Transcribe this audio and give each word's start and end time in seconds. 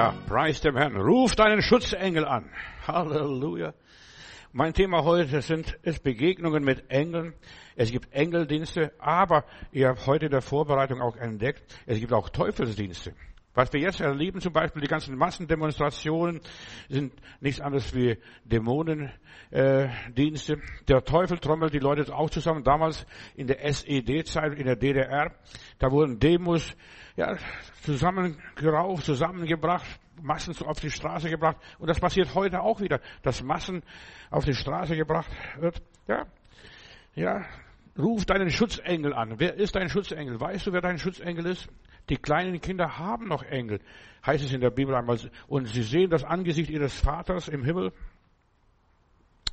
Ja, 0.00 0.14
preis 0.26 0.62
dem 0.62 0.78
Herrn. 0.78 0.96
Ruf 0.96 1.36
deinen 1.36 1.60
Schutzengel 1.60 2.24
an. 2.24 2.48
Halleluja. 2.86 3.74
Mein 4.50 4.72
Thema 4.72 5.04
heute 5.04 5.42
sind 5.42 5.78
ist 5.82 6.02
Begegnungen 6.02 6.64
mit 6.64 6.90
Engeln. 6.90 7.34
Es 7.76 7.92
gibt 7.92 8.10
Engeldienste, 8.10 8.94
aber 8.98 9.44
ihr 9.72 9.88
habt 9.88 10.06
heute 10.06 10.24
in 10.24 10.30
der 10.30 10.40
Vorbereitung 10.40 11.02
auch 11.02 11.16
entdeckt, 11.16 11.62
es 11.84 12.00
gibt 12.00 12.14
auch 12.14 12.30
Teufelsdienste. 12.30 13.12
Was 13.52 13.70
wir 13.74 13.80
jetzt 13.80 14.00
erleben, 14.00 14.40
zum 14.40 14.54
Beispiel 14.54 14.80
die 14.80 14.88
ganzen 14.88 15.18
Massendemonstrationen, 15.18 16.40
sind 16.88 17.12
nichts 17.40 17.60
anderes 17.60 17.94
wie 17.94 18.16
Dämonendienste. 18.44 20.54
Äh, 20.54 20.84
der 20.88 21.04
Teufel 21.04 21.38
trommelt 21.40 21.74
die 21.74 21.78
Leute 21.78 22.10
auch 22.14 22.30
zusammen. 22.30 22.64
Damals 22.64 23.04
in 23.34 23.48
der 23.48 23.62
SED-Zeit, 23.70 24.54
in 24.54 24.64
der 24.64 24.76
DDR, 24.76 25.34
da 25.78 25.90
wurden 25.90 26.18
Demos 26.18 26.74
ja, 27.20 27.36
zusammengerauft, 27.82 29.04
zusammengebracht, 29.04 29.86
Massen 30.22 30.54
auf 30.66 30.80
die 30.80 30.90
Straße 30.90 31.28
gebracht. 31.28 31.58
Und 31.78 31.88
das 31.88 32.00
passiert 32.00 32.34
heute 32.34 32.62
auch 32.62 32.80
wieder, 32.80 32.98
dass 33.22 33.42
Massen 33.42 33.82
auf 34.30 34.46
die 34.46 34.54
Straße 34.54 34.96
gebracht 34.96 35.30
wird. 35.58 35.82
Ja, 36.08 36.26
ja, 37.14 37.44
ruf 37.98 38.24
deinen 38.24 38.48
Schutzengel 38.48 39.12
an. 39.12 39.34
Wer 39.38 39.54
ist 39.54 39.76
dein 39.76 39.90
Schutzengel? 39.90 40.40
Weißt 40.40 40.66
du, 40.66 40.72
wer 40.72 40.80
dein 40.80 40.98
Schutzengel 40.98 41.44
ist? 41.44 41.68
Die 42.08 42.16
kleinen 42.16 42.58
Kinder 42.62 42.98
haben 42.98 43.28
noch 43.28 43.42
Engel, 43.42 43.80
heißt 44.24 44.42
es 44.42 44.54
in 44.54 44.62
der 44.62 44.70
Bibel 44.70 44.94
einmal. 44.94 45.18
Und 45.46 45.66
sie 45.66 45.82
sehen 45.82 46.08
das 46.08 46.24
Angesicht 46.24 46.70
ihres 46.70 46.98
Vaters 46.98 47.48
im 47.48 47.64
Himmel. 47.64 47.92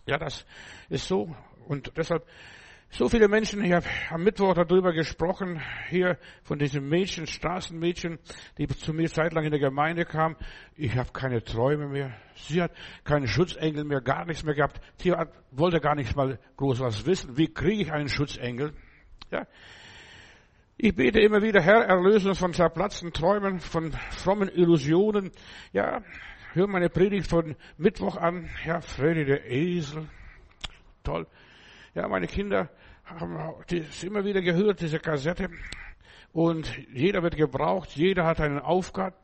Ja, 0.06 0.18
das 0.18 0.46
ist 0.88 1.06
so. 1.06 1.36
Und 1.68 1.92
deshalb, 1.98 2.26
so 2.90 3.10
viele 3.10 3.28
Menschen, 3.28 3.64
ich 3.64 3.74
habe 3.74 3.86
am 4.10 4.24
Mittwoch 4.24 4.54
darüber 4.54 4.94
gesprochen, 4.94 5.62
hier 5.90 6.18
von 6.44 6.58
diesem 6.58 6.88
Mädchen, 6.88 7.28
Straßenmädchen, 7.28 8.18
die 8.58 8.68
zu 8.68 8.94
mir 8.94 9.10
zeitlang 9.10 9.44
in 9.44 9.52
der 9.52 9.60
Gemeinde 9.60 10.06
kam. 10.06 10.36
Ich 10.76 10.96
habe 10.96 11.12
keine 11.12 11.44
Träume 11.44 11.88
mehr. 11.88 12.16
Sie 12.36 12.62
hat 12.62 12.72
keinen 13.04 13.28
Schutzengel 13.28 13.84
mehr, 13.84 14.02
gar 14.02 14.26
nichts 14.26 14.44
mehr 14.44 14.56
gehabt. 14.56 14.80
Sie 14.98 15.12
hat, 15.12 15.30
wollte 15.52 15.80
gar 15.80 15.96
nicht 15.96 16.16
mal 16.16 16.40
groß 16.56 16.80
was 16.80 17.06
wissen. 17.06 17.38
Wie 17.38 17.54
kriege 17.54 17.84
ich 17.84 17.92
einen 17.92 18.10
Schutzengel? 18.10 18.74
Ja, 19.32 19.46
ich 20.80 20.96
bete 20.96 21.20
immer 21.20 21.42
wieder, 21.42 21.60
Herr, 21.60 21.86
erlöse 21.86 22.30
uns 22.30 22.38
von 22.38 22.54
zerplatzten 22.54 23.12
Träumen, 23.12 23.60
von 23.60 23.92
frommen 24.12 24.48
Illusionen. 24.48 25.32
Ja, 25.74 26.04
hör 26.54 26.68
meine 26.68 26.88
Predigt 26.88 27.28
von 27.28 27.56
Mittwoch 27.78 28.16
an. 28.16 28.48
Ja, 28.64 28.80
Freddy 28.80 29.26
der 29.26 29.50
Esel. 29.50 30.08
Toll. 31.04 31.26
Ja, 31.96 32.08
meine 32.08 32.28
Kinder 32.28 32.70
haben 33.08 33.38
das 33.70 34.04
immer 34.04 34.24
wieder 34.26 34.42
gehört, 34.42 34.82
diese 34.82 35.00
Kassette. 35.00 35.50
Und 36.34 36.72
jeder 36.94 37.24
wird 37.24 37.38
gebraucht, 37.38 37.92
jeder 37.96 38.26
hat 38.26 38.40
einen 38.42 38.60
Auftrag, 38.60 39.16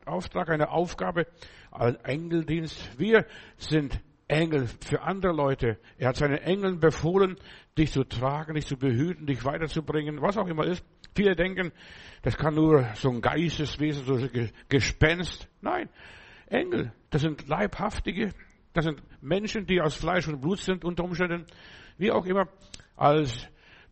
eine 0.49 0.69
Aufgabe, 0.69 1.27
einen 1.71 1.97
Engeldienst. 2.03 2.97
Wir 2.97 3.25
sind 3.57 3.99
Engel 4.27 4.67
für 4.85 5.01
andere 5.01 5.33
Leute. 5.33 5.77
Er 5.97 6.09
hat 6.09 6.15
seinen 6.15 6.37
Engeln 6.37 6.79
befohlen, 6.79 7.35
dich 7.77 7.91
zu 7.91 8.03
tragen, 8.03 8.55
dich 8.55 8.65
zu 8.65 8.77
behüten, 8.77 9.27
dich 9.27 9.43
weiterzubringen, 9.43 10.21
was 10.21 10.37
auch 10.37 10.47
immer 10.47 10.65
ist. 10.65 10.83
Viele 11.13 11.35
denken, 11.35 11.71
das 12.23 12.37
kann 12.37 12.55
nur 12.55 12.87
so 12.95 13.09
ein 13.09 13.21
Geisteswesen, 13.21 14.05
so 14.05 14.15
ein 14.15 14.51
Gespenst. 14.69 15.47
Nein, 15.61 15.89
Engel, 16.47 16.93
das 17.11 17.21
sind 17.21 17.47
Leibhaftige, 17.47 18.31
das 18.73 18.85
sind 18.85 19.03
Menschen, 19.21 19.67
die 19.67 19.81
aus 19.81 19.95
Fleisch 19.95 20.27
und 20.27 20.41
Blut 20.41 20.59
sind 20.59 20.83
unter 20.83 21.03
Umständen. 21.03 21.45
Wie 21.97 22.11
auch 22.11 22.25
immer, 22.25 22.47
als 22.95 23.47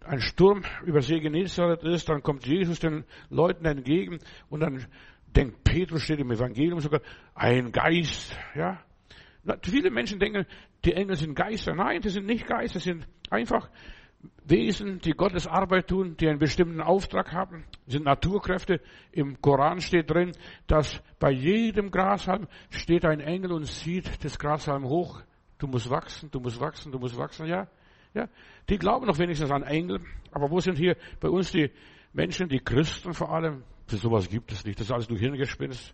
ein 0.06 0.20
Sturm 0.20 0.64
über 0.86 1.02
See 1.02 1.20
Genezareth 1.20 1.84
ist, 1.84 2.10
dann 2.10 2.24
kommt 2.24 2.46
Jesus 2.46 2.80
den 2.80 3.06
Leuten 3.30 3.66
entgegen 3.66 4.20
und 4.50 4.62
dann 4.62 4.86
denkt 5.36 5.64
Petrus, 5.64 6.02
steht 6.02 6.20
im 6.20 6.32
Evangelium 6.32 6.80
sogar, 6.80 7.02
ein 7.36 7.72
Geist, 7.72 8.36
ja. 8.56 8.80
Viele 9.64 9.90
Menschen 9.90 10.20
denken, 10.20 10.46
die 10.86 10.94
Engel 10.94 11.16
sind 11.16 11.36
Geister. 11.36 11.74
Nein, 11.74 12.02
die 12.02 12.10
sind 12.10 12.26
nicht 12.26 12.46
Geister, 12.46 12.76
das 12.76 12.84
sind 12.84 13.08
einfach 13.30 13.70
Wesen, 14.44 15.00
die 15.00 15.11
Gottes 15.14 15.48
Arbeit 15.48 15.88
tun, 15.88 16.16
die 16.17 16.28
einen 16.28 16.38
bestimmten 16.38 16.82
Auftrag 16.82 17.32
haben, 17.32 17.66
sind 17.88 18.06
Naturkräfte. 18.06 18.82
Im 19.11 19.42
Koran 19.42 19.82
steht 19.82 20.11
drin, 20.11 20.34
dass 20.67 21.02
bei 21.20 21.32
jedem 21.32 21.90
Grashalm 21.90 22.48
steht 22.70 23.06
ein 23.06 23.20
Engel 23.20 23.52
und 23.52 23.66
sieht 23.66 24.23
das 24.23 24.38
Grashalm 24.38 24.86
hoch. 24.86 25.22
Du 25.58 25.67
musst 25.67 25.90
wachsen, 25.90 26.30
du 26.32 26.40
musst 26.40 26.60
wachsen, 26.60 26.92
du 26.92 27.00
musst 27.00 27.17
wachsen, 27.17 27.48
ja. 27.48 27.67
Ja, 28.14 28.27
die 28.70 28.77
glauben 28.77 29.05
noch 29.05 29.17
wenigstens 29.17 29.52
an 29.52 29.64
Engel. 29.64 30.02
Aber 30.32 30.49
wo 30.52 30.60
sind 30.60 30.77
hier 30.77 30.98
bei 31.20 31.30
uns 31.30 31.52
die 31.52 31.72
Menschen, 32.14 32.49
die 32.49 32.60
Christen 32.60 33.14
vor 33.14 33.32
allem? 33.32 33.64
Für 33.88 33.98
sowas 33.98 34.30
gibt 34.30 34.52
es 34.52 34.66
nicht. 34.66 34.80
Das 34.80 34.88
ist 34.88 34.92
alles 34.92 35.10
nur 35.10 35.20
Hirngespinst. 35.20 35.94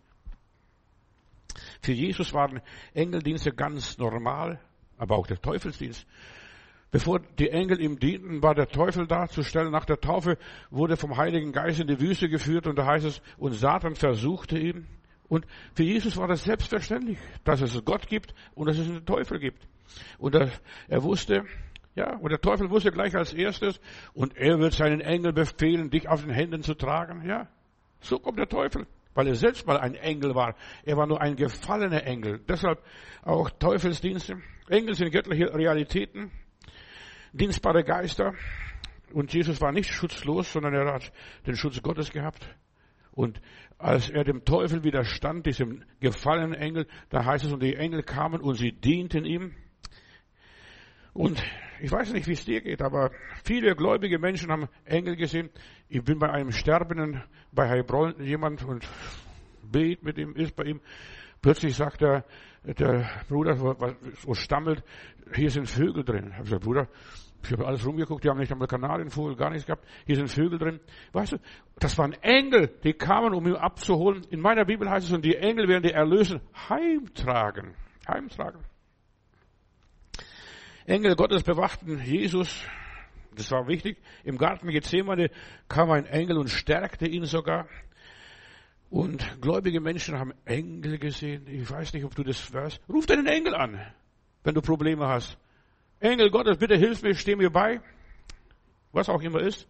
Für 1.82 1.94
Jesus 1.94 2.34
waren 2.34 2.62
Engeldienste 2.94 3.52
ganz 3.52 3.98
normal, 3.98 4.60
aber 4.98 5.16
auch 5.16 5.28
der 5.28 5.42
Teufelsdienst. 5.42 6.06
Bevor 6.90 7.20
die 7.20 7.50
Engel 7.50 7.82
ihm 7.82 8.00
dienten, 8.00 8.42
war 8.42 8.56
der 8.56 8.68
Teufel 8.68 9.08
darzustellen. 9.08 9.72
Nach 9.72 9.86
der 9.86 10.00
Taufe 10.00 10.38
wurde 10.70 10.96
vom 10.96 11.18
Heiligen 11.18 11.52
Geist 11.52 11.80
in 11.80 11.88
die 11.88 12.00
Wüste 12.00 12.30
geführt 12.30 12.66
und 12.66 12.78
da 12.78 12.86
heißt 12.86 13.06
es, 13.06 13.22
und 13.38 13.54
Satan 13.54 13.96
versuchte 13.96 14.58
ihn. 14.58 14.88
Und 15.28 15.46
für 15.74 15.84
Jesus 15.84 16.16
war 16.16 16.28
das 16.28 16.46
selbstverständlich, 16.46 17.18
dass 17.44 17.62
es 17.62 17.84
Gott 17.84 18.08
gibt 18.08 18.34
und 18.56 18.68
dass 18.68 18.78
es 18.78 18.88
einen 18.88 19.06
Teufel 19.06 19.40
gibt. 19.40 19.68
Und 20.18 20.36
er, 20.36 20.50
er 20.88 21.04
wusste, 21.04 21.44
ja, 21.98 22.16
und 22.16 22.32
der 22.32 22.40
Teufel 22.40 22.70
wusste 22.70 22.92
gleich 22.92 23.16
als 23.16 23.34
erstes, 23.34 23.82
und 24.14 24.38
er 24.38 24.60
wird 24.60 24.74
seinen 24.74 25.02
Engel 25.02 25.34
befehlen, 25.34 25.90
dich 25.90 26.08
auf 26.08 26.22
den 26.22 26.32
Händen 26.32 26.62
zu 26.62 26.76
tragen. 26.76 27.28
Ja, 27.28 27.48
so 28.00 28.20
kommt 28.20 28.40
der 28.40 28.48
Teufel, 28.48 28.88
weil 29.14 29.28
er 29.28 29.36
selbst 29.36 29.68
mal 29.68 29.78
ein 29.78 29.96
Engel 29.96 30.36
war. 30.36 30.56
Er 30.86 30.96
war 30.96 31.08
nur 31.08 31.20
ein 31.22 31.36
gefallener 31.36 32.04
Engel. 32.06 32.40
Deshalb 32.48 32.82
auch 33.24 33.50
Teufelsdienste. 33.50 34.38
Engel 34.70 34.96
sind 34.96 35.12
göttliche 35.12 35.54
Realitäten 35.54 36.32
dienstbare 37.34 37.84
Geister. 37.84 38.34
Und 39.14 39.34
Jesus 39.34 39.62
war 39.62 39.72
nicht 39.72 39.92
schutzlos, 39.92 40.52
sondern 40.52 40.74
er 40.74 40.94
hat 40.94 41.12
den 41.46 41.56
Schutz 41.56 41.82
Gottes 41.82 42.12
gehabt. 42.12 42.48
Und 43.12 43.40
als 43.78 44.10
er 44.10 44.24
dem 44.24 44.44
Teufel 44.44 44.84
widerstand, 44.84 45.46
diesem 45.46 45.84
gefallenen 46.00 46.54
Engel, 46.54 46.88
da 47.10 47.26
heißt 47.26 47.46
es, 47.46 47.54
und 47.54 47.64
die 47.64 47.76
Engel 47.76 48.04
kamen 48.04 48.42
und 48.42 48.56
sie 48.56 48.72
dienten 48.72 49.26
ihm. 49.26 49.56
Und 51.18 51.44
ich 51.82 51.92
weiß 51.92 52.14
nicht, 52.14 52.28
wie 52.28 52.34
es 52.34 52.46
dir 52.46 52.62
geht, 52.62 52.80
aber 52.80 53.10
viele 53.44 53.76
gläubige 53.76 54.20
Menschen 54.20 54.52
haben 54.52 54.68
Engel 54.86 55.16
gesehen. 55.16 55.50
Ich 55.90 56.04
bin 56.04 56.20
bei 56.20 56.30
einem 56.30 56.52
Sterbenden 56.52 57.24
bei 57.52 57.68
Heilbronn 57.68 58.24
jemand 58.24 58.64
und 58.64 58.88
bet 59.64 60.04
mit 60.04 60.20
ihm, 60.20 60.36
ist 60.36 60.56
bei 60.56 60.66
ihm. 60.66 60.80
Plötzlich 61.42 61.76
sagt 61.76 62.04
er, 62.04 62.24
der 62.64 63.10
Bruder, 63.28 63.56
so 63.56 64.34
stammelt, 64.36 64.84
hier 65.34 65.50
sind 65.50 65.68
Vögel 65.68 66.04
drin. 66.04 66.34
Ich 66.38 66.44
gesagt, 66.44 66.64
Bruder, 66.64 66.88
ich 67.44 67.52
habe 67.52 67.66
alles 67.66 67.84
rumgeguckt, 67.84 68.24
die 68.24 68.30
haben 68.30 68.38
nicht 68.38 68.52
einmal 68.52 68.68
Kanarienvogel, 68.68 69.36
gar 69.36 69.50
nichts 69.50 69.66
gehabt. 69.66 69.88
Hier 70.06 70.18
sind 70.18 70.30
Vögel 70.30 70.60
drin. 70.60 70.80
Weißt 71.14 71.32
du, 71.32 71.38
das 71.80 71.98
waren 71.98 72.14
Engel, 72.22 72.78
die 72.84 72.94
kamen, 72.94 73.34
um 73.34 73.48
ihn 73.48 73.56
abzuholen. 73.56 74.24
In 74.30 74.40
meiner 74.40 74.66
Bibel 74.66 74.88
heißt 74.88 75.08
es, 75.08 75.14
und 75.14 75.26
die 75.26 75.36
Engel 75.36 75.68
werden 75.68 75.82
die 75.82 75.94
Erlösen 75.94 76.42
heimtragen. 76.70 77.74
Heimtragen. 78.08 78.62
Engel 80.88 81.18
Gottes 81.18 81.44
bewachten 81.44 82.02
Jesus. 82.02 82.64
Das 83.36 83.52
war 83.52 83.68
wichtig. 83.68 83.98
Im 84.24 84.38
Garten 84.38 84.70
Gethsemane 84.70 85.30
kam 85.68 85.92
ein 85.92 86.06
Engel 86.06 86.38
und 86.38 86.48
stärkte 86.48 87.06
ihn 87.06 87.26
sogar. 87.26 87.68
Und 88.90 89.42
gläubige 89.42 89.82
Menschen 89.82 90.18
haben 90.18 90.34
Engel 90.46 90.98
gesehen. 90.98 91.46
Ich 91.46 91.70
weiß 91.70 91.92
nicht, 91.92 92.06
ob 92.06 92.16
du 92.16 92.24
das 92.24 92.54
weißt. 92.54 92.80
Ruf 92.88 93.06
deinen 93.06 93.28
Engel 93.28 93.54
an, 93.54 93.86
wenn 94.46 94.56
du 94.56 94.62
Probleme 94.62 95.06
hast. 95.08 95.38
Engel 96.00 96.32
Gottes, 96.32 96.58
bitte 96.58 96.78
hilf 96.78 97.04
mir, 97.04 97.16
steh 97.16 97.36
mir 97.36 97.50
bei. 97.50 97.82
Was 98.94 99.10
auch 99.10 99.22
immer 99.22 99.42
ist. 99.42 99.68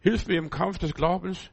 Hilf 0.00 0.26
mir 0.26 0.36
im 0.36 0.50
Kampf 0.50 0.78
des 0.78 0.92
Glaubens. 0.92 1.50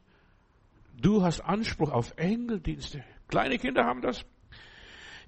Du 1.00 1.22
hast 1.22 1.40
Anspruch 1.40 1.90
auf 1.90 2.12
Engeldienste. 2.18 3.02
Kleine 3.28 3.56
Kinder 3.58 3.86
haben 3.86 4.02
das. 4.02 4.26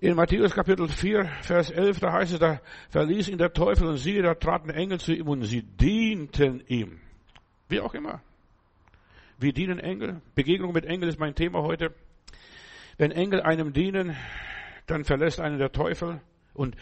In 0.02 0.16
Matthäus 0.16 0.52
Kapitel 0.52 0.88
4, 0.88 1.26
Vers 1.42 1.70
11, 1.70 2.00
da 2.00 2.12
heißt 2.12 2.32
es, 2.32 2.40
da 2.40 2.60
verließ 2.90 3.28
ihn 3.28 3.38
der 3.38 3.52
Teufel 3.52 3.86
und 3.86 3.98
siehe, 3.98 4.20
da 4.20 4.34
traten 4.34 4.68
Engel 4.70 4.98
zu 4.98 5.14
ihm 5.14 5.28
und 5.28 5.44
sie 5.44 5.62
dienten 5.62 6.60
ihm. 6.66 6.98
Wie 7.68 7.78
auch 7.78 7.94
immer. 7.94 8.20
Wir 9.38 9.52
dienen 9.52 9.78
Engel. 9.78 10.20
Begegnung 10.34 10.72
mit 10.72 10.86
Engel 10.86 11.08
ist 11.08 11.20
mein 11.20 11.36
Thema 11.36 11.62
heute. 11.62 11.94
Wenn 12.98 13.12
Engel 13.12 13.42
einem 13.42 13.72
dienen, 13.72 14.16
dann 14.86 15.04
verlässt 15.04 15.38
einen 15.38 15.58
der 15.58 15.70
Teufel 15.70 16.20
und 16.52 16.76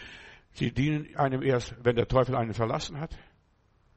Sie 0.53 0.71
dienen 0.71 1.15
einem 1.15 1.43
erst, 1.43 1.75
wenn 1.83 1.97
der 1.97 2.07
Teufel 2.07 2.35
einen 2.35 2.55
verlassen 2.55 2.99
hat. 2.99 3.15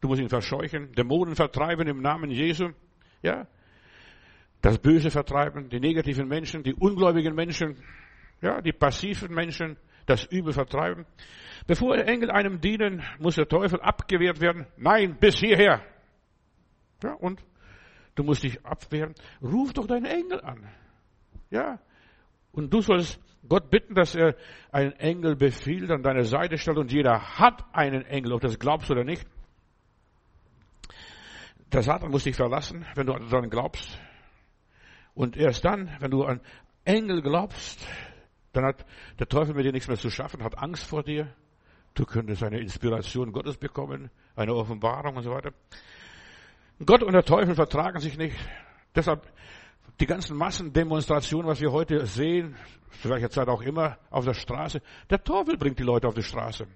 Du 0.03 0.09
musst 0.09 0.21
ihn 0.21 0.29
verscheuchen, 0.29 0.93
Dämonen 0.93 1.35
vertreiben 1.35 1.89
im 1.89 2.03
Namen 2.03 2.31
Jesu. 2.31 2.73
Ja? 3.23 3.47
Das 4.61 4.79
Böse 4.79 5.11
vertreiben, 5.11 5.71
die 5.71 5.81
negativen 5.81 6.29
Menschen, 6.29 6.63
die 6.63 6.75
ungläubigen 6.75 7.35
Menschen, 7.35 7.79
ja, 8.45 8.61
die 8.61 8.73
passiven 8.73 9.35
Menschen, 9.35 9.79
das 10.05 10.27
Übel 10.27 10.53
vertreiben. 10.53 11.07
Bevor 11.67 11.97
Engel 11.97 12.31
einem 12.31 12.61
dienen, 12.61 13.03
muss 13.19 13.37
der 13.37 13.49
Teufel 13.49 13.81
abgewehrt 13.81 14.43
werden. 14.43 14.67
Nein, 14.77 15.17
bis 15.19 15.39
hierher. 15.39 15.83
Ja, 17.03 17.15
und 17.15 17.43
du 18.15 18.23
musst 18.23 18.45
dich 18.45 18.65
abwehren. 18.65 19.15
Ruf 19.43 19.73
doch 19.73 19.87
deinen 19.87 20.05
Engel 20.05 20.43
an. 20.43 20.69
Ja, 21.51 21.79
Und 22.53 22.73
du 22.73 22.83
sollst 22.83 23.19
Gott 23.49 23.71
bitten, 23.71 23.95
dass 23.95 24.15
er 24.15 24.37
einen 24.71 24.93
Engel 24.93 25.37
befiehlt, 25.37 25.91
an 25.91 26.03
deine 26.03 26.25
Seite 26.25 26.59
stellt 26.59 26.79
und 26.79 26.93
jeder 26.93 27.39
hat 27.39 27.65
einen 27.73 28.05
Engel, 28.05 28.35
ob 28.35 28.43
das 28.43 28.59
glaubst 28.59 28.91
oder 28.91 29.05
nicht. 29.05 29.27
Der 31.73 31.83
Satan 31.83 32.11
muss 32.11 32.25
dich 32.25 32.37
verlassen, 32.37 32.85
wenn 32.95 33.07
du 33.07 33.15
daran 33.15 33.49
glaubst. 33.49 33.99
Und 35.15 35.37
erst 35.37 35.65
dann, 35.65 35.91
wenn 36.01 36.11
du 36.11 36.25
an 36.25 36.41
Engel 36.85 37.23
glaubst, 37.23 37.87
dann 38.57 38.65
hat 38.65 38.85
der 39.19 39.29
Teufel 39.29 39.55
mit 39.55 39.65
dir 39.65 39.73
nichts 39.73 39.89
mehr 39.89 39.99
zu 39.99 40.11
schaffen, 40.11 40.43
hat 40.43 40.59
Angst 40.59 40.85
vor 40.85 41.03
dir. 41.03 41.33
Du 41.95 42.05
könntest 42.05 42.43
eine 42.43 42.59
Inspiration 42.59 43.33
Gottes 43.33 43.57
bekommen, 43.57 44.11
eine 44.35 44.55
Offenbarung 44.55 45.17
und 45.17 45.23
so 45.23 45.31
weiter. 45.31 45.53
Gott 46.85 47.03
und 47.03 47.13
der 47.13 47.25
Teufel 47.25 47.55
vertragen 47.55 48.01
sich 48.01 48.19
nicht. 48.19 48.37
Deshalb 48.95 49.31
die 50.01 50.07
ganzen 50.07 50.37
Massendemonstrationen, 50.37 51.47
was 51.47 51.61
wir 51.61 51.71
heute 51.71 52.05
sehen, 52.07 52.57
zu 53.01 53.11
welcher 53.11 53.31
Zeit 53.31 53.49
auch 53.49 53.63
immer, 53.63 53.99
auf 54.11 54.25
der 54.25 54.35
Straße, 54.35 54.81
der 55.11 55.23
Teufel 55.23 55.57
bringt 55.57 55.79
die 55.79 55.85
Leute 55.85 56.09
auf 56.09 56.15
die 56.15 56.23
Straße. 56.23 56.67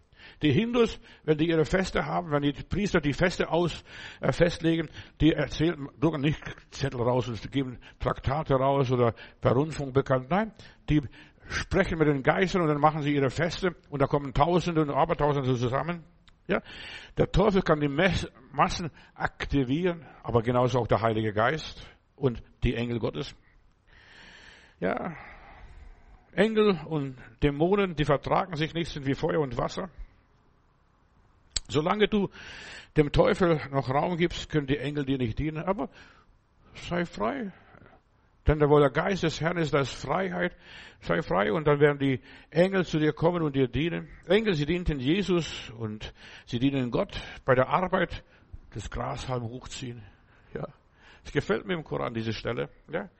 Die 0.42 0.52
Hindus, 0.52 1.00
wenn 1.24 1.38
die 1.38 1.48
ihre 1.48 1.64
Feste 1.64 2.04
haben, 2.04 2.30
wenn 2.30 2.42
die 2.42 2.52
Priester 2.52 3.00
die 3.00 3.12
Feste 3.12 3.50
aus 3.50 3.82
äh, 4.20 4.32
festlegen, 4.32 4.88
die 5.20 5.32
erzählen, 5.32 5.88
drucken 5.98 6.20
nicht 6.20 6.40
Zettel 6.70 7.00
raus 7.00 7.28
und 7.28 7.50
geben 7.50 7.78
Traktate 7.98 8.54
raus 8.54 8.90
oder 8.90 9.14
per 9.40 9.52
Rundfunk 9.52 9.94
bekannt. 9.94 10.30
Nein, 10.30 10.52
die 10.88 11.02
sprechen 11.48 11.98
mit 11.98 12.08
den 12.08 12.22
Geistern 12.22 12.62
und 12.62 12.68
dann 12.68 12.80
machen 12.80 13.02
sie 13.02 13.14
ihre 13.14 13.30
Feste 13.30 13.74
und 13.90 14.00
da 14.00 14.06
kommen 14.06 14.34
Tausende 14.34 14.82
und 14.82 14.90
Abertausende 14.90 15.56
zusammen. 15.56 16.04
Ja, 16.46 16.62
der 17.18 17.30
Teufel 17.30 17.62
kann 17.62 17.80
die 17.80 17.88
Massen 18.52 18.90
aktivieren, 19.14 20.06
aber 20.22 20.42
genauso 20.42 20.78
auch 20.78 20.86
der 20.86 21.02
Heilige 21.02 21.32
Geist 21.32 21.86
und 22.16 22.42
die 22.62 22.74
Engel 22.74 22.98
Gottes. 22.98 23.34
Ja, 24.80 25.14
Engel 26.32 26.78
und 26.86 27.16
Dämonen, 27.42 27.96
die 27.96 28.04
vertragen 28.04 28.56
sich 28.56 28.72
nicht, 28.72 28.90
sind 28.90 29.06
wie 29.06 29.14
Feuer 29.14 29.40
und 29.40 29.58
Wasser. 29.58 29.90
Solange 31.68 32.08
du 32.08 32.30
dem 32.96 33.12
Teufel 33.12 33.60
noch 33.70 33.90
Raum 33.90 34.16
gibst, 34.16 34.48
können 34.48 34.66
die 34.66 34.78
Engel 34.78 35.04
dir 35.04 35.18
nicht 35.18 35.38
dienen, 35.38 35.62
aber 35.62 35.90
sei 36.74 37.04
frei. 37.04 37.52
Denn 38.48 38.60
wo 38.70 38.78
der 38.78 38.88
Geist 38.88 39.24
des 39.24 39.42
Herrn 39.42 39.58
ist, 39.58 39.74
da 39.74 39.80
ist 39.80 39.92
Freiheit. 39.92 40.56
Sei 41.00 41.20
frei 41.20 41.52
und 41.52 41.66
dann 41.66 41.80
werden 41.80 41.98
die 41.98 42.20
Engel 42.50 42.86
zu 42.86 42.98
dir 42.98 43.12
kommen 43.12 43.42
und 43.42 43.54
dir 43.54 43.68
dienen. 43.68 44.08
Engel, 44.26 44.54
sie 44.54 44.64
dienten 44.64 44.98
Jesus 44.98 45.70
und 45.78 46.14
sie 46.46 46.58
dienen 46.58 46.90
Gott 46.90 47.20
bei 47.44 47.54
der 47.54 47.68
Arbeit 47.68 48.24
des 48.74 48.90
Grashalm 48.90 49.42
hochziehen. 49.42 50.02
Ja. 50.54 50.66
Es 51.24 51.30
gefällt 51.30 51.66
mir 51.66 51.74
im 51.74 51.84
Koran, 51.84 52.14
diese 52.14 52.32
Stelle. 52.32 52.70
Ja. 52.90 53.10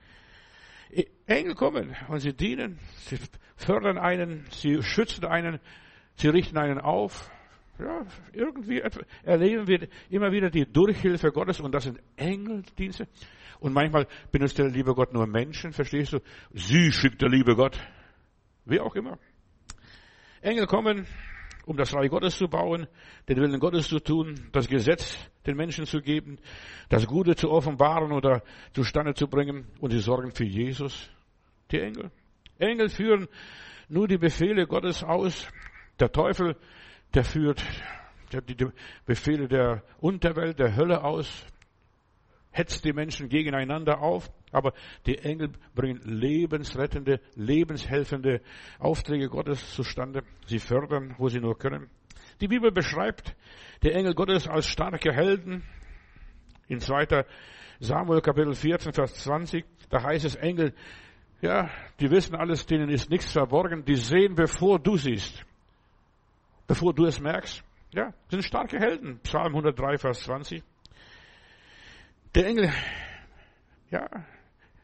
Engel 1.27 1.53
kommen 1.53 1.95
und 2.07 2.19
sie 2.21 2.33
dienen, 2.33 2.79
sie 3.05 3.19
fördern 3.55 3.99
einen, 3.99 4.45
sie 4.49 4.81
schützen 4.81 5.25
einen, 5.25 5.59
sie 6.15 6.29
richten 6.29 6.57
einen 6.57 6.79
auf. 6.79 7.29
Ja, 7.77 8.05
irgendwie 8.33 8.81
erleben 9.23 9.67
wir 9.67 9.87
immer 10.09 10.31
wieder 10.31 10.49
die 10.49 10.65
Durchhilfe 10.65 11.31
Gottes 11.31 11.61
und 11.61 11.71
das 11.71 11.83
sind 11.83 11.99
Engeldienste. 12.17 13.07
Und 13.59 13.73
manchmal 13.73 14.07
benutzt 14.31 14.57
der 14.57 14.69
liebe 14.69 14.93
Gott 14.93 15.13
nur 15.13 15.27
Menschen, 15.27 15.73
verstehst 15.73 16.13
du? 16.13 16.19
Sie 16.53 16.91
schickt 16.91 17.21
der 17.21 17.29
liebe 17.29 17.55
Gott. 17.55 17.77
Wie 18.65 18.79
auch 18.79 18.95
immer. 18.95 19.17
Engel 20.41 20.65
kommen, 20.67 21.05
um 21.65 21.75
das 21.75 21.93
Reich 21.93 22.09
Gottes 22.09 22.37
zu 22.37 22.47
bauen, 22.47 22.87
den 23.27 23.37
Willen 23.37 23.59
Gottes 23.59 23.89
zu 23.89 23.99
tun, 23.99 24.35
das 24.51 24.67
Gesetz 24.67 25.29
den 25.45 25.57
Menschen 25.57 25.85
zu 25.85 25.99
geben, 25.99 26.37
das 26.87 27.05
Gute 27.05 27.35
zu 27.35 27.49
offenbaren 27.49 28.11
oder 28.11 28.43
zustande 28.73 29.13
zu 29.13 29.27
bringen 29.27 29.67
und 29.79 29.91
sie 29.91 29.99
sorgen 29.99 30.31
für 30.31 30.45
Jesus, 30.45 31.09
die 31.71 31.79
Engel. 31.79 32.11
Engel 32.57 32.89
führen 32.89 33.27
nur 33.89 34.07
die 34.07 34.17
Befehle 34.17 34.67
Gottes 34.67 35.03
aus. 35.03 35.47
Der 35.99 36.11
Teufel, 36.11 36.55
der 37.13 37.23
führt 37.23 37.63
die 38.31 38.55
Befehle 39.05 39.47
der 39.47 39.83
Unterwelt, 39.99 40.59
der 40.59 40.75
Hölle 40.75 41.03
aus, 41.03 41.45
hetzt 42.59 42.83
die 42.83 42.93
Menschen 42.93 43.29
gegeneinander 43.29 44.01
auf, 44.01 44.29
aber 44.51 44.73
die 45.05 45.17
Engel 45.17 45.53
bringen 45.73 46.01
lebensrettende, 46.03 47.21
lebenshelfende 47.35 48.41
Aufträge 48.79 49.29
Gottes 49.29 49.73
zustande. 49.73 50.23
Sie 50.45 50.59
fördern, 50.59 51.15
wo 51.17 51.29
sie 51.29 51.39
nur 51.39 51.57
können. 51.57 51.89
Die 52.41 52.47
Bibel 52.47 52.71
beschreibt 52.71 53.35
die 53.81 53.91
Engel 53.91 54.13
Gottes 54.13 54.47
als 54.47 54.67
starke 54.67 55.13
Helden. 55.13 55.63
In 56.67 56.79
2. 56.79 57.25
Samuel 57.79 58.21
Kapitel 58.21 58.53
14, 58.53 58.91
Vers 58.91 59.13
20, 59.15 59.65
da 59.89 60.03
heißt 60.03 60.25
es 60.25 60.35
Engel, 60.35 60.73
ja, 61.41 61.69
die 62.01 62.11
wissen 62.11 62.35
alles, 62.35 62.65
denen 62.65 62.89
ist 62.89 63.09
nichts 63.09 63.31
verborgen, 63.31 63.85
die 63.85 63.95
sehen, 63.95 64.35
bevor 64.35 64.79
du 64.79 64.97
siehst, 64.97 65.45
bevor 66.67 66.93
du 66.93 67.05
es 67.05 67.21
merkst. 67.21 67.63
Ja, 67.93 68.13
sind 68.29 68.43
starke 68.43 68.77
Helden. 68.77 69.19
Psalm 69.23 69.55
103, 69.55 69.97
Vers 69.97 70.19
20. 70.21 70.61
Der 72.35 72.45
Engel, 72.45 72.71
ja, 73.89 74.07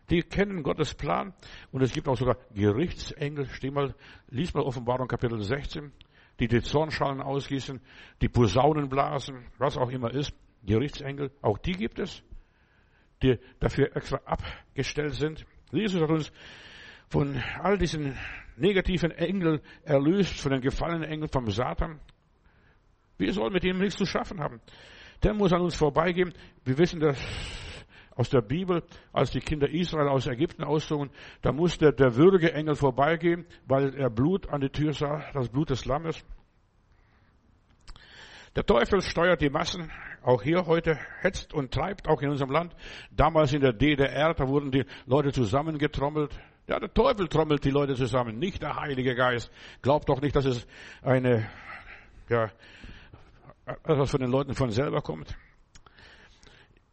die 0.10 0.24
kennen 0.24 0.64
Gottes 0.64 0.96
Plan 0.96 1.32
und 1.72 1.84
es 1.84 1.94
gibt 1.94 2.08
auch 2.08 2.18
sogar 2.18 2.38
Gerichtsengel. 2.56 3.48
Steh 3.50 3.70
mal, 3.70 3.94
lies 4.30 4.56
mal 4.56 4.64
Offenbarung 4.64 5.08
Kapitel 5.08 5.40
16, 5.40 5.92
die 6.40 6.48
die 6.48 6.64
Zornschalen 6.64 7.22
ausgießen, 7.22 7.80
die 8.22 8.30
Posaunen 8.30 8.90
blasen, 8.90 9.46
was 9.60 9.78
auch 9.78 9.92
immer 9.92 10.12
ist. 10.12 10.34
Gerichtsengel, 10.64 11.30
auch 11.44 11.60
die 11.60 11.74
gibt 11.74 12.00
es, 12.00 12.24
die 13.22 13.38
dafür 13.60 13.96
extra 13.96 14.20
abgestellt 14.26 15.14
sind. 15.14 15.46
Jesus 15.72 16.02
hat 16.02 16.10
uns 16.10 16.32
von 17.10 17.40
all 17.62 17.78
diesen 17.78 18.18
negativen 18.58 19.12
Engeln 19.12 19.62
erlöst, 19.84 20.40
von 20.40 20.52
den 20.52 20.62
gefallenen 20.62 21.04
Engeln, 21.04 21.30
vom 21.30 21.52
Satan. 21.52 22.00
Wir 23.20 23.34
sollen 23.34 23.54
mit 23.54 23.64
ihm 23.64 23.78
nichts 23.78 23.98
zu 23.98 24.08
schaffen 24.08 24.40
haben 24.40 24.60
der 25.24 25.34
muss 25.34 25.54
an 25.54 25.62
uns 25.62 25.76
vorbeigehen. 25.76 26.34
Wir 26.64 26.78
wissen 26.78 27.00
das 27.00 27.18
aus 28.16 28.30
der 28.30 28.42
Bibel, 28.42 28.84
als 29.12 29.32
die 29.32 29.42
Kinder 29.42 29.70
Israel 29.70 30.08
aus 30.08 30.28
Ägypten 30.28 30.64
auszogen, 30.64 31.10
da 31.42 31.52
musste 31.52 31.92
der 31.92 32.16
würdige 32.16 32.54
Engel 32.54 32.76
vorbeigehen, 32.76 33.46
weil 33.66 33.94
er 33.96 34.10
Blut 34.10 34.50
an 34.50 34.62
die 34.62 34.70
Tür 34.70 34.94
sah, 34.94 35.24
das 35.34 35.50
Blut 35.50 35.70
des 35.70 35.86
Lammes. 35.86 36.24
Der 38.56 38.66
Teufel 38.66 39.02
steuert 39.02 39.42
die 39.42 39.50
Massen, 39.50 39.92
auch 40.24 40.42
hier 40.42 40.66
heute, 40.66 40.98
hetzt 41.20 41.54
und 41.54 41.74
treibt, 41.74 42.08
auch 42.08 42.22
in 42.22 42.30
unserem 42.30 42.52
Land. 42.52 42.74
Damals 43.12 43.52
in 43.52 43.60
der 43.60 43.74
DDR, 43.74 44.34
da 44.34 44.48
wurden 44.48 44.72
die 44.72 44.86
Leute 45.06 45.34
zusammengetrommelt. 45.34 46.32
Ja, 46.68 46.80
der 46.80 46.94
Teufel 46.94 47.28
trommelt 47.28 47.66
die 47.66 47.70
Leute 47.70 47.96
zusammen, 47.96 48.40
nicht 48.40 48.64
der 48.64 48.78
Heilige 48.78 49.14
Geist. 49.14 49.52
Glaubt 49.82 50.08
doch 50.08 50.22
nicht, 50.22 50.36
dass 50.36 50.46
es 50.46 50.66
eine, 51.02 51.50
ja, 52.30 52.50
was 53.84 54.12
von 54.12 54.22
den 54.22 54.32
Leuten 54.32 54.54
von 54.54 54.70
selber 54.72 55.02
kommt. 55.02 55.36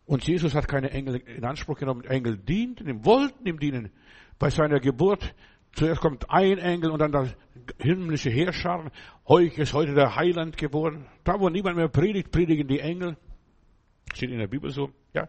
Und 0.04 0.26
Jesus 0.26 0.54
hat 0.54 0.68
keine 0.68 0.90
Engel 0.90 1.16
in 1.16 1.44
Anspruch 1.44 1.78
genommen. 1.78 2.04
Engel 2.04 2.36
dienten 2.36 2.88
ihm, 2.88 3.04
wollten 3.04 3.46
ihm 3.46 3.58
dienen. 3.58 3.90
Bei 4.38 4.50
seiner 4.50 4.80
Geburt, 4.80 5.34
zuerst 5.72 6.00
kommt 6.00 6.28
ein 6.28 6.58
Engel 6.58 6.90
und 6.90 6.98
dann 6.98 7.12
das 7.12 7.34
himmlische 7.78 8.30
Heerschar. 8.30 8.90
Heuch 9.28 9.56
ist 9.58 9.72
heute 9.72 9.94
der 9.94 10.16
Heiland 10.16 10.56
geboren. 10.56 11.06
Da, 11.24 11.38
wo 11.38 11.48
niemand 11.48 11.76
mehr 11.76 11.88
predigt, 11.88 12.32
predigen 12.32 12.66
die 12.66 12.80
Engel. 12.80 13.16
Steht 14.14 14.30
in 14.30 14.38
der 14.38 14.48
Bibel 14.48 14.70
so, 14.70 14.90
ja. 15.14 15.28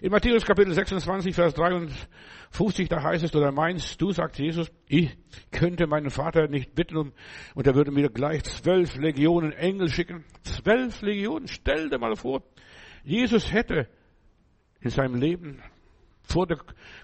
In 0.00 0.10
Matthäus 0.10 0.44
Kapitel 0.44 0.72
26, 0.72 1.34
Vers 1.34 1.54
53, 1.54 2.88
da 2.88 3.02
heißt 3.02 3.24
es, 3.24 3.34
oder 3.34 3.50
meinst 3.52 4.00
du, 4.00 4.12
sagt 4.12 4.38
Jesus, 4.38 4.72
ich 4.88 5.14
könnte 5.50 5.86
meinen 5.86 6.08
Vater 6.10 6.48
nicht 6.48 6.74
bitten 6.74 6.96
um, 6.96 7.12
und 7.54 7.66
er 7.66 7.74
würde 7.74 7.90
mir 7.90 8.08
gleich 8.08 8.42
zwölf 8.44 8.96
Legionen 8.96 9.52
Engel 9.52 9.90
schicken. 9.90 10.24
Zwölf 10.42 11.02
Legionen, 11.02 11.46
stell 11.46 11.90
dir 11.90 11.98
mal 11.98 12.16
vor. 12.16 12.42
Jesus 13.04 13.52
hätte 13.52 13.86
in 14.80 14.88
seinem 14.90 15.16
Leben 15.16 15.62
vor 16.22 16.46
der 16.46 16.58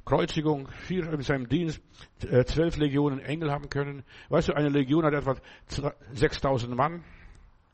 Kreuzigung 0.04 0.68
vier, 0.86 1.12
in 1.12 1.22
seinem 1.22 1.48
Dienst 1.48 1.82
äh, 2.22 2.44
zwölf 2.44 2.76
Legionen 2.78 3.18
Engel 3.20 3.50
haben 3.50 3.68
können. 3.68 4.04
Weißt 4.28 4.48
du, 4.48 4.54
eine 4.54 4.70
Legion 4.70 5.04
hat 5.04 5.14
etwa 5.14 5.36
6000 6.12 6.74
Mann. 6.74 7.04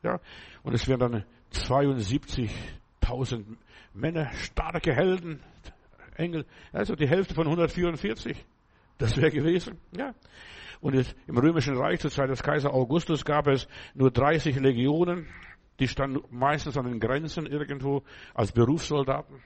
Ja, 0.03 0.19
und 0.63 0.73
es 0.73 0.87
wären 0.87 0.99
dann 0.99 1.25
72.000 1.53 2.49
Männer, 3.95 4.29
starke 4.33 4.93
Helden, 4.93 5.39
Engel, 6.17 6.45
also 6.71 6.95
die 6.95 7.07
Hälfte 7.07 7.33
von 7.33 7.47
144. 7.47 8.45
Das 8.97 9.17
wäre 9.17 9.31
gewesen, 9.31 9.77
ja. 9.91 10.13
Und 10.81 11.15
im 11.27 11.37
römischen 11.37 11.77
Reich 11.77 11.99
zur 11.99 12.11
Zeit 12.11 12.29
des 12.29 12.43
Kaiser 12.43 12.73
Augustus 12.73 13.25
gab 13.25 13.47
es 13.47 13.67
nur 13.93 14.11
30 14.11 14.57
Legionen. 14.59 15.27
Die 15.79 15.87
standen 15.87 16.23
meistens 16.29 16.77
an 16.77 16.85
den 16.85 16.99
Grenzen 16.99 17.45
irgendwo 17.45 18.03
als 18.33 18.51
Berufssoldaten. 18.51 19.41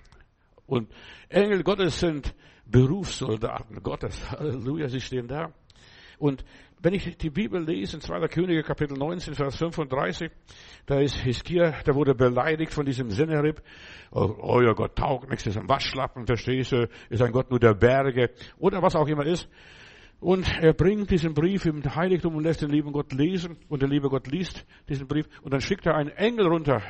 Und 0.65 0.91
Engel 1.29 1.63
Gottes 1.63 1.99
sind 1.99 2.35
Berufssoldaten 2.65 3.81
Gottes. 3.81 4.29
Halleluja, 4.31 4.89
sie 4.89 5.01
stehen 5.01 5.27
da. 5.27 5.51
Und 6.19 6.43
wenn 6.81 6.93
ich 6.93 7.17
die 7.17 7.29
Bibel 7.29 7.63
lese, 7.63 7.97
in 7.97 8.01
2. 8.01 8.27
Könige 8.27 8.61
Kapitel 8.63 8.97
19, 8.97 9.33
Vers 9.33 9.55
35, 9.55 10.29
da 10.85 10.99
ist 10.99 11.15
Hiskia, 11.15 11.81
der 11.85 11.95
wurde 11.95 12.13
beleidigt 12.13 12.73
von 12.73 12.85
diesem 12.85 13.09
Sennerib. 13.09 13.61
Oh, 14.11 14.35
euer 14.39 14.75
Gott 14.75 14.95
taugt 14.95 15.29
nichts, 15.29 15.45
ist 15.45 15.57
ein 15.57 15.67
Waschlappen, 15.67 16.25
verstehst 16.25 16.73
du, 16.73 16.89
ist 17.09 17.21
ein 17.21 17.31
Gott 17.31 17.49
nur 17.49 17.59
der 17.59 17.73
Berge 17.73 18.31
oder 18.57 18.81
was 18.81 18.95
auch 18.95 19.07
immer 19.07 19.25
ist. 19.25 19.49
Und 20.19 20.49
er 20.61 20.73
bringt 20.73 21.09
diesen 21.09 21.33
Brief 21.33 21.65
im 21.65 21.83
Heiligtum 21.83 22.35
und 22.35 22.43
lässt 22.43 22.61
den 22.61 22.69
lieben 22.69 22.91
Gott 22.91 23.13
lesen. 23.13 23.57
Und 23.69 23.81
der 23.81 23.87
liebe 23.87 24.09
Gott 24.09 24.27
liest 24.27 24.65
diesen 24.89 25.07
Brief. 25.07 25.27
Und 25.41 25.53
dann 25.53 25.61
schickt 25.61 25.85
er 25.85 25.95
einen 25.95 26.09
Engel 26.09 26.47
runter 26.47 26.81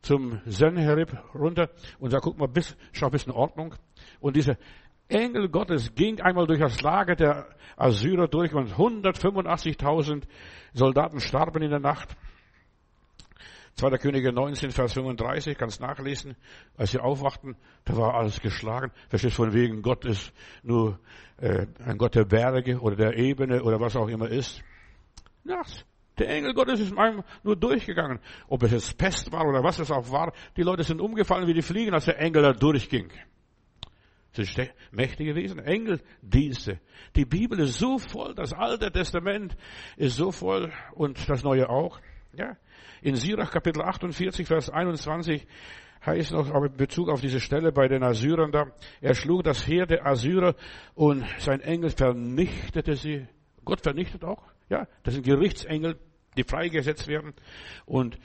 zum 0.00 0.40
Senherib 0.46 1.12
runter 1.34 1.68
und 1.98 2.10
sagt, 2.10 2.24
guck 2.24 2.38
mal, 2.38 2.48
bis, 2.48 2.74
schau 2.92 3.10
bis 3.10 3.24
in 3.24 3.32
Ordnung. 3.32 3.74
Und 4.18 4.36
dieser 4.36 4.56
Engel 5.10 5.48
Gottes 5.48 5.94
ging 5.94 6.20
einmal 6.20 6.46
durch 6.46 6.60
das 6.60 6.80
Lager 6.82 7.16
der 7.16 7.46
Assyrer 7.76 8.28
durch 8.28 8.52
und 8.54 8.72
185.000 8.72 10.24
Soldaten 10.72 11.20
starben 11.20 11.62
in 11.62 11.70
der 11.70 11.80
Nacht. 11.80 12.16
2. 13.74 13.96
Könige 13.98 14.32
19, 14.32 14.72
Vers 14.72 14.92
35, 14.92 15.56
kannst 15.56 15.80
nachlesen. 15.80 16.36
Als 16.76 16.90
sie 16.90 16.98
aufwachten, 16.98 17.56
da 17.84 17.96
war 17.96 18.14
alles 18.14 18.40
geschlagen. 18.40 18.92
Verstehst 19.08 19.36
von 19.36 19.54
wegen, 19.54 19.82
Gott 19.82 20.04
ist 20.04 20.32
nur 20.62 20.98
äh, 21.38 21.66
ein 21.84 21.96
Gott 21.96 22.14
der 22.14 22.24
Berge 22.24 22.78
oder 22.78 22.96
der 22.96 23.16
Ebene 23.16 23.62
oder 23.62 23.80
was 23.80 23.96
auch 23.96 24.08
immer 24.08 24.28
ist. 24.28 24.62
Nachts. 25.44 25.84
Der 26.18 26.28
Engel 26.28 26.52
Gottes 26.52 26.80
ist 26.80 26.96
einem 26.98 27.22
nur 27.42 27.56
durchgegangen. 27.56 28.18
Ob 28.48 28.62
es 28.64 28.72
jetzt 28.72 28.98
Pest 28.98 29.32
war 29.32 29.46
oder 29.46 29.62
was 29.64 29.78
es 29.78 29.90
auch 29.90 30.10
war, 30.10 30.34
die 30.56 30.62
Leute 30.62 30.82
sind 30.82 31.00
umgefallen 31.00 31.46
wie 31.46 31.54
die 31.54 31.62
Fliegen, 31.62 31.94
als 31.94 32.04
der 32.04 32.18
Engel 32.18 32.42
da 32.42 32.52
durchging. 32.52 33.10
Das 34.34 34.48
ist 34.48 34.72
mächtig 34.92 35.26
gewesen. 35.26 35.58
Engeldienste. 35.58 36.80
Die 37.16 37.24
Bibel 37.24 37.58
ist 37.60 37.78
so 37.78 37.98
voll, 37.98 38.34
das 38.34 38.52
Alte 38.52 38.92
Testament 38.92 39.56
ist 39.96 40.16
so 40.16 40.30
voll 40.30 40.72
und 40.94 41.28
das 41.28 41.42
Neue 41.42 41.68
auch. 41.68 42.00
Ja. 42.32 42.56
In 43.02 43.16
Sirach 43.16 43.50
Kapitel 43.50 43.82
48, 43.82 44.46
Vers 44.46 44.70
21 44.70 45.46
heißt 46.04 46.32
noch, 46.32 46.50
aber 46.50 46.66
in 46.66 46.76
Bezug 46.76 47.08
auf 47.08 47.20
diese 47.20 47.40
Stelle 47.40 47.72
bei 47.72 47.88
den 47.88 48.02
Assyrern 48.02 48.52
da, 48.52 48.72
er 49.00 49.14
schlug 49.14 49.42
das 49.44 49.66
Heer 49.66 49.86
der 49.86 50.06
Assyrer 50.06 50.54
und 50.94 51.24
sein 51.38 51.60
Engel 51.60 51.90
vernichtete 51.90 52.94
sie. 52.94 53.26
Gott 53.64 53.82
vernichtet 53.82 54.24
auch. 54.24 54.42
Ja, 54.68 54.86
das 55.02 55.14
sind 55.14 55.26
Gerichtsengel, 55.26 55.98
die 56.36 56.44
freigesetzt 56.44 57.08
werden. 57.08 57.34
Und 57.84 58.18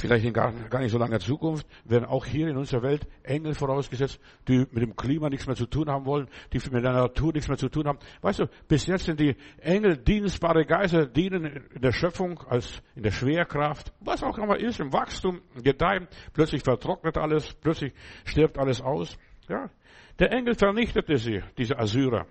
vielleicht 0.00 0.24
in 0.24 0.32
gar, 0.32 0.52
gar 0.68 0.80
nicht 0.80 0.92
so 0.92 0.98
langer 0.98 1.20
Zukunft 1.20 1.66
werden 1.84 2.04
auch 2.04 2.24
hier 2.24 2.48
in 2.48 2.56
unserer 2.56 2.82
Welt 2.82 3.06
Engel 3.22 3.54
vorausgesetzt, 3.54 4.20
die 4.48 4.58
mit 4.58 4.82
dem 4.82 4.96
Klima 4.96 5.28
nichts 5.28 5.46
mehr 5.46 5.56
zu 5.56 5.66
tun 5.66 5.88
haben 5.88 6.06
wollen, 6.06 6.28
die 6.52 6.58
mit 6.70 6.84
der 6.84 6.92
Natur 6.92 7.32
nichts 7.32 7.48
mehr 7.48 7.58
zu 7.58 7.68
tun 7.68 7.86
haben. 7.86 7.98
Weißt 8.20 8.40
du, 8.40 8.46
bis 8.68 8.86
jetzt 8.86 9.04
sind 9.04 9.20
die 9.20 9.36
Engel 9.58 9.96
dienstbare 9.96 10.64
Geister, 10.64 11.06
dienen 11.06 11.64
in 11.74 11.80
der 11.80 11.92
Schöpfung 11.92 12.40
als 12.48 12.82
in 12.94 13.02
der 13.02 13.12
Schwerkraft, 13.12 13.92
was 14.00 14.22
auch 14.22 14.38
immer 14.38 14.58
ist, 14.58 14.80
im 14.80 14.92
Wachstum, 14.92 15.40
gedeihen. 15.62 16.08
Plötzlich 16.32 16.62
vertrocknet 16.62 17.16
alles, 17.18 17.54
plötzlich 17.54 17.92
stirbt 18.24 18.58
alles 18.58 18.80
aus. 18.80 19.16
Ja, 19.48 19.70
der 20.18 20.32
Engel 20.32 20.54
vernichtete 20.54 21.16
sie, 21.16 21.42
diese 21.56 21.78
Assyrer. 21.78 22.26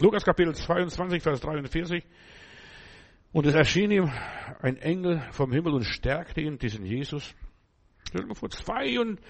Lukas 0.00 0.24
Kapitel 0.24 0.54
22, 0.54 1.22
Vers 1.22 1.40
43. 1.40 2.04
Und 3.32 3.46
es 3.46 3.54
erschien 3.54 3.90
ihm 3.90 4.10
ein 4.62 4.76
Engel 4.78 5.22
vom 5.32 5.52
Himmel 5.52 5.74
und 5.74 5.84
stärkte 5.84 6.40
ihn, 6.40 6.58
diesen 6.58 6.84
Jesus. 6.84 7.34
Vor 8.34 8.48
zwei 8.48 8.98
und 8.98 9.20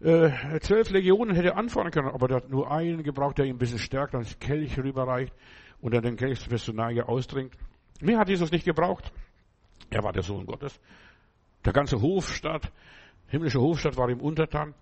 äh, 0.00 0.60
zwölf 0.60 0.90
Legionen 0.90 1.34
hätte 1.34 1.56
anfahren 1.56 1.90
können, 1.90 2.08
aber 2.08 2.30
er 2.30 2.36
hat 2.36 2.48
nur 2.48 2.70
einen 2.70 3.02
gebraucht, 3.02 3.38
der 3.38 3.44
ihn 3.44 3.56
ein 3.56 3.58
bisschen 3.58 3.78
stärkt, 3.78 4.14
dann 4.14 4.22
das 4.22 4.38
Kelch 4.38 4.78
rüberreicht 4.78 5.32
und 5.80 5.92
dann 5.92 6.02
den 6.02 6.16
Kelch 6.16 6.48
bis 6.48 6.64
zur 6.64 6.74
Neige 6.74 7.08
ausdringt. 7.08 7.52
Mehr 8.00 8.18
hat 8.18 8.28
Jesus 8.28 8.50
nicht 8.50 8.64
gebraucht. 8.64 9.12
Er 9.90 10.02
war 10.02 10.12
der 10.12 10.22
Sohn 10.22 10.46
Gottes. 10.46 10.80
Der 11.64 11.72
ganze 11.72 12.00
Hofstadt, 12.00 12.70
himmlische 13.26 13.60
Hofstadt 13.60 13.96
war 13.96 14.08
ihm 14.08 14.20
untertan. 14.20 14.74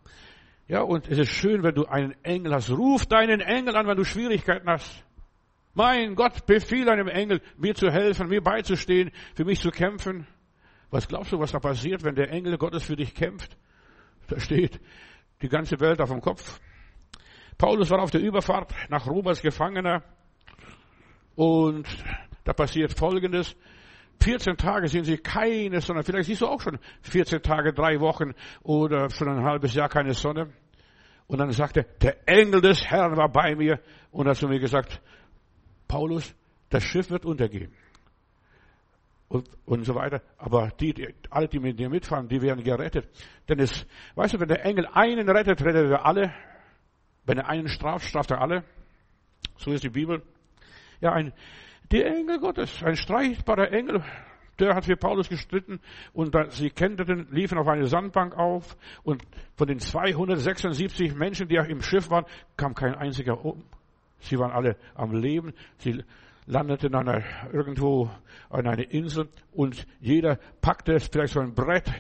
Ja, 0.69 0.83
und 0.83 1.09
es 1.09 1.19
ist 1.19 1.31
schön, 1.31 1.63
wenn 1.63 1.75
du 1.75 1.87
einen 1.87 2.15
Engel 2.23 2.53
hast. 2.55 2.71
Ruf 2.71 3.07
deinen 3.07 3.41
Engel 3.41 3.77
an, 3.77 3.87
wenn 3.87 3.97
du 3.97 4.05
Schwierigkeiten 4.05 4.69
hast. 4.69 5.06
Mein 5.77 6.15
Gott, 6.15 6.47
befiehl 6.47 6.89
einem 6.89 7.07
Engel, 7.07 7.43
mir 7.59 7.75
zu 7.75 7.91
helfen, 7.91 8.29
mir 8.29 8.43
beizustehen, 8.43 9.11
für 9.35 9.45
mich 9.45 9.61
zu 9.61 9.71
kämpfen. 9.71 10.27
Was 10.89 11.07
glaubst 11.07 11.33
du, 11.33 11.39
was 11.39 11.53
da 11.53 11.59
passiert, 11.59 12.03
wenn 12.03 12.15
der 12.15 12.31
Engel 12.31 12.57
Gottes 12.57 12.85
für 12.85 12.97
dich 12.97 13.15
kämpft? 13.15 13.59
Da 14.27 14.41
steht 14.41 14.81
die 15.43 15.51
ganze 15.51 15.79
Welt 15.79 16.01
auf 16.01 16.09
dem 16.09 16.23
Kopf. 16.23 16.61
Paulus 17.59 17.91
war 17.91 18.01
auf 18.01 18.11
der 18.11 18.23
Überfahrt 18.23 18.73
nach 18.89 19.07
Rom 19.07 19.27
als 19.27 19.43
Gefangener 19.43 20.03
und 21.35 21.87
da 22.45 22.55
passiert 22.55 22.99
Folgendes. 22.99 23.55
14 24.23 24.57
Tage 24.57 24.89
sehen 24.89 25.05
sie 25.05 25.19
keine 25.19 25.83
Sonne. 25.83 26.03
Vielleicht 26.03 26.29
siehst 26.29 26.41
du 26.41 26.47
auch 26.47 26.63
schon 26.63 26.79
14 27.03 27.43
Tage, 27.43 27.75
drei 27.75 28.01
Wochen 28.01 28.33
oder 28.63 29.11
schon 29.11 29.29
ein 29.29 29.45
halbes 29.45 29.75
Jahr 29.75 29.91
keine 29.91 30.15
Sonne. 30.15 30.55
Und 31.27 31.39
dann 31.39 31.51
sagte, 31.51 31.85
der 32.01 32.27
Engel 32.27 32.63
des 32.63 32.87
Herrn 32.87 33.19
war 33.19 33.29
bei 33.29 33.55
mir 33.55 33.79
und 34.11 34.27
hat 34.27 34.39
zu 34.39 34.49
mir 34.49 34.59
gesagt, 34.59 35.03
Paulus, 35.89 36.35
das 36.71 36.83
Schiff 36.85 37.11
wird 37.11 37.25
untergehen. 37.25 37.73
Und, 39.29 39.49
und 39.65 39.85
so 39.85 39.95
weiter. 39.95 40.23
Aber 40.39 40.69
die, 40.79 40.95
die, 40.95 41.15
alle, 41.31 41.49
die 41.49 41.59
mit 41.59 41.79
dir 41.79 41.89
mitfahren, 41.89 42.29
die 42.29 42.41
werden 42.41 42.63
gerettet. 42.63 43.09
Denn 43.49 43.59
es, 43.59 43.87
weißt 44.15 44.35
du, 44.35 44.41
wenn 44.41 44.49
der 44.49 44.65
Engel 44.65 44.87
einen 44.87 45.29
rettet, 45.29 45.63
rettet 45.63 45.91
er 45.91 46.07
alle. 46.07 46.33
Wenn 47.25 47.39
er 47.39 47.49
einen 47.49 47.69
straft, 47.69 48.07
straft 48.07 48.31
er 48.31 48.41
alle. 48.41 48.65
So 49.57 49.73
ist 49.73 49.83
die 49.83 49.91
Bibel. 49.91 50.23
Ja, 51.01 51.13
ein, 51.13 51.33
der 51.91 52.07
Engel 52.07 52.39
Gottes, 52.39 52.83
ein 52.85 52.97
streitbarer 52.97 53.73
Engel, 53.73 54.03
der 54.59 54.75
hat 54.75 54.87
für 54.87 54.97
Paulus 54.97 55.29
gestritten 55.29 55.81
und 56.13 56.35
da, 56.35 56.51
sie 56.51 56.71
kennteten, 56.71 57.29
liefen 57.31 57.59
auf 57.59 57.69
eine 57.69 57.87
Sandbank 57.87 58.37
auf 58.37 58.77
und 59.03 59.23
von 59.55 59.67
den 59.67 59.79
276 59.79 61.15
Menschen, 61.15 61.49
die 61.49 61.57
im 61.57 61.83
Schiff 61.83 62.11
waren, 62.11 62.25
kam 62.57 62.75
kein 62.75 62.95
einziger 62.95 63.45
um. 63.45 63.65
Sie 64.21 64.39
waren 64.39 64.53
alle 64.53 64.77
am 64.95 65.13
Leben. 65.13 65.53
Sie 65.79 66.03
landeten 66.47 66.95
an 66.95 67.09
einer, 67.09 67.53
irgendwo 67.53 68.11
an 68.49 68.67
einer 68.67 68.91
Insel 68.91 69.29
und 69.53 69.87
jeder 70.01 70.39
packte 70.61 70.99
vielleicht 71.01 71.35
so 71.35 71.41
ein 71.41 71.55
Brett. 71.55 71.91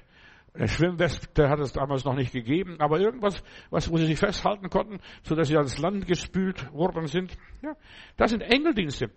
Eine 0.54 0.68
Schwimmweste 0.68 1.50
hat 1.50 1.58
es 1.60 1.72
damals 1.72 2.04
noch 2.04 2.14
nicht 2.14 2.32
gegeben, 2.32 2.76
aber 2.80 2.98
irgendwas, 2.98 3.42
was, 3.68 3.90
wo 3.90 3.98
sie 3.98 4.06
sich 4.06 4.18
festhalten 4.18 4.70
konnten, 4.70 5.00
so 5.22 5.34
dass 5.34 5.48
sie 5.48 5.56
ans 5.56 5.76
Land 5.78 6.06
gespült 6.06 6.72
worden 6.72 7.08
sind. 7.08 7.36
Ja, 7.62 7.76
das 8.16 8.30
sind 8.30 8.40
Engeldienste. 8.40 9.10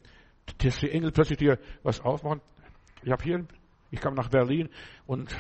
Dass 0.58 0.80
die 0.80 0.90
Engel 0.90 1.12
plötzlich 1.12 1.38
dir 1.38 1.60
was 1.84 2.02
aufmachen. 2.02 2.42
Ich 3.04 3.12
habe 3.12 3.24
hier 3.24 3.46
ich 3.92 4.00
kam 4.00 4.14
nach 4.14 4.30
Berlin 4.30 4.70
und 5.06 5.36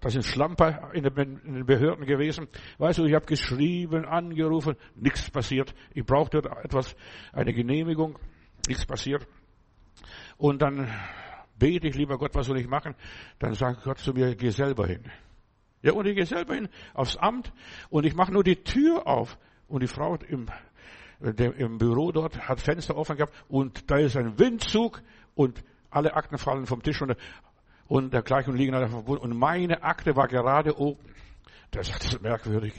da 0.00 0.10
sind 0.10 0.24
Schlamper 0.24 0.90
in 0.92 1.04
den 1.04 1.66
Behörden 1.66 2.04
gewesen. 2.04 2.48
Weißt 2.78 2.98
du, 2.98 3.04
ich 3.04 3.14
habe 3.14 3.26
geschrieben, 3.26 4.04
angerufen, 4.04 4.76
nichts 4.96 5.30
passiert. 5.30 5.74
Ich 5.94 6.04
brauchte 6.04 6.38
etwas, 6.62 6.96
eine 7.32 7.52
Genehmigung, 7.52 8.18
nichts 8.66 8.84
passiert. 8.86 9.26
Und 10.36 10.62
dann 10.62 10.88
bete 11.58 11.86
ich, 11.86 11.94
lieber 11.94 12.18
Gott, 12.18 12.34
was 12.34 12.46
soll 12.46 12.58
ich 12.58 12.66
machen? 12.66 12.96
Dann 13.38 13.54
sagt 13.54 13.84
Gott 13.84 13.98
zu 13.98 14.12
mir, 14.12 14.34
geh 14.34 14.50
selber 14.50 14.86
hin. 14.86 15.04
Ja, 15.82 15.92
und 15.92 16.06
ich 16.06 16.16
gehe 16.16 16.26
selber 16.26 16.54
hin 16.54 16.68
aufs 16.94 17.16
Amt 17.16 17.52
und 17.90 18.04
ich 18.04 18.14
mache 18.14 18.32
nur 18.32 18.44
die 18.44 18.62
Tür 18.64 19.06
auf. 19.06 19.38
Und 19.68 19.82
die 19.82 19.88
Frau 19.88 20.16
im, 20.28 20.46
im 21.20 21.78
Büro 21.78 22.12
dort 22.12 22.48
hat 22.48 22.60
Fenster 22.60 22.96
offen 22.96 23.16
gehabt 23.16 23.32
und 23.48 23.90
da 23.90 23.96
ist 23.96 24.16
ein 24.16 24.38
Windzug 24.38 25.02
und 25.34 25.62
alle 25.90 26.14
Akten 26.14 26.38
fallen 26.38 26.66
vom 26.66 26.82
Tisch 26.82 27.00
und 27.02 27.16
und 27.92 28.10
dergleichen 28.10 28.56
liegen 28.56 28.72
da 28.72 28.88
verbunden. 28.88 29.22
Und 29.22 29.38
meine 29.38 29.82
Akte 29.82 30.16
war 30.16 30.26
gerade 30.26 30.78
oben. 30.78 31.04
Das 31.72 31.90
ist 31.90 32.22
merkwürdig. 32.22 32.72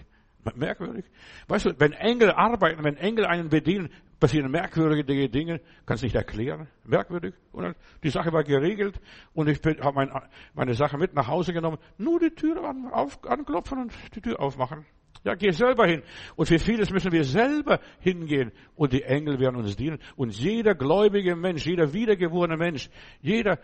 Merkwürdig. 0.55 1.05
Weißt 1.47 1.65
du, 1.65 1.79
wenn 1.79 1.91
Engel 1.91 2.31
arbeiten, 2.31 2.83
wenn 2.83 2.97
Engel 2.97 3.27
einen 3.27 3.47
bedienen, 3.49 3.89
passieren 4.19 4.49
merkwürdige 4.49 5.29
Dinge, 5.29 5.61
kannst 5.85 6.01
nicht 6.01 6.15
erklären. 6.15 6.67
Merkwürdig. 6.83 7.35
Und 7.51 7.75
die 8.01 8.09
Sache 8.09 8.33
war 8.33 8.43
geregelt 8.43 8.99
und 9.35 9.47
ich 9.49 9.59
habe 9.81 9.93
mein, 9.93 10.09
meine 10.55 10.73
Sache 10.73 10.97
mit 10.97 11.13
nach 11.13 11.27
Hause 11.27 11.53
genommen. 11.53 11.77
Nur 11.99 12.19
die 12.19 12.31
Tür 12.31 12.63
an, 12.63 12.87
auf, 12.91 13.23
anklopfen 13.23 13.83
und 13.83 13.93
die 14.15 14.21
Tür 14.21 14.39
aufmachen. 14.39 14.83
Ja, 15.23 15.35
geh 15.35 15.51
selber 15.51 15.85
hin. 15.85 16.01
Und 16.35 16.47
für 16.47 16.57
vieles 16.57 16.89
müssen 16.89 17.11
wir 17.11 17.23
selber 17.23 17.79
hingehen. 17.99 18.51
Und 18.75 18.93
die 18.93 19.03
Engel 19.03 19.39
werden 19.39 19.57
uns 19.57 19.75
dienen. 19.75 19.99
Und 20.15 20.33
jeder 20.33 20.73
gläubige 20.73 21.35
Mensch, 21.35 21.67
jeder 21.67 21.93
wiedergeborene 21.93 22.57
Mensch, 22.57 22.89
jeder 23.21 23.59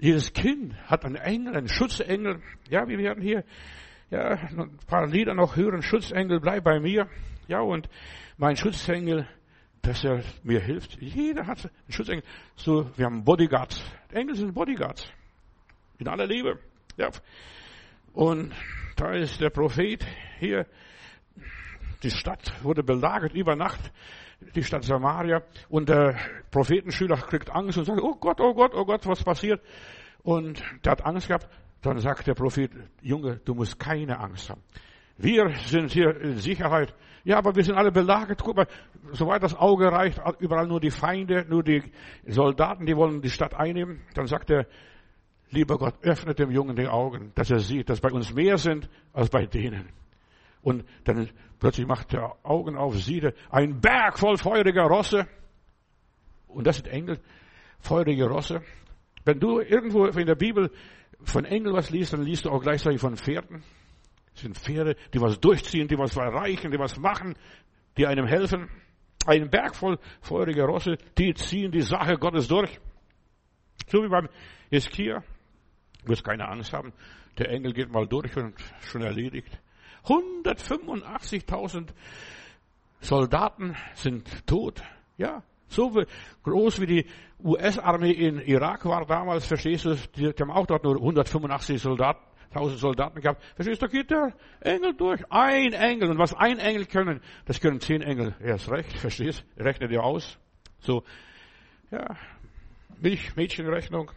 jedes 0.00 0.32
Kind 0.32 0.74
hat 0.86 1.04
einen 1.04 1.16
Engel, 1.16 1.56
einen 1.56 1.68
Schutzengel. 1.68 2.42
Ja, 2.68 2.88
wir 2.88 2.98
werden 2.98 3.22
hier 3.22 3.44
ja, 4.10 4.30
ein 4.30 4.78
paar 4.86 5.06
Lieder 5.06 5.34
noch 5.34 5.56
hören. 5.56 5.82
Schutzengel, 5.82 6.40
bleib 6.40 6.64
bei 6.64 6.80
mir. 6.80 7.08
Ja, 7.48 7.60
und 7.60 7.88
mein 8.38 8.56
Schutzengel, 8.56 9.28
dass 9.82 10.02
er 10.04 10.22
mir 10.42 10.60
hilft. 10.60 11.00
Jeder 11.00 11.46
hat 11.46 11.64
einen 11.64 11.92
Schutzengel. 11.92 12.24
So, 12.56 12.90
wir 12.96 13.06
haben 13.06 13.24
Bodyguards. 13.24 13.84
Engel 14.12 14.34
sind 14.34 14.54
Bodyguards. 14.54 15.12
In 15.98 16.08
aller 16.08 16.26
Liebe. 16.26 16.58
Ja. 16.96 17.10
Und 18.12 18.52
da 18.96 19.12
ist 19.12 19.40
der 19.40 19.50
Prophet 19.50 20.04
hier. 20.38 20.66
Die 22.02 22.10
Stadt 22.10 22.52
wurde 22.64 22.82
belagert 22.82 23.34
über 23.34 23.54
Nacht 23.54 23.92
die 24.54 24.62
Stadt 24.62 24.84
Samaria 24.84 25.42
und 25.68 25.88
der 25.88 26.16
Prophetenschüler 26.50 27.16
kriegt 27.16 27.50
Angst 27.50 27.78
und 27.78 27.84
sagt, 27.84 28.00
oh 28.00 28.16
Gott, 28.16 28.40
oh 28.40 28.54
Gott, 28.54 28.72
oh 28.74 28.84
Gott, 28.84 29.06
was 29.06 29.22
passiert? 29.22 29.60
Und 30.22 30.62
der 30.84 30.92
hat 30.92 31.04
Angst 31.04 31.28
gehabt. 31.28 31.48
Dann 31.82 31.98
sagt 31.98 32.26
der 32.26 32.34
Prophet, 32.34 32.70
Junge, 33.00 33.40
du 33.44 33.54
musst 33.54 33.78
keine 33.78 34.18
Angst 34.18 34.50
haben. 34.50 34.62
Wir 35.16 35.50
sind 35.66 35.92
hier 35.92 36.18
in 36.20 36.36
Sicherheit. 36.36 36.94
Ja, 37.24 37.38
aber 37.38 37.54
wir 37.54 37.62
sind 37.62 37.76
alle 37.76 37.92
belagert. 37.92 38.42
Guck 38.42 38.56
mal, 38.56 38.66
soweit 39.12 39.42
das 39.42 39.54
Auge 39.54 39.90
reicht, 39.92 40.20
überall 40.38 40.66
nur 40.66 40.80
die 40.80 40.90
Feinde, 40.90 41.44
nur 41.48 41.62
die 41.62 41.82
Soldaten, 42.26 42.86
die 42.86 42.96
wollen 42.96 43.20
die 43.20 43.30
Stadt 43.30 43.54
einnehmen. 43.54 44.00
Dann 44.14 44.26
sagt 44.26 44.50
er, 44.50 44.66
lieber 45.50 45.76
Gott, 45.78 45.94
öffnet 46.02 46.38
dem 46.38 46.50
Jungen 46.50 46.76
die 46.76 46.88
Augen, 46.88 47.32
dass 47.34 47.50
er 47.50 47.60
sieht, 47.60 47.90
dass 47.90 48.00
bei 48.00 48.10
uns 48.10 48.32
mehr 48.32 48.56
sind 48.56 48.88
als 49.12 49.28
bei 49.28 49.46
denen. 49.46 49.88
Und 50.62 50.84
dann 51.04 51.30
plötzlich 51.58 51.86
macht 51.86 52.12
er 52.14 52.36
Augen 52.42 52.76
auf, 52.76 52.96
sieht 52.96 53.34
ein 53.50 53.80
Berg 53.80 54.18
voll 54.18 54.36
feuriger 54.36 54.84
Rosse. 54.84 55.26
Und 56.46 56.66
das 56.66 56.76
sind 56.76 56.88
Engel, 56.88 57.20
feurige 57.78 58.28
Rosse. 58.28 58.62
Wenn 59.24 59.38
du 59.38 59.60
irgendwo 59.60 60.06
in 60.06 60.26
der 60.26 60.34
Bibel 60.34 60.70
von 61.22 61.44
Engeln 61.44 61.74
was 61.74 61.90
liest, 61.90 62.12
dann 62.12 62.22
liest 62.22 62.44
du 62.44 62.50
auch 62.50 62.62
gleichzeitig 62.62 63.00
von 63.00 63.16
Pferden. 63.16 63.62
Das 64.32 64.42
sind 64.42 64.56
Pferde, 64.56 64.96
die 65.12 65.20
was 65.20 65.38
durchziehen, 65.40 65.88
die 65.88 65.98
was 65.98 66.16
erreichen, 66.16 66.70
die 66.70 66.78
was 66.78 66.98
machen, 66.98 67.34
die 67.96 68.06
einem 68.06 68.26
helfen. 68.26 68.68
Ein 69.26 69.50
Berg 69.50 69.76
voll 69.76 69.98
feuriger 70.22 70.64
Rosse, 70.64 70.96
die 71.18 71.34
ziehen 71.34 71.70
die 71.70 71.82
Sache 71.82 72.16
Gottes 72.16 72.48
durch. 72.48 72.80
So 73.88 74.02
wie 74.02 74.08
beim 74.08 74.28
Hiskia. 74.70 75.22
Du 76.02 76.08
wirst 76.08 76.24
keine 76.24 76.48
Angst 76.48 76.72
haben. 76.72 76.92
Der 77.38 77.50
Engel 77.50 77.72
geht 77.72 77.92
mal 77.92 78.06
durch 78.06 78.34
und 78.36 78.54
schon 78.80 79.02
erledigt. 79.02 79.60
185.000 80.04 81.88
Soldaten 83.00 83.76
sind 83.94 84.46
tot. 84.46 84.82
Ja, 85.16 85.42
so 85.68 85.92
groß 86.42 86.80
wie 86.80 86.86
die 86.86 87.06
US-Armee 87.42 88.10
in 88.10 88.40
Irak 88.40 88.84
war 88.84 89.06
damals, 89.06 89.46
verstehst 89.46 89.84
du, 89.84 89.96
die, 90.16 90.28
haben 90.28 90.50
auch 90.50 90.66
dort 90.66 90.84
nur 90.84 90.96
185 90.96 91.80
Soldaten, 91.80 92.20
1000 92.50 92.80
Soldaten 92.80 93.20
gehabt. 93.20 93.42
Verstehst 93.54 93.80
du, 93.80 93.86
da 93.86 93.92
geht 93.92 94.10
der 94.10 94.34
Engel 94.60 94.94
durch. 94.94 95.20
Ein 95.30 95.72
Engel. 95.72 96.10
Und 96.10 96.18
was 96.18 96.34
ein 96.34 96.58
Engel 96.58 96.86
können, 96.86 97.20
das 97.46 97.60
können 97.60 97.80
zehn 97.80 98.02
Engel 98.02 98.34
erst 98.40 98.70
recht, 98.70 98.92
verstehst 98.98 99.44
du? 99.56 99.64
Rechne 99.64 99.88
dir 99.88 100.02
aus. 100.02 100.38
So, 100.80 101.04
ja, 101.90 102.16
Milch, 103.00 103.36
Mädchenrechnung. 103.36 104.10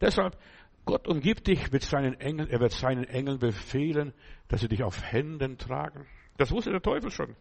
Deshalb, 0.00 0.36
Gott 0.84 1.06
umgibt 1.06 1.46
dich 1.46 1.70
mit 1.70 1.82
seinen 1.82 2.20
Engeln, 2.20 2.50
er 2.50 2.60
wird 2.60 2.72
seinen 2.72 3.04
Engeln 3.04 3.38
befehlen, 3.38 4.12
dass 4.48 4.60
sie 4.60 4.68
dich 4.68 4.82
auf 4.82 5.02
Händen 5.02 5.58
tragen. 5.58 6.06
Das 6.38 6.50
wusste 6.50 6.70
der 6.70 6.82
Teufel 6.82 7.10
schon. 7.10 7.36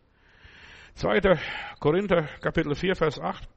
2. 0.96 1.40
Korinther 1.80 2.24
Kapitel 2.42 2.76
4, 2.76 2.96
Vers 2.96 3.20
8. 3.20 3.48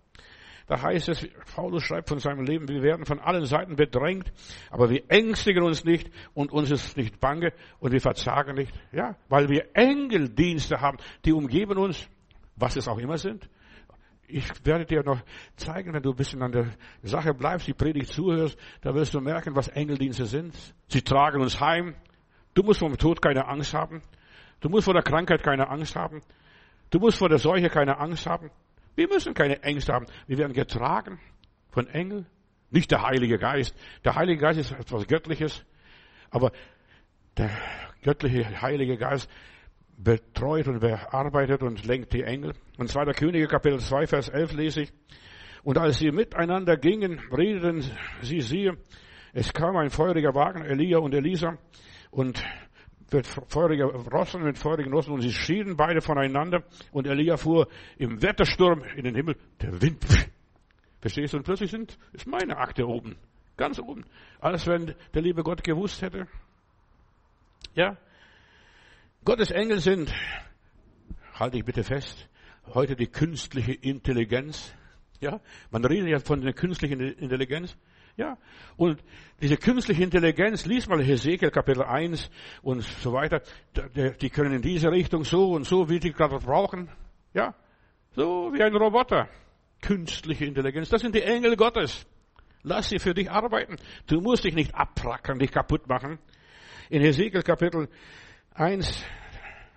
Da 0.66 0.80
heißt 0.80 1.10
es, 1.10 1.28
Paulus 1.54 1.82
schreibt 1.82 2.08
von 2.08 2.18
seinem 2.18 2.44
Leben, 2.44 2.66
wir 2.68 2.82
werden 2.82 3.04
von 3.04 3.20
allen 3.20 3.44
Seiten 3.44 3.76
bedrängt, 3.76 4.32
aber 4.70 4.88
wir 4.88 5.02
ängstigen 5.08 5.62
uns 5.62 5.84
nicht 5.84 6.10
und 6.32 6.52
uns 6.52 6.70
ist 6.70 6.96
nicht 6.96 7.20
bange 7.20 7.52
und 7.80 7.92
wir 7.92 8.00
verzagen 8.00 8.54
nicht. 8.54 8.72
Ja, 8.90 9.16
weil 9.28 9.50
wir 9.50 9.68
Engeldienste 9.74 10.80
haben, 10.80 10.96
die 11.26 11.32
umgeben 11.32 11.76
uns, 11.76 12.08
was 12.56 12.76
es 12.76 12.88
auch 12.88 12.98
immer 12.98 13.18
sind. 13.18 13.50
Ich 14.26 14.48
werde 14.64 14.86
dir 14.86 15.02
noch 15.02 15.20
zeigen, 15.56 15.92
wenn 15.92 16.02
du 16.02 16.10
ein 16.10 16.16
bisschen 16.16 16.42
an 16.42 16.52
der 16.52 16.74
Sache 17.02 17.34
bleibst, 17.34 17.66
die 17.66 17.74
Predigt 17.74 18.08
zuhörst, 18.08 18.58
da 18.80 18.94
wirst 18.94 19.14
du 19.14 19.20
merken, 19.20 19.54
was 19.54 19.68
Engeldienste 19.68 20.26
sind. 20.26 20.54
Sie 20.88 21.02
tragen 21.02 21.40
uns 21.40 21.60
heim. 21.60 21.94
Du 22.54 22.62
musst 22.62 22.80
vom 22.80 22.96
Tod 22.96 23.20
keine 23.20 23.46
Angst 23.46 23.74
haben. 23.74 24.02
Du 24.60 24.68
musst 24.68 24.84
vor 24.84 24.94
der 24.94 25.02
Krankheit 25.02 25.42
keine 25.42 25.68
Angst 25.68 25.94
haben. 25.96 26.22
Du 26.90 26.98
musst 26.98 27.18
vor 27.18 27.28
der 27.28 27.38
Seuche 27.38 27.68
keine 27.68 27.98
Angst 27.98 28.26
haben. 28.26 28.50
Wir 28.94 29.08
müssen 29.08 29.34
keine 29.34 29.62
Ängste 29.62 29.92
haben. 29.92 30.06
Wir 30.26 30.38
werden 30.38 30.52
getragen 30.52 31.18
von 31.70 31.88
Engeln. 31.88 32.26
Nicht 32.70 32.90
der 32.90 33.02
Heilige 33.02 33.38
Geist. 33.38 33.76
Der 34.04 34.14
Heilige 34.14 34.40
Geist 34.40 34.58
ist 34.58 34.72
etwas 34.72 35.06
Göttliches. 35.06 35.64
Aber 36.30 36.52
der 37.36 37.50
göttliche 38.02 38.62
Heilige 38.62 38.96
Geist 38.96 39.28
betreut 39.96 40.68
und 40.68 40.80
bearbeitet 40.80 41.62
und 41.62 41.84
lenkt 41.84 42.12
die 42.12 42.22
Engel. 42.22 42.54
Und 42.78 42.88
2. 42.88 43.12
Könige 43.12 43.46
Kapitel 43.46 43.78
2 43.80 44.06
Vers 44.06 44.28
11 44.28 44.52
lese 44.52 44.82
ich. 44.82 44.92
Und 45.62 45.78
als 45.78 45.98
sie 45.98 46.10
miteinander 46.10 46.76
gingen, 46.76 47.20
redeten 47.30 47.82
sie, 48.20 48.40
siehe, 48.40 48.76
es 49.32 49.52
kam 49.52 49.76
ein 49.76 49.90
feuriger 49.90 50.34
Wagen, 50.34 50.64
Elia 50.64 50.98
und 50.98 51.14
Elisa, 51.14 51.58
und 52.10 52.44
mit 53.12 53.26
feuriger 53.26 53.86
Rossen, 53.86 54.42
mit 54.42 54.58
feurigen 54.58 54.92
Rossen, 54.92 55.12
und 55.12 55.22
sie 55.22 55.32
schieden 55.32 55.76
beide 55.76 56.00
voneinander, 56.00 56.64
und 56.92 57.06
Elia 57.06 57.36
fuhr 57.36 57.66
im 57.96 58.22
Wettersturm 58.22 58.84
in 58.96 59.04
den 59.04 59.14
Himmel, 59.14 59.36
der 59.60 59.80
Wind, 59.80 60.04
verstehst 61.00 61.32
du, 61.32 61.38
und 61.38 61.44
plötzlich 61.44 61.70
sind, 61.70 61.98
ist 62.12 62.26
meine 62.26 62.58
Akte 62.58 62.86
oben, 62.86 63.16
ganz 63.56 63.78
oben, 63.78 64.04
als 64.38 64.66
wenn 64.66 64.94
der 65.14 65.22
liebe 65.22 65.42
Gott 65.42 65.64
gewusst 65.64 66.02
hätte. 66.02 66.26
Ja, 67.74 67.96
Gottes 69.24 69.50
Engel 69.50 69.80
sind, 69.80 70.12
halte 71.32 71.56
ich 71.56 71.64
bitte 71.64 71.82
fest, 71.82 72.28
heute 72.74 72.94
die 72.94 73.06
künstliche 73.06 73.72
Intelligenz. 73.72 74.74
Ja, 75.18 75.40
man 75.70 75.82
redet 75.82 76.08
ja 76.08 76.18
von 76.18 76.42
der 76.42 76.52
künstlichen 76.52 77.00
Intelligenz. 77.00 77.74
Ja, 78.18 78.36
und 78.76 79.02
diese 79.40 79.56
künstliche 79.56 80.02
Intelligenz, 80.02 80.66
lies 80.66 80.86
mal 80.88 81.02
Hesekiel 81.02 81.50
Kapitel 81.50 81.82
1 81.82 82.30
und 82.60 82.82
so 82.82 83.14
weiter, 83.14 83.40
die 84.20 84.28
können 84.28 84.52
in 84.52 84.60
diese 84.60 84.90
Richtung 84.90 85.24
so 85.24 85.52
und 85.52 85.64
so, 85.64 85.88
wie 85.88 86.00
die 86.00 86.12
gerade 86.12 86.36
brauchen. 86.36 86.90
Ja, 87.32 87.54
so 88.14 88.52
wie 88.52 88.62
ein 88.62 88.76
Roboter. 88.76 89.30
Künstliche 89.80 90.44
Intelligenz, 90.44 90.90
das 90.90 91.00
sind 91.00 91.14
die 91.14 91.22
Engel 91.22 91.56
Gottes. 91.56 92.06
Lass 92.62 92.90
sie 92.90 92.98
für 92.98 93.14
dich 93.14 93.30
arbeiten. 93.30 93.76
Du 94.06 94.20
musst 94.20 94.44
dich 94.44 94.54
nicht 94.54 94.74
abprackern, 94.74 95.38
dich 95.38 95.50
kaputt 95.50 95.88
machen. 95.88 96.18
In 96.90 97.00
Hesekiel 97.00 97.42
Kapitel 97.42 97.88
1 98.54 99.04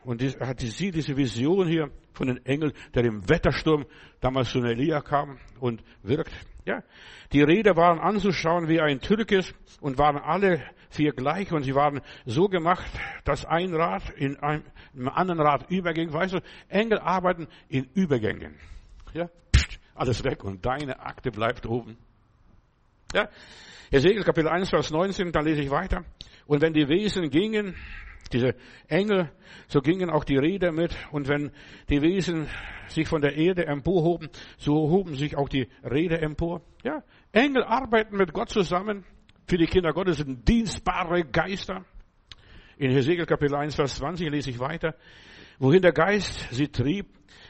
und 0.04 0.22
die, 0.22 0.30
hat 0.30 0.60
sie 0.60 0.92
diese 0.92 1.18
Vision 1.18 1.68
hier 1.68 1.92
von 2.14 2.28
den 2.28 2.46
Engeln, 2.46 2.74
der 2.94 3.06
im 3.06 3.28
Wettersturm 3.28 3.86
damals 4.22 4.50
zu 4.50 4.60
Elia 4.60 5.02
kam 5.02 5.38
und 5.60 5.84
wirkt. 6.04 6.32
Ja, 6.66 6.84
die 7.32 7.42
Räder 7.42 7.76
waren 7.76 8.00
anzuschauen 8.00 8.68
wie 8.68 8.80
ein 8.82 9.00
Türkis 9.00 9.54
und 9.82 9.98
waren 9.98 10.18
alle 10.18 10.64
vier 10.90 11.12
gleich 11.12 11.52
und 11.52 11.64
sie 11.64 11.76
waren 11.76 12.02
so 12.26 12.48
gemacht, 12.48 12.92
dass 13.24 13.46
ein 13.46 13.74
Rad 13.74 14.10
in 14.12 14.38
einem, 14.38 14.64
anderen 15.06 15.40
Rad 15.40 15.70
überging. 15.70 16.12
Weißt 16.14 16.34
du, 16.34 16.40
Engel 16.68 17.00
arbeiten 17.00 17.48
in 17.70 17.86
Übergängen. 17.94 18.56
Ja, 19.14 19.30
pst, 19.56 19.80
alles 19.96 20.24
weg 20.24 20.44
und 20.44 20.66
deine 20.66 21.00
Akte 21.00 21.32
bleibt 21.32 21.66
oben. 21.66 21.98
Ja, 23.14 23.30
Ezekiel 23.90 24.24
Kapitel 24.24 24.50
1, 24.50 24.70
Vers 24.70 24.92
19, 24.92 25.32
da 25.32 25.40
lese 25.40 25.62
ich 25.62 25.72
weiter. 25.72 26.04
Und 26.46 26.62
wenn 26.62 26.74
die 26.74 26.88
Wesen 26.90 27.30
gingen, 27.30 27.76
diese 28.32 28.56
Engel, 28.88 29.32
so 29.68 29.82
gingen 29.82 30.10
auch 30.10 30.24
die 30.24 30.38
Räder 30.38 30.72
mit. 30.72 30.96
Und 31.12 31.28
wenn 31.28 31.52
die 31.90 32.02
Wesen 32.02 32.48
sich 32.88 33.08
von 33.08 33.22
der 33.22 33.36
Erde 33.36 33.66
emporhoben, 33.66 34.30
so 34.58 34.74
hoben 34.90 35.16
sich 35.16 35.38
auch 35.38 35.50
die 35.50 35.68
Räder 35.84 36.22
empor. 36.22 36.62
Ja, 36.84 37.04
Engel 37.32 37.64
arbeiten 37.64 38.18
mit 38.18 38.34
Gott 38.34 38.50
zusammen. 38.50 39.06
Für 39.48 39.58
die 39.58 39.66
Kinder 39.66 39.94
Gottes 39.94 40.18
sind 40.18 40.48
dienstbare 40.48 41.24
Geister. 41.24 41.86
In 42.78 42.92
Hesekiel 42.92 43.26
Kapitel 43.26 43.56
1, 43.56 43.76
Vers 43.76 43.96
20 43.96 44.30
lese 44.30 44.50
ich 44.50 44.60
weiter. 44.60 44.96
Wohin 45.60 45.82
der 45.82 45.94
Geist 45.94 46.50
sie 46.52 46.68
trieb, 46.68 47.08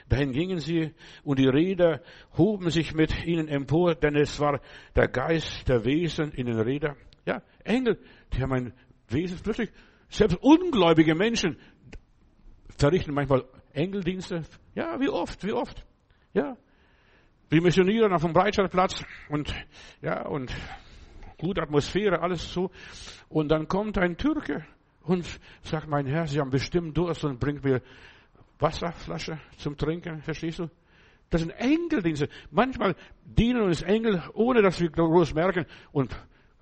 dahin 0.08 0.32
gingen 0.32 0.60
sie 0.60 0.94
und 1.24 1.40
die 1.40 1.48
Räder 1.48 2.02
hoben 2.38 2.70
sich 2.70 2.94
mit 2.94 3.26
ihnen 3.26 3.50
empor, 3.50 3.96
denn 3.96 4.16
es 4.16 4.40
war 4.40 4.62
der 4.96 5.10
Geist 5.10 5.68
der 5.68 5.84
Wesen 5.84 6.32
in 6.32 6.46
den 6.46 6.60
Rädern. 6.60 6.96
Ja, 7.26 7.42
Engel, 7.66 8.00
die 8.32 8.42
haben 8.42 8.54
ein 8.54 8.74
Wesen 9.10 9.40
plötzlich 9.44 9.70
selbst 10.10 10.38
ungläubige 10.42 11.16
Menschen 11.16 11.58
verrichten 12.78 13.14
manchmal 13.14 13.46
Engeldienste. 13.74 14.44
Ja, 14.76 15.00
wie 15.00 15.10
oft, 15.10 15.44
wie 15.44 15.52
oft. 15.52 15.86
Ja. 16.34 16.58
Wir 17.50 17.62
missionieren 17.62 18.14
auf 18.14 18.24
dem 18.24 18.34
Breitscheidplatz 18.34 19.04
und, 19.30 19.54
ja, 20.02 20.26
und 20.26 20.54
gute 21.38 21.62
Atmosphäre, 21.62 22.22
alles 22.22 22.52
so. 22.52 22.72
Und 23.30 23.50
dann 23.50 23.68
kommt 23.68 23.98
ein 23.98 24.18
Türke 24.18 24.66
und 25.04 25.26
sagt, 25.62 25.88
mein 25.88 26.06
Herr, 26.06 26.28
Sie 26.28 26.40
haben 26.40 26.50
bestimmt 26.50 26.98
Durst 26.98 27.24
und 27.24 27.40
bringt 27.40 27.64
mir 27.64 27.82
Wasserflasche 28.60 29.40
zum 29.58 29.78
Trinken, 29.78 30.22
verstehst 30.22 30.60
du? 30.60 30.70
Das 31.30 31.42
sind 31.42 31.52
Engeldienste. 31.52 32.30
Manchmal 32.52 32.96
dienen 33.24 33.62
uns 33.62 33.82
Engel, 33.82 34.24
ohne 34.34 34.62
dass 34.62 34.80
wir 34.80 34.90
groß 34.90 35.34
merken 35.34 35.66
und 35.92 36.16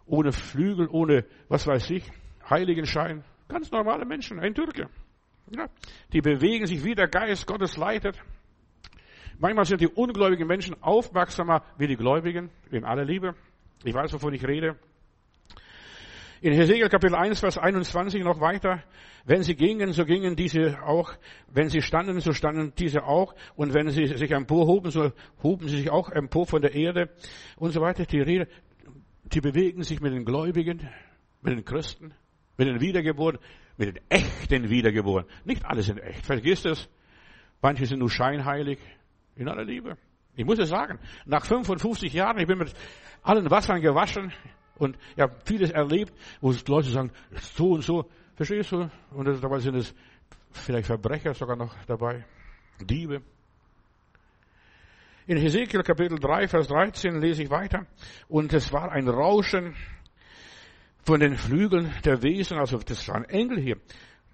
ohne 0.06 0.32
Flügel, 0.32 0.88
ohne 0.88 1.26
was 1.48 1.68
weiß 1.68 1.90
ich, 1.92 2.04
Heiligenschein. 2.50 3.24
Ganz 3.48 3.72
normale 3.72 4.06
Menschen, 4.06 4.40
ein 4.40 4.54
Türke. 4.54 4.90
Ja, 5.52 5.68
die 6.12 6.22
bewegen 6.22 6.66
sich, 6.66 6.84
wie 6.84 6.96
der 6.96 7.08
Geist 7.08 7.46
Gottes 7.46 7.78
leitet. 7.78 8.20
Manchmal 9.38 9.66
sind 9.66 9.82
die 9.82 9.88
ungläubigen 9.88 10.48
Menschen 10.48 10.82
aufmerksamer 10.82 11.64
wie 11.78 11.88
die 11.88 11.98
Gläubigen, 11.98 12.50
in 12.72 12.86
aller 12.86 13.06
Liebe. 13.06 13.36
Ich 13.84 13.94
weiß, 13.94 14.14
wovon 14.14 14.34
ich 14.34 14.48
rede. 14.48 14.78
In 16.42 16.54
Hesekiel 16.54 16.90
Kapitel 16.90 17.16
1, 17.16 17.40
Vers 17.40 17.58
21 17.58 18.24
noch 18.24 18.40
weiter. 18.40 18.84
Wenn 19.26 19.44
sie 19.44 19.56
gingen, 19.56 19.94
so 19.94 20.06
gingen 20.06 20.36
diese 20.36 20.82
auch. 20.84 21.14
Wenn 21.48 21.70
sie 21.70 21.82
standen, 21.82 22.20
so 22.20 22.34
standen 22.34 22.74
diese 22.78 23.04
auch. 23.04 23.36
Und 23.56 23.74
wenn 23.74 23.90
sie 23.90 24.06
sich 24.08 24.32
emporhoben, 24.32 24.92
so 24.92 25.12
hoben 25.44 25.68
sie 25.68 25.78
sich 25.78 25.90
auch 25.90 26.10
empor 26.10 26.46
von 26.46 26.62
der 26.62 26.76
Erde 26.76 27.10
und 27.58 27.72
so 27.72 27.82
weiter. 27.82 28.06
Die 28.06 28.20
Rede, 28.20 28.48
die 29.24 29.42
bewegen 29.42 29.84
sich 29.84 30.02
mit 30.02 30.14
den 30.14 30.26
Gläubigen, 30.26 30.88
mit 31.42 31.54
den 31.54 31.66
Christen. 31.66 32.14
Mit 32.58 32.68
den 32.68 32.80
Wiedergeborenen 32.80 33.42
mit 33.78 33.96
den 33.96 34.04
Echten 34.10 34.70
wiedergeboren. 34.70 35.26
Nicht 35.44 35.66
alle 35.66 35.84
sind 35.84 36.00
echt. 36.00 36.26
Vergiss 36.26 36.64
das. 36.64 36.88
Manche 37.62 37.86
sind 37.86 38.00
nur 38.00 38.10
scheinheilig. 38.10 38.80
In 39.36 39.50
aller 39.50 39.66
Liebe. 39.66 39.98
Ich 40.38 40.46
muss 40.46 40.60
es 40.60 40.70
sagen, 40.70 41.00
nach 41.26 41.46
55 41.46 42.14
Jahren, 42.14 42.40
ich 42.40 42.48
bin 42.48 42.58
mit 42.58 42.74
allen 43.22 43.50
Wassern 43.50 43.82
gewaschen 43.82 44.32
und 44.76 44.98
ich 45.16 45.22
habe 45.22 45.36
vieles 45.46 45.72
erlebt, 45.72 46.14
wo 46.40 46.54
Leute 46.68 46.90
sagen, 46.90 47.12
so 47.34 47.72
und 47.72 47.82
so, 47.82 48.10
verstehst 48.36 48.72
du? 48.72 48.90
Und 49.12 49.44
dabei 49.44 49.60
sind 49.60 49.76
es 49.76 49.94
vielleicht 50.52 50.88
Verbrecher 50.88 51.34
sogar 51.34 51.58
noch 51.58 51.74
dabei, 51.86 52.26
Diebe. 52.82 53.22
In 55.28 55.38
Hesekiel 55.38 55.84
Kapitel 55.84 56.20
3, 56.20 56.48
Vers 56.48 56.68
13 56.68 57.20
lese 57.20 57.44
ich 57.44 57.50
weiter. 57.50 57.88
Und 58.28 58.54
es 58.54 58.72
war 58.72 58.92
ein 58.92 59.08
Rauschen 59.08 59.74
von 61.06 61.20
den 61.20 61.36
Flügeln 61.36 61.94
der 62.04 62.24
Wesen, 62.24 62.58
also 62.58 62.80
das 62.80 63.08
waren 63.08 63.26
Engel 63.26 63.60
hier, 63.60 63.78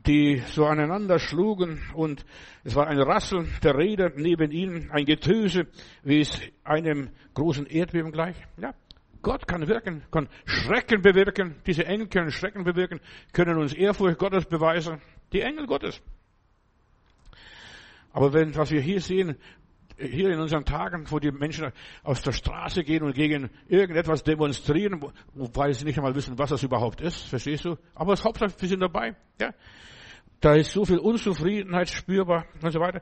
die 0.07 0.41
so 0.47 0.65
aneinander 0.65 1.19
schlugen 1.19 1.81
und 1.93 2.25
es 2.63 2.75
war 2.75 2.87
ein 2.87 2.99
Rasseln 2.99 3.53
der 3.61 3.77
Räder 3.77 4.11
neben 4.15 4.51
ihnen, 4.51 4.89
ein 4.89 5.05
Getöse, 5.05 5.67
wie 6.03 6.21
es 6.21 6.39
einem 6.63 7.09
großen 7.33 7.65
Erdbeben 7.65 8.11
gleich. 8.11 8.37
Ja, 8.57 8.73
Gott 9.21 9.47
kann 9.47 9.67
wirken, 9.67 10.03
kann 10.11 10.29
Schrecken 10.45 11.01
bewirken. 11.01 11.55
Diese 11.67 11.85
Engel 11.85 12.07
können 12.07 12.31
Schrecken 12.31 12.63
bewirken, 12.63 13.01
können 13.33 13.57
uns 13.57 13.73
Ehrfurcht 13.73 14.17
Gottes 14.17 14.45
beweisen. 14.45 15.01
Die 15.33 15.41
Engel 15.41 15.67
Gottes. 15.67 16.01
Aber 18.13 18.33
wenn, 18.33 18.55
was 18.55 18.71
wir 18.71 18.81
hier 18.81 18.99
sehen, 18.99 19.37
hier 20.01 20.29
in 20.29 20.39
unseren 20.39 20.65
Tagen, 20.65 21.05
wo 21.09 21.19
die 21.19 21.31
Menschen 21.31 21.71
aus 22.03 22.21
der 22.21 22.31
Straße 22.31 22.83
gehen 22.83 23.03
und 23.03 23.13
gegen 23.13 23.49
irgendetwas 23.67 24.23
demonstrieren, 24.23 25.01
wobei 25.33 25.71
sie 25.73 25.85
nicht 25.85 25.97
einmal 25.97 26.15
wissen, 26.15 26.37
was 26.37 26.49
das 26.49 26.63
überhaupt 26.63 27.01
ist, 27.01 27.27
verstehst 27.27 27.65
du? 27.65 27.77
Aber 27.95 28.13
das 28.13 28.23
Hauptsache, 28.23 28.53
wir 28.57 28.69
sind 28.69 28.79
dabei, 28.79 29.15
ja. 29.39 29.51
Da 30.39 30.55
ist 30.55 30.71
so 30.71 30.85
viel 30.85 30.97
Unzufriedenheit 30.97 31.89
spürbar 31.89 32.45
und 32.61 32.71
so 32.71 32.79
weiter. 32.79 33.01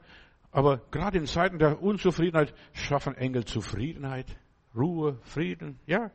Aber 0.51 0.81
gerade 0.91 1.17
in 1.17 1.25
Zeiten 1.25 1.57
der 1.57 1.81
Unzufriedenheit 1.81 2.53
schaffen 2.73 3.15
Engel 3.15 3.45
Zufriedenheit, 3.45 4.35
Ruhe, 4.75 5.19
Frieden, 5.23 5.79
ja. 5.85 6.11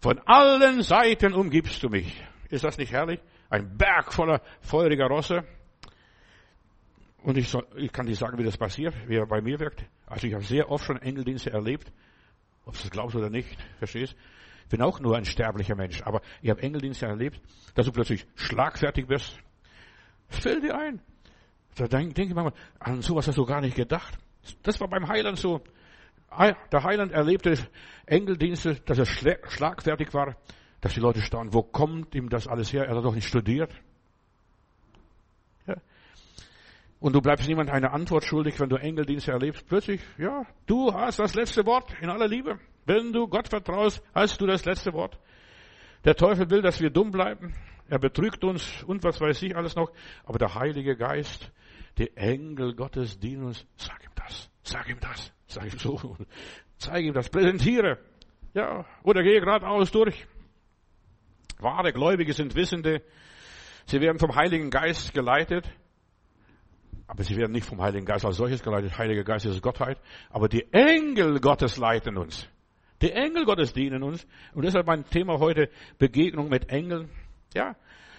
Von 0.00 0.20
allen 0.26 0.82
Seiten 0.82 1.32
umgibst 1.34 1.82
du 1.82 1.88
mich. 1.88 2.22
Ist 2.50 2.64
das 2.64 2.78
nicht 2.78 2.92
herrlich? 2.92 3.20
Ein 3.50 3.76
Berg 3.76 4.12
voller 4.12 4.40
feuriger 4.60 5.06
Rosse. 5.06 5.44
Und 7.22 7.36
ich, 7.36 7.48
soll, 7.48 7.66
ich 7.76 7.92
kann 7.92 8.06
dir 8.06 8.14
sagen, 8.14 8.38
wie 8.38 8.44
das 8.44 8.56
passiert, 8.56 8.94
wie 9.06 9.16
er 9.16 9.26
bei 9.26 9.40
mir 9.40 9.58
wirkt. 9.58 9.84
Also 10.08 10.26
ich 10.26 10.34
habe 10.34 10.44
sehr 10.44 10.70
oft 10.70 10.84
schon 10.84 11.00
Engeldienste 11.00 11.50
erlebt, 11.50 11.92
ob 12.64 12.74
du 12.74 12.82
das 12.82 12.90
glaubst 12.90 13.14
oder 13.16 13.30
nicht, 13.30 13.58
verstehst? 13.78 14.16
Ich 14.64 14.68
bin 14.70 14.82
auch 14.82 15.00
nur 15.00 15.16
ein 15.16 15.24
sterblicher 15.24 15.74
Mensch, 15.74 16.02
aber 16.02 16.20
ich 16.42 16.50
habe 16.50 16.62
Engeldienste 16.62 17.06
erlebt, 17.06 17.40
dass 17.74 17.86
du 17.86 17.92
plötzlich 17.92 18.26
schlagfertig 18.34 19.08
wirst. 19.08 19.38
Das 20.28 20.40
fällt 20.40 20.62
dir 20.62 20.76
ein. 20.76 21.00
Da 21.74 21.86
denke 21.86 22.22
ich 22.22 22.34
manchmal, 22.34 22.54
an 22.78 23.00
sowas 23.02 23.28
hast 23.28 23.38
du 23.38 23.46
gar 23.46 23.60
nicht 23.60 23.76
gedacht. 23.76 24.18
Das 24.62 24.80
war 24.80 24.88
beim 24.88 25.08
Heiland 25.08 25.38
so. 25.38 25.62
Der 26.72 26.84
Heiland 26.84 27.12
erlebte 27.12 27.56
Engeldienste, 28.04 28.74
dass 28.80 28.98
er 28.98 29.06
schlagfertig 29.06 30.12
war, 30.12 30.36
dass 30.80 30.94
die 30.94 31.00
Leute 31.00 31.22
staunen, 31.22 31.54
wo 31.54 31.62
kommt 31.62 32.14
ihm 32.14 32.28
das 32.28 32.46
alles 32.46 32.72
her? 32.72 32.84
Er 32.84 32.96
hat 32.96 33.04
doch 33.04 33.14
nicht 33.14 33.26
studiert. 33.26 33.72
Und 37.00 37.14
du 37.14 37.20
bleibst 37.20 37.46
niemand 37.46 37.70
eine 37.70 37.92
Antwort 37.92 38.24
schuldig, 38.24 38.58
wenn 38.58 38.68
du 38.68 38.76
Engeldienste 38.76 39.30
erlebst. 39.30 39.66
Plötzlich, 39.68 40.00
ja, 40.18 40.44
du 40.66 40.92
hast 40.92 41.18
das 41.18 41.34
letzte 41.34 41.64
Wort 41.64 41.94
in 42.00 42.10
aller 42.10 42.26
Liebe. 42.26 42.58
Wenn 42.86 43.12
du 43.12 43.28
Gott 43.28 43.48
vertraust, 43.48 44.02
hast 44.14 44.40
du 44.40 44.46
das 44.46 44.64
letzte 44.64 44.92
Wort. 44.92 45.18
Der 46.04 46.16
Teufel 46.16 46.50
will, 46.50 46.62
dass 46.62 46.80
wir 46.80 46.90
dumm 46.90 47.10
bleiben. 47.10 47.54
Er 47.88 47.98
betrügt 47.98 48.44
uns 48.44 48.82
und 48.84 49.04
was 49.04 49.20
weiß 49.20 49.42
ich 49.42 49.56
alles 49.56 49.76
noch. 49.76 49.92
Aber 50.24 50.38
der 50.38 50.54
Heilige 50.54 50.96
Geist, 50.96 51.52
die 51.98 52.16
Engel 52.16 52.74
Gottes 52.74 53.18
dienen 53.18 53.44
uns. 53.44 53.66
Sag 53.76 54.02
ihm 54.04 54.10
das. 54.14 54.50
Sag 54.62 54.88
ihm 54.88 55.00
das. 55.00 55.32
Sag 55.46 55.72
ihm 55.72 55.78
so. 55.78 56.16
Zeig 56.78 57.04
ihm 57.04 57.14
das. 57.14 57.28
Präsentiere. 57.28 57.98
Ja. 58.54 58.84
Oder 59.02 59.22
gehe 59.22 59.40
geradeaus 59.40 59.90
durch. 59.90 60.26
Wahre 61.58 61.92
Gläubige 61.92 62.32
sind 62.32 62.54
Wissende. 62.54 63.02
Sie 63.86 64.00
werden 64.00 64.18
vom 64.18 64.34
Heiligen 64.34 64.70
Geist 64.70 65.14
geleitet. 65.14 65.68
Aber 67.08 67.24
sie 67.24 67.36
werden 67.36 67.52
nicht 67.52 67.66
vom 67.66 67.80
Heiligen 67.80 68.04
Geist 68.04 68.24
als 68.26 68.36
solches 68.36 68.62
geleitet. 68.62 68.96
Heiliger 68.96 69.24
Geist 69.24 69.46
ist 69.46 69.62
Gottheit. 69.62 69.98
Aber 70.28 70.46
die 70.46 70.70
Engel 70.72 71.40
Gottes 71.40 71.78
leiten 71.78 72.18
uns. 72.18 72.46
Die 73.00 73.10
Engel 73.10 73.46
Gottes 73.46 73.72
dienen 73.72 74.02
uns. 74.02 74.26
Und 74.54 74.64
deshalb 74.64 74.86
mein 74.86 75.04
Thema 75.06 75.38
heute 75.38 75.70
Begegnung 75.98 76.50
mit 76.50 76.68
Engeln. 76.68 77.08
Ja. 77.54 77.76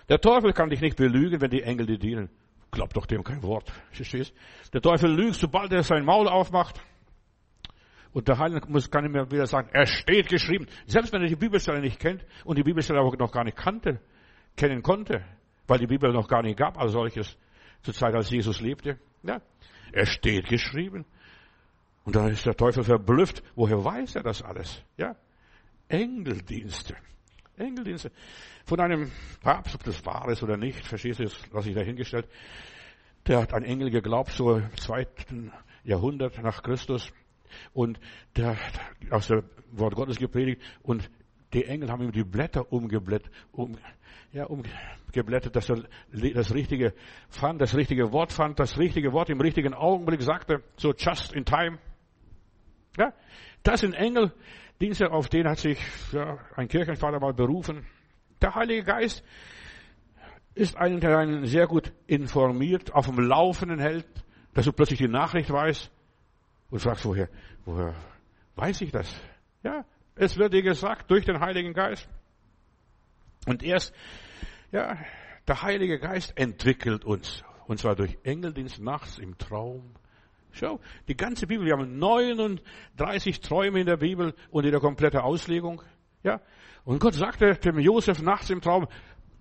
Der 0.10 0.20
Teufel 0.20 0.54
kann 0.54 0.72
dich 0.72 0.82
nicht 0.82 0.98
belügen, 0.98 1.40
wenn 1.40 1.52
die 1.52 1.62
Engel 1.62 1.86
dir 1.86 2.00
dienen. 2.00 2.30
Glaub 2.72 2.92
doch 2.94 3.06
dem 3.06 3.24
kein 3.24 3.44
Wort. 3.44 3.72
Verstehst? 3.92 4.34
Der 4.74 4.82
Teufel 4.82 5.12
lügt, 5.12 5.36
sobald 5.36 5.72
er 5.72 5.84
sein 5.84 6.04
Maul 6.04 6.28
aufmacht. 6.28 6.82
Und 8.12 8.28
der 8.28 8.40
Heilige 8.40 8.68
muss, 8.72 8.90
kann 8.90 9.06
immer 9.06 9.32
wieder 9.32 9.46
sagen, 9.46 9.70
er 9.72 9.86
steht 9.86 10.30
geschrieben. 10.30 10.66
Selbst 10.88 11.14
wenn 11.14 11.22
er 11.22 11.28
die 11.28 11.36
Bibelstelle 11.36 11.80
nicht 11.80 12.00
kennt 12.00 12.26
und 12.44 12.58
die 12.58 12.64
Bibelstelle 12.64 13.00
auch 13.02 13.16
noch 13.18 13.32
gar 13.32 13.44
nicht 13.44 13.58
kannte, 13.58 14.00
kennen 14.58 14.82
konnte, 14.82 15.24
weil 15.68 15.78
die 15.78 15.86
Bibel 15.86 16.12
noch 16.12 16.28
gar 16.28 16.42
nicht 16.42 16.58
gab 16.58 16.80
als 16.80 16.94
solches 16.94 17.38
zur 17.82 17.94
Zeit, 17.94 18.14
als 18.16 18.30
Jesus 18.30 18.62
lebte. 18.62 19.00
Ja, 19.24 19.42
er 19.92 20.06
steht 20.06 20.48
geschrieben. 20.48 21.06
Und 22.04 22.16
da 22.16 22.28
ist 22.28 22.46
der 22.46 22.56
Teufel 22.56 22.84
verblüfft. 22.84 23.44
Woher 23.56 23.84
weiß 23.84 24.16
er 24.16 24.24
das 24.24 24.42
alles? 24.42 24.82
Ja, 24.98 25.16
Engeldienste. 25.90 26.96
Engeldienste. 27.58 28.12
Von 28.66 28.80
einem 28.80 29.12
Papst, 29.42 29.76
ob 29.76 29.84
das 29.84 30.06
wahr 30.06 30.30
ist 30.30 30.44
oder 30.44 30.56
nicht, 30.56 30.86
verstehst 30.86 31.20
du, 31.20 31.24
das 31.24 31.52
lasse 31.52 31.70
ich 31.70 31.76
dahingestellt. 31.76 32.28
Der 33.28 33.42
hat 33.42 33.54
an 33.54 33.64
Engel 33.64 33.90
geglaubt, 33.90 34.32
so 34.32 34.58
im 34.58 34.78
zweiten 34.78 35.52
Jahrhundert 35.84 36.42
nach 36.42 36.64
Christus. 36.64 37.12
Und 37.74 38.00
der 38.36 38.56
hat 38.56 38.80
aus 39.10 39.28
dem 39.28 39.44
Wort 39.72 39.96
Gottes 39.96 40.18
gepredigt 40.18 40.62
und 40.84 41.10
die 41.54 41.66
Engel 41.66 41.90
haben 41.90 42.04
ihm 42.04 42.12
die 42.12 42.24
Blätter 42.24 42.72
umgeblättert, 42.72 43.32
um, 43.52 43.78
ja, 44.32 44.46
umgeblättert, 44.46 45.56
dass 45.56 45.70
er 45.70 45.84
das 46.12 46.54
Richtige 46.54 46.94
fand, 47.30 47.62
das 47.62 47.76
richtige 47.76 48.12
Wort 48.12 48.32
fand, 48.32 48.60
das 48.60 48.78
richtige 48.78 49.12
Wort 49.12 49.30
im 49.30 49.42
richtigen 49.42 49.74
Augenblick 49.74 50.22
sagte, 50.22 50.64
so 50.78 50.94
just 50.94 51.34
in 51.34 51.46
time. 51.46 51.80
Ja, 52.98 53.14
das 53.64 53.82
sind 53.82 53.94
Engeldienste, 53.94 55.12
auf 55.12 55.30
den 55.30 55.48
hat 55.48 55.60
sich 55.60 55.80
ja, 56.12 56.38
ein 56.56 56.68
Kirchenvater 56.68 57.20
mal 57.20 57.34
berufen. 57.34 57.86
Der 58.42 58.56
Heilige 58.56 58.84
Geist 58.84 59.24
ist 60.56 60.78
einer, 60.78 61.00
der 61.00 61.18
einen 61.18 61.46
sehr 61.46 61.68
gut 61.68 61.92
informiert, 62.08 62.94
auf 62.94 63.06
dem 63.06 63.20
Laufenden 63.20 63.80
hält, 63.80 64.08
dass 64.54 64.66
du 64.66 64.74
plötzlich 64.74 65.00
die 65.00 65.08
Nachricht 65.08 65.50
weißt 65.52 65.92
und 66.70 66.80
fragst, 66.80 67.06
woher, 67.06 67.30
woher 67.66 67.96
weiß 68.56 68.82
ich 68.82 68.92
das? 68.92 69.14
Ja, 69.64 69.86
es 70.16 70.38
wird 70.38 70.54
dir 70.54 70.62
gesagt 70.62 71.10
durch 71.10 71.26
den 71.26 71.40
Heiligen 71.40 71.74
Geist. 71.74 72.10
Und 73.50 73.64
erst, 73.64 73.96
ja, 74.72 74.96
der 75.48 75.64
Heilige 75.64 75.98
Geist 75.98 76.38
entwickelt 76.38 77.04
uns. 77.04 77.44
Und 77.66 77.80
zwar 77.80 77.96
durch 77.96 78.16
Engeldienst 78.22 78.80
nachts 78.80 79.18
im 79.18 79.40
Traum. 79.40 79.96
Schau, 80.52 80.80
die 81.08 81.18
ganze 81.18 81.48
Bibel, 81.48 81.66
wir 81.66 81.74
haben 81.74 81.98
39 81.98 83.40
Träume 83.42 83.80
in 83.80 83.88
der 83.88 83.98
Bibel 83.98 84.36
und 84.52 84.66
in 84.66 84.72
der 84.72 84.80
kompletten 84.80 85.22
Auslegung. 85.22 85.82
Ja. 86.22 86.42
Und 86.86 87.00
Gott 87.00 87.16
sagte 87.16 87.56
dem 87.56 87.80
Josef 87.80 88.22
nachts 88.22 88.52
im 88.52 88.62
Traum, 88.62 88.88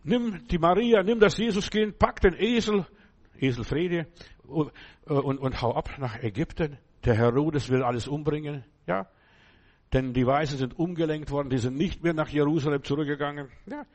nimm 0.05 0.47
die 0.49 0.59
Maria, 0.59 1.03
nimm 1.03 1.21
das 1.21 1.37
Jesuskind, 1.37 1.99
pack 1.99 2.23
den 2.23 2.35
Esel, 2.35 2.87
Esel 3.38 3.64
Friede, 3.64 4.07
und, 4.44 4.73
und, 5.05 5.38
und 5.38 5.61
hau 5.61 5.75
ab 5.75 5.90
nach 5.99 6.23
Ägypten. 6.23 6.79
Der 7.05 7.14
Herodes 7.14 7.68
will 7.68 7.83
alles 7.83 8.09
umbringen. 8.09 8.64
Ja. 8.87 9.07
Denn 9.92 10.12
die 10.12 10.27
Weisen 10.27 10.59
sind 10.59 10.79
umgelenkt 10.79 11.31
worden, 11.31 11.48
die 11.48 11.59
sind 11.59 11.77
nicht 11.77 12.03
mehr 12.03 12.12
nach 12.12 12.29
Jerusalem 12.29 12.83
zurückgegangen. 12.85 13.48
Ja, 13.66 13.87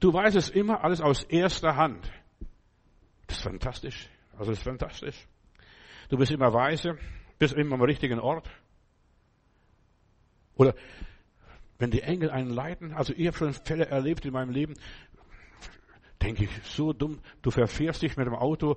du 0.00 0.12
weißt 0.12 0.36
es 0.36 0.50
immer 0.50 0.84
alles 0.84 1.00
aus 1.00 1.22
erster 1.24 1.76
Hand. 1.76 2.10
Das 3.26 3.38
ist 3.38 3.42
fantastisch. 3.42 4.10
Also 4.32 4.50
das 4.50 4.58
ist 4.58 4.64
fantastisch. 4.64 5.26
Du 6.10 6.18
bist 6.18 6.32
immer 6.32 6.52
weise, 6.52 6.98
bist 7.38 7.54
immer 7.54 7.74
am 7.74 7.82
richtigen 7.82 8.20
Ort. 8.20 8.48
Oder 10.54 10.74
wenn 11.78 11.90
die 11.90 12.02
Engel 12.02 12.30
einen 12.30 12.50
leiten, 12.50 12.92
also 12.92 13.14
ich 13.16 13.26
habe 13.26 13.36
schon 13.36 13.52
Fälle 13.52 13.86
erlebt 13.86 14.24
in 14.26 14.32
meinem 14.32 14.50
Leben, 14.50 14.74
denke 16.20 16.44
ich, 16.44 16.50
so 16.64 16.92
dumm, 16.92 17.20
du 17.42 17.50
verfährst 17.50 18.02
dich 18.02 18.16
mit 18.16 18.26
dem 18.26 18.34
Auto, 18.34 18.76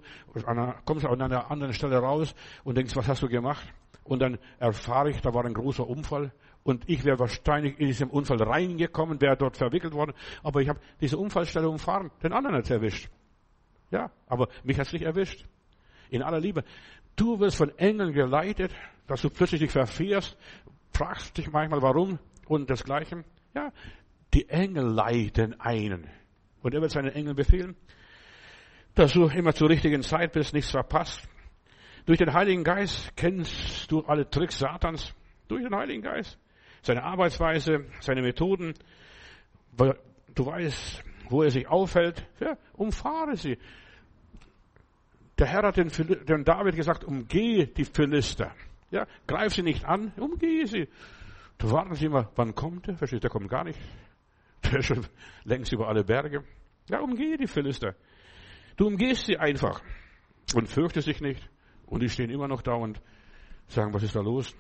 kommst 0.86 1.06
an 1.06 1.22
einer 1.22 1.50
anderen 1.50 1.74
Stelle 1.74 1.98
raus 1.98 2.36
und 2.64 2.78
denkst, 2.78 2.96
was 2.96 3.08
hast 3.08 3.24
du 3.24 3.28
gemacht? 3.28 3.66
Und 4.04 4.20
dann 4.22 4.38
erfahre 4.60 5.10
ich, 5.10 5.22
da 5.22 5.34
war 5.34 5.46
ein 5.46 5.54
großer 5.54 5.88
Unfall 5.88 6.32
und 6.64 6.88
ich 6.88 7.04
wäre 7.04 7.20
wahrscheinlich 7.20 7.80
in 7.80 7.88
diesem 7.88 8.10
Unfall 8.10 8.42
reingekommen, 8.42 9.20
wäre 9.22 9.38
dort 9.38 9.58
verwickelt 9.58 9.94
worden, 9.94 10.14
aber 10.44 10.62
ich 10.62 10.70
habe 10.70 10.80
diese 11.00 11.18
Unfallstelle 11.18 11.68
umfahren, 11.68 12.12
den 12.24 12.34
anderen 12.34 12.58
hat 12.58 12.70
erwischt. 12.70 13.10
Ja, 13.90 14.12
aber 14.28 14.48
mich 14.64 14.80
hat's 14.80 14.94
nicht 14.94 15.04
erwischt. 15.04 15.46
In 16.10 16.24
aller 16.24 16.40
Liebe. 16.40 16.64
Du 17.16 17.40
wirst 17.40 17.58
von 17.58 17.78
Engeln 17.78 18.14
geleitet, 18.14 18.74
dass 19.08 19.22
du 19.22 19.30
plötzlich 19.30 19.62
dich 19.62 19.72
verfährst, 19.72 20.38
fragst 20.94 21.38
dich 21.38 21.52
manchmal 21.52 21.82
warum 21.82 22.20
und 22.48 22.70
desgleichen. 22.70 23.26
Ja, 23.54 23.72
die 24.34 24.48
Engel 24.50 24.86
leiten 24.86 25.60
einen. 25.60 26.10
Und 26.62 26.74
er 26.74 26.82
wird 26.82 26.92
seinen 26.92 27.12
Engeln 27.12 27.36
befehlen. 27.36 27.76
dass 28.94 29.14
du 29.14 29.28
immer 29.28 29.54
zur 29.54 29.70
richtigen 29.70 30.02
Zeit 30.04 30.34
bist, 30.34 30.54
nichts 30.54 30.72
verpasst. 30.72 31.28
Durch 32.06 32.18
den 32.18 32.34
Heiligen 32.34 32.64
Geist 32.64 33.16
kennst 33.16 33.92
du 33.92 34.02
alle 34.02 34.30
Tricks 34.30 34.60
Satans. 34.60 35.14
Durch 35.48 35.64
den 35.64 35.76
Heiligen 35.76 36.02
Geist. 36.02 36.38
Seine 36.82 37.04
Arbeitsweise, 37.04 37.86
seine 38.00 38.22
Methoden. 38.22 38.74
Du 39.78 40.46
weißt, 40.46 41.04
wo 41.30 41.44
er 41.44 41.52
sich 41.52 41.68
aufhält. 41.68 42.28
Ja, 42.40 42.58
umfahre 42.74 43.36
sie. 43.36 43.58
Der 45.38 45.48
Herr 45.48 45.64
hat 45.64 45.78
den, 45.78 45.90
David 46.44 46.76
gesagt, 46.76 47.04
umgehe 47.04 47.68
die 47.68 47.86
Philister. 47.86 48.54
Ja, 48.92 49.08
greif 49.26 49.54
sie 49.54 49.64
nicht 49.64 49.86
an, 49.86 50.12
umgehe 50.18 50.68
sie. 50.68 50.88
Da 51.58 51.72
warten 51.72 51.96
sie 51.96 52.06
immer, 52.06 52.30
wann 52.36 52.54
kommt 52.56 52.88
er? 52.88 52.98
Verstehst 52.98 53.24
du, 53.24 53.28
der 53.28 53.32
kommt 53.32 53.50
gar 53.50 53.64
nicht. 53.64 53.80
Der 54.64 54.80
ist 54.80 54.86
schon 54.86 55.06
längst 55.44 55.74
über 55.74 55.88
alle 55.88 56.04
Berge. 56.04 56.44
Ja, 56.90 57.00
umgehe 57.00 57.38
die 57.38 57.48
Philister. 57.48 57.96
Du 58.78 58.86
umgehst 58.86 59.26
sie 59.26 59.38
einfach 59.38 59.82
und 60.54 60.68
fürchtest 60.68 61.08
dich 61.08 61.22
nicht. 61.22 61.50
Und 61.88 62.04
die 62.04 62.10
stehen 62.10 62.30
immer 62.30 62.48
noch 62.48 62.62
da 62.62 62.74
und 62.74 63.02
sagen, 63.68 63.94
was 63.94 64.04
ist 64.04 64.16
da 64.16 64.22
los? 64.22 64.56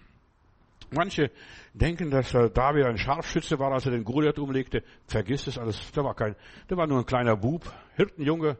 Manche 0.93 1.31
denken, 1.73 2.11
dass 2.11 2.31
David 2.31 2.85
ein 2.85 2.97
Scharfschütze 2.97 3.57
war, 3.59 3.71
als 3.71 3.85
er 3.85 3.91
den 3.91 4.03
Goliath 4.03 4.39
umlegte. 4.39 4.83
Vergiss 5.07 5.47
es 5.47 5.57
alles. 5.57 5.91
Der 5.93 6.03
war 6.03 6.15
kein, 6.15 6.35
der 6.69 6.77
war 6.77 6.85
nur 6.85 6.99
ein 6.99 7.05
kleiner 7.05 7.37
Bub, 7.37 7.63
Hirtenjunge. 7.95 8.57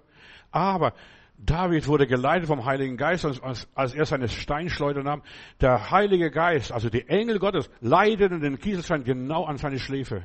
Aber 0.50 0.94
David 1.38 1.88
wurde 1.88 2.08
geleitet 2.08 2.48
vom 2.48 2.66
Heiligen 2.66 2.98
Geist, 2.98 3.26
als, 3.26 3.68
als 3.74 3.94
er 3.94 4.06
seine 4.06 4.30
Steinschleuder 4.30 5.04
nahm. 5.04 5.24
Der 5.60 5.92
Heilige 5.92 6.30
Geist, 6.30 6.72
also 6.72 6.90
die 6.90 7.08
Engel 7.08 7.40
Gottes, 7.40 7.70
leiteten 7.82 8.40
den 8.40 8.60
Kieselstein 8.60 9.04
genau 9.04 9.46
an 9.46 9.58
seine 9.58 9.80
Schläfe. 9.80 10.24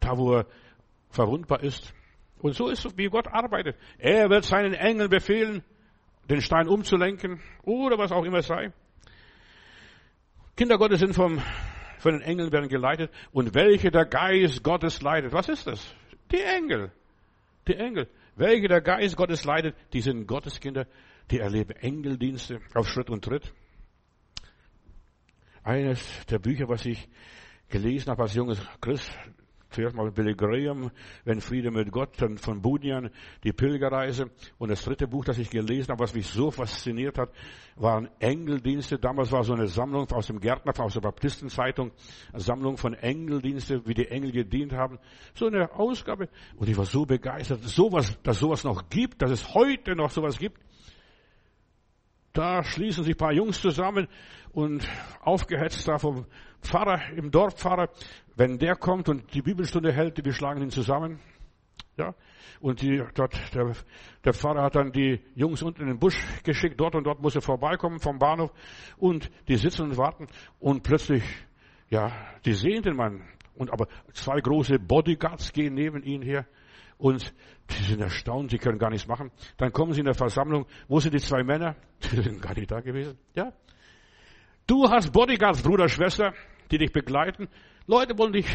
Da, 0.00 0.16
wo 0.16 0.34
er 0.36 0.46
verwundbar 1.10 1.62
ist. 1.62 1.92
Und 2.40 2.54
so 2.54 2.68
ist 2.68 2.84
es, 2.84 2.96
wie 2.96 3.08
Gott 3.08 3.28
arbeitet. 3.28 3.76
Er 3.98 4.30
wird 4.30 4.44
seinen 4.44 4.72
Engeln 4.72 5.10
befehlen, 5.10 5.62
den 6.30 6.40
Stein 6.40 6.68
umzulenken 6.68 7.40
oder 7.62 7.98
was 7.98 8.10
auch 8.10 8.24
immer 8.24 8.42
sei. 8.42 8.72
Kinder 10.56 10.78
Gottes 10.78 11.00
sind 11.00 11.14
vom, 11.14 11.40
von 11.98 12.12
den 12.12 12.22
Engeln 12.22 12.52
werden 12.52 12.68
geleitet. 12.68 13.10
Und 13.32 13.54
welche 13.54 13.90
der 13.90 14.04
Geist 14.04 14.62
Gottes 14.62 15.00
leitet? 15.02 15.32
Was 15.32 15.48
ist 15.48 15.66
das? 15.66 15.94
Die 16.30 16.40
Engel. 16.40 16.92
Die 17.66 17.74
Engel. 17.74 18.08
Welche 18.36 18.68
der 18.68 18.80
Geist 18.80 19.16
Gottes 19.16 19.44
leidet, 19.44 19.74
die 19.92 20.00
sind 20.00 20.26
Gotteskinder, 20.26 20.86
die 21.30 21.38
erleben 21.38 21.76
Engeldienste 21.76 22.60
auf 22.74 22.88
Schritt 22.88 23.10
und 23.10 23.24
Tritt. 23.24 23.52
Eines 25.62 26.26
der 26.26 26.38
Bücher, 26.38 26.68
was 26.68 26.86
ich 26.86 27.08
gelesen 27.68 28.10
habe 28.10 28.22
als 28.22 28.34
junges 28.34 28.60
Christ, 28.80 29.10
zuerst 29.70 29.96
mal 29.96 30.10
Billy 30.10 30.34
Graham, 30.34 30.90
Wenn 31.24 31.40
Friede 31.40 31.70
mit 31.70 31.90
Gott, 31.90 32.10
dann 32.18 32.38
von 32.38 32.60
Bunyan, 32.60 33.10
die 33.44 33.52
Pilgerreise. 33.52 34.30
Und 34.58 34.70
das 34.70 34.84
dritte 34.84 35.06
Buch, 35.06 35.24
das 35.24 35.38
ich 35.38 35.50
gelesen 35.50 35.90
habe, 35.90 36.02
was 36.02 36.14
mich 36.14 36.26
so 36.26 36.50
fasziniert 36.50 37.18
hat, 37.18 37.30
waren 37.76 38.08
Engeldienste. 38.18 38.98
Damals 38.98 39.32
war 39.32 39.44
so 39.44 39.54
eine 39.54 39.66
Sammlung 39.66 40.10
aus 40.10 40.26
dem 40.26 40.40
Gärtner, 40.40 40.72
aus 40.78 40.94
der 40.94 41.00
Baptistenzeitung, 41.00 41.92
eine 42.32 42.42
Sammlung 42.42 42.76
von 42.76 42.94
Engeldienste, 42.94 43.86
wie 43.86 43.94
die 43.94 44.08
Engel 44.08 44.32
gedient 44.32 44.72
haben. 44.72 44.98
So 45.34 45.46
eine 45.46 45.72
Ausgabe. 45.72 46.28
Und 46.56 46.68
ich 46.68 46.76
war 46.76 46.84
so 46.84 47.06
begeistert, 47.06 47.62
sowas, 47.62 48.18
dass 48.22 48.38
sowas 48.38 48.64
noch 48.64 48.88
gibt, 48.88 49.22
dass 49.22 49.30
es 49.30 49.54
heute 49.54 49.94
noch 49.94 50.10
sowas 50.10 50.38
gibt. 50.38 50.58
Da 52.32 52.62
schließen 52.62 53.04
sich 53.04 53.16
paar 53.16 53.32
Jungs 53.32 53.60
zusammen 53.60 54.06
und 54.52 54.86
aufgehetzt 55.20 55.86
da 55.88 55.98
vom 55.98 56.26
Pfarrer, 56.62 57.00
im 57.16 57.30
Dorfpfarrer, 57.30 57.88
wenn 58.36 58.58
der 58.58 58.76
kommt 58.76 59.08
und 59.08 59.34
die 59.34 59.42
Bibelstunde 59.42 59.92
hält, 59.92 60.24
wir 60.24 60.32
schlagen 60.32 60.62
ihn 60.62 60.70
zusammen. 60.70 61.18
Ja, 61.96 62.14
und 62.60 62.82
die, 62.82 63.02
dort, 63.14 63.34
der, 63.54 63.72
der 64.24 64.32
Pfarrer 64.32 64.62
hat 64.62 64.76
dann 64.76 64.92
die 64.92 65.20
Jungs 65.34 65.62
unten 65.62 65.82
in 65.82 65.88
den 65.88 65.98
Busch 65.98 66.18
geschickt, 66.44 66.80
dort 66.80 66.94
und 66.94 67.04
dort 67.04 67.20
muss 67.20 67.34
er 67.34 67.42
vorbeikommen 67.42 67.98
vom 67.98 68.18
Bahnhof 68.18 68.52
und 68.96 69.30
die 69.48 69.56
sitzen 69.56 69.82
und 69.82 69.96
warten 69.96 70.28
und 70.60 70.82
plötzlich, 70.82 71.22
ja, 71.88 72.12
die 72.44 72.54
sehen 72.54 72.82
den 72.82 72.96
Mann 72.96 73.22
und 73.54 73.72
aber 73.72 73.88
zwei 74.12 74.40
große 74.40 74.78
Bodyguards 74.78 75.52
gehen 75.52 75.74
neben 75.74 76.02
ihn 76.02 76.22
her 76.22 76.46
und 77.00 77.34
die 77.70 77.84
sind 77.84 78.00
erstaunt, 78.00 78.50
sie 78.50 78.58
können 78.58 78.78
gar 78.78 78.90
nichts 78.90 79.08
machen. 79.08 79.30
Dann 79.56 79.72
kommen 79.72 79.92
sie 79.92 80.00
in 80.00 80.06
der 80.06 80.14
Versammlung, 80.14 80.66
wo 80.88 81.00
sind 81.00 81.14
die 81.14 81.20
zwei 81.20 81.42
Männer? 81.42 81.76
Die 82.00 82.22
sind 82.22 82.40
gar 82.40 82.54
nicht 82.54 82.70
da 82.70 82.80
gewesen. 82.80 83.18
Ja, 83.34 83.52
Du 84.70 84.88
hast 84.88 85.12
Bodyguards, 85.12 85.62
Bruder, 85.62 85.88
Schwester, 85.88 86.32
die 86.70 86.78
dich 86.78 86.92
begleiten. 86.92 87.48
Leute 87.88 88.16
wollen 88.16 88.34
dich 88.34 88.46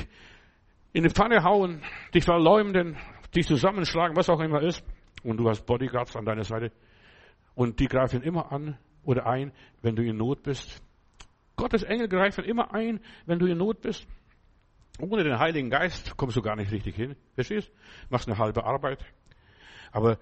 in 0.94 1.04
die 1.04 1.10
Pfanne 1.10 1.44
hauen, 1.44 1.82
dich 2.14 2.24
verleumden, 2.24 2.96
dich 3.36 3.46
zusammenschlagen, 3.46 4.16
was 4.16 4.30
auch 4.30 4.40
immer 4.40 4.62
ist. 4.62 4.82
Und 5.26 5.36
du 5.36 5.50
hast 5.50 5.66
Bodyguards 5.66 6.16
an 6.16 6.24
deiner 6.24 6.46
Seite. 6.46 6.72
Und 7.54 7.82
die 7.82 7.88
greifen 7.88 8.22
immer 8.22 8.50
an 8.54 8.78
oder 9.04 9.28
ein, 9.28 9.52
wenn 9.82 9.98
du 9.98 10.04
in 10.04 10.16
Not 10.16 10.42
bist. 10.44 10.82
Gottes 11.58 11.84
Engel 11.84 12.08
greifen 12.08 12.46
immer 12.46 12.74
ein, 12.74 13.02
wenn 13.26 13.38
du 13.38 13.48
in 13.48 13.58
Not 13.58 13.82
bist. 13.82 14.08
Ohne 15.00 15.24
den 15.24 15.40
Heiligen 15.40 15.70
Geist 15.70 16.16
kommst 16.16 16.38
du 16.38 16.42
gar 16.42 16.56
nicht 16.56 16.72
richtig 16.72 16.96
hin. 16.96 17.16
Verstehst? 17.34 17.72
Machst 18.10 18.28
eine 18.28 18.38
halbe 18.38 18.64
Arbeit. 18.64 19.04
Aber 19.92 20.18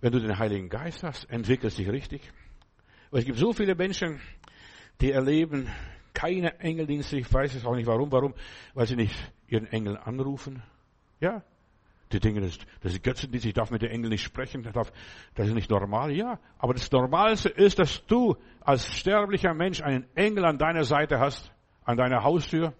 wenn 0.00 0.12
du 0.12 0.20
den 0.20 0.38
Heiligen 0.38 0.68
Geist 0.68 1.02
hast, 1.02 1.30
entwickelst 1.30 1.78
dich 1.78 1.88
richtig. 1.88 2.22
Weil 3.10 3.20
es 3.20 3.26
gibt 3.26 3.38
so 3.38 3.52
viele 3.52 3.74
Menschen, 3.74 4.20
die 5.00 5.12
erleben 5.12 5.68
keine 6.12 6.58
Engeldienste. 6.60 7.16
Ich 7.16 7.32
weiß 7.32 7.54
es 7.54 7.64
auch 7.64 7.74
nicht 7.74 7.86
warum. 7.86 8.10
Warum? 8.12 8.34
Weil 8.74 8.86
sie 8.86 8.96
nicht 8.96 9.14
ihren 9.46 9.66
Engel 9.66 9.96
anrufen. 9.96 10.62
Ja. 11.20 11.42
Die 12.12 12.20
Dinge, 12.20 12.40
das, 12.40 12.58
das 12.80 12.94
ist 12.94 13.02
Götzendienst. 13.02 13.46
Ich 13.46 13.54
darf 13.54 13.70
mit 13.70 13.82
den 13.82 13.90
Engeln 13.90 14.10
nicht 14.10 14.22
sprechen. 14.22 14.62
Das, 14.62 14.72
darf, 14.72 14.92
das 15.34 15.48
ist 15.48 15.54
nicht 15.54 15.70
normal. 15.70 16.10
Ja. 16.10 16.38
Aber 16.58 16.74
das 16.74 16.90
Normalste 16.90 17.48
ist, 17.48 17.78
dass 17.78 18.04
du 18.06 18.36
als 18.60 18.92
sterblicher 18.96 19.54
Mensch 19.54 19.82
einen 19.82 20.06
Engel 20.14 20.44
an 20.44 20.58
deiner 20.58 20.84
Seite 20.84 21.18
hast. 21.18 21.52
An 21.84 21.96
deiner 21.96 22.22
Haustür. 22.22 22.74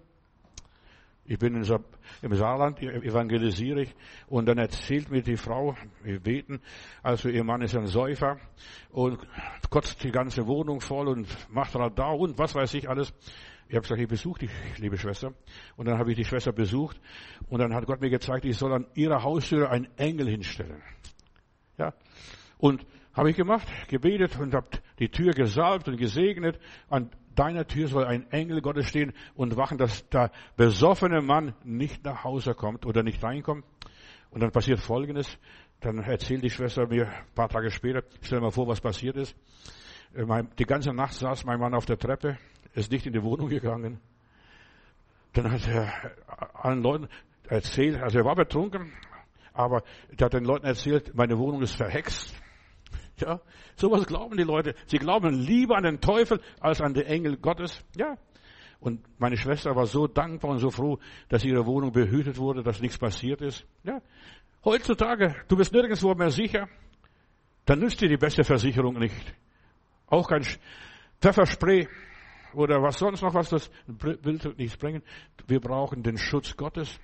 Ich 1.30 1.38
bin 1.38 1.54
im 1.54 2.34
Saarland, 2.34 2.80
evangelisiere 2.80 3.82
ich, 3.82 3.94
und 4.28 4.46
dann 4.46 4.56
erzählt 4.56 5.10
mir 5.10 5.20
die 5.20 5.36
Frau, 5.36 5.76
wir 6.02 6.20
beten, 6.20 6.62
also 7.02 7.28
ihr 7.28 7.44
Mann 7.44 7.60
ist 7.60 7.76
ein 7.76 7.86
Säufer 7.86 8.38
und 8.88 9.18
kotzt 9.68 10.02
die 10.04 10.10
ganze 10.10 10.46
Wohnung 10.46 10.80
voll 10.80 11.06
und 11.06 11.28
macht 11.50 11.76
Radar 11.76 12.18
und 12.18 12.38
was 12.38 12.54
weiß 12.54 12.72
ich 12.72 12.88
alles. 12.88 13.12
Ich 13.68 13.74
habe 13.74 13.82
gesagt, 13.82 14.00
ich 14.00 14.08
besuche 14.08 14.40
dich, 14.40 14.50
liebe 14.78 14.96
Schwester. 14.96 15.34
Und 15.76 15.86
dann 15.86 15.98
habe 15.98 16.12
ich 16.12 16.16
die 16.16 16.24
Schwester 16.24 16.52
besucht 16.52 16.98
und 17.50 17.58
dann 17.58 17.74
hat 17.74 17.84
Gott 17.84 18.00
mir 18.00 18.08
gezeigt, 18.08 18.46
ich 18.46 18.56
soll 18.56 18.72
an 18.72 18.86
ihrer 18.94 19.22
Haustür 19.22 19.70
einen 19.70 19.88
Engel 19.98 20.30
hinstellen. 20.30 20.82
Ja. 21.76 21.92
Und 22.56 22.86
habe 23.12 23.28
ich 23.28 23.36
gemacht, 23.36 23.68
gebetet 23.88 24.38
und 24.40 24.54
habe 24.54 24.68
die 24.98 25.10
Tür 25.10 25.32
gesalbt 25.32 25.88
und 25.88 25.98
gesegnet. 25.98 26.58
Deiner 27.38 27.66
Tür 27.66 27.88
soll 27.88 28.04
ein 28.04 28.30
Engel 28.30 28.60
Gottes 28.60 28.86
stehen 28.86 29.12
und 29.34 29.56
wachen, 29.56 29.78
dass 29.78 30.08
der 30.08 30.30
besoffene 30.56 31.20
Mann 31.20 31.54
nicht 31.64 32.04
nach 32.04 32.24
Hause 32.24 32.54
kommt 32.54 32.84
oder 32.86 33.02
nicht 33.02 33.22
reinkommt. 33.22 33.64
Und 34.30 34.42
dann 34.42 34.50
passiert 34.50 34.80
Folgendes. 34.80 35.38
Dann 35.80 35.98
erzählt 35.98 36.42
die 36.42 36.50
Schwester 36.50 36.88
mir 36.88 37.06
ein 37.06 37.34
paar 37.34 37.48
Tage 37.48 37.70
später, 37.70 38.02
stell 38.20 38.38
dir 38.38 38.46
mal 38.46 38.50
vor, 38.50 38.66
was 38.66 38.80
passiert 38.80 39.16
ist. 39.16 39.36
Äh, 40.14 40.24
die 40.58 40.64
ganze 40.64 40.92
Nacht 40.92 41.14
saß 41.14 41.44
mein 41.44 41.60
Mann 41.60 41.74
auf 41.74 41.86
der 41.86 41.98
Treppe, 41.98 42.36
ist 42.74 42.90
nicht 42.90 43.06
in 43.06 43.12
die 43.12 43.22
Wohnung 43.22 43.48
gegangen. 43.48 44.00
Dann 45.34 45.52
hat 45.52 45.68
er 45.68 45.92
allen 46.54 46.82
Leuten 46.82 47.08
erzählt, 47.48 48.02
also 48.02 48.18
er 48.18 48.24
war 48.24 48.34
betrunken, 48.34 48.92
aber 49.52 49.84
er 50.16 50.24
hat 50.24 50.32
den 50.32 50.44
Leuten 50.44 50.66
erzählt, 50.66 51.14
meine 51.14 51.38
Wohnung 51.38 51.62
ist 51.62 51.76
verhext. 51.76 52.34
Ja, 53.20 53.40
sowas 53.76 54.06
glauben 54.06 54.36
die 54.36 54.44
Leute. 54.44 54.74
Sie 54.86 54.98
glauben 54.98 55.34
lieber 55.34 55.76
an 55.76 55.84
den 55.84 56.00
Teufel 56.00 56.40
als 56.60 56.80
an 56.80 56.94
den 56.94 57.06
Engel 57.06 57.36
Gottes. 57.36 57.84
Ja. 57.96 58.16
Und 58.80 59.00
meine 59.18 59.36
Schwester 59.36 59.74
war 59.74 59.86
so 59.86 60.06
dankbar 60.06 60.52
und 60.52 60.58
so 60.60 60.70
froh, 60.70 60.98
dass 61.28 61.44
ihre 61.44 61.66
Wohnung 61.66 61.90
behütet 61.90 62.38
wurde, 62.38 62.62
dass 62.62 62.80
nichts 62.80 62.98
passiert 62.98 63.40
ist. 63.42 63.66
Ja. 63.82 64.00
Heutzutage, 64.64 65.34
du 65.48 65.56
bist 65.56 65.72
nirgendwo 65.72 66.14
mehr 66.14 66.30
sicher. 66.30 66.68
Dann 67.64 67.80
nützt 67.80 68.00
dir 68.00 68.08
die 68.08 68.16
beste 68.16 68.44
Versicherung 68.44 68.98
nicht. 68.98 69.34
Auch 70.06 70.28
kein 70.28 70.42
Pfefferspray 71.20 71.88
oder 72.54 72.82
was 72.82 72.98
sonst 72.98 73.22
noch 73.22 73.34
was, 73.34 73.50
das 73.50 73.70
will 73.86 74.38
nichts 74.56 74.76
bringen. 74.76 75.02
Wir 75.46 75.60
brauchen 75.60 76.02
den 76.02 76.16
Schutz 76.16 76.56
Gottes. 76.56 76.98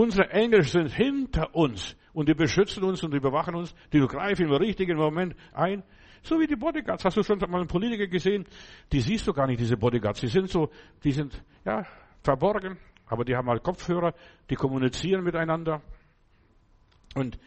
Unsere 0.00 0.30
Engel 0.30 0.62
sind 0.62 0.90
hinter 0.94 1.54
uns 1.54 1.94
und 2.14 2.26
die 2.26 2.32
beschützen 2.32 2.82
uns 2.84 3.02
und 3.02 3.12
die 3.12 3.20
bewachen 3.20 3.54
uns, 3.54 3.74
die 3.92 4.00
greifen 4.00 4.46
im 4.46 4.52
richtigen 4.54 4.96
Moment 4.96 5.36
ein. 5.52 5.82
So 6.22 6.40
wie 6.40 6.46
die 6.46 6.56
Bodyguards. 6.56 7.04
Hast 7.04 7.18
du 7.18 7.22
schon 7.22 7.38
mal 7.38 7.58
einen 7.58 7.66
Politiker 7.66 8.06
gesehen? 8.06 8.46
Die 8.90 9.02
siehst 9.02 9.26
du 9.26 9.34
gar 9.34 9.46
nicht, 9.46 9.60
diese 9.60 9.76
Bodyguards. 9.76 10.20
Die 10.20 10.28
sind 10.28 10.48
so, 10.48 10.70
die 11.04 11.12
sind, 11.12 11.44
ja, 11.66 11.84
verborgen. 12.22 12.78
Aber 13.08 13.26
die 13.26 13.36
haben 13.36 13.46
halt 13.50 13.62
Kopfhörer, 13.62 14.14
die 14.48 14.54
kommunizieren 14.54 15.22
miteinander. 15.22 15.82
Und 17.14 17.38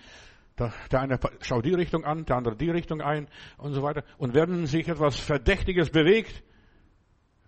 der, 0.59 0.71
eine 1.01 1.19
schaut 1.41 1.65
die 1.65 1.73
Richtung 1.73 2.05
an, 2.05 2.23
der 2.23 2.35
andere 2.35 2.55
die 2.55 2.69
Richtung 2.69 3.01
ein 3.01 3.29
und 3.57 3.73
so 3.73 3.81
weiter. 3.81 4.03
Und 4.19 4.35
wenn 4.35 4.67
sich 4.67 4.87
etwas 4.87 5.19
Verdächtiges 5.19 5.89
bewegt, 5.89 6.43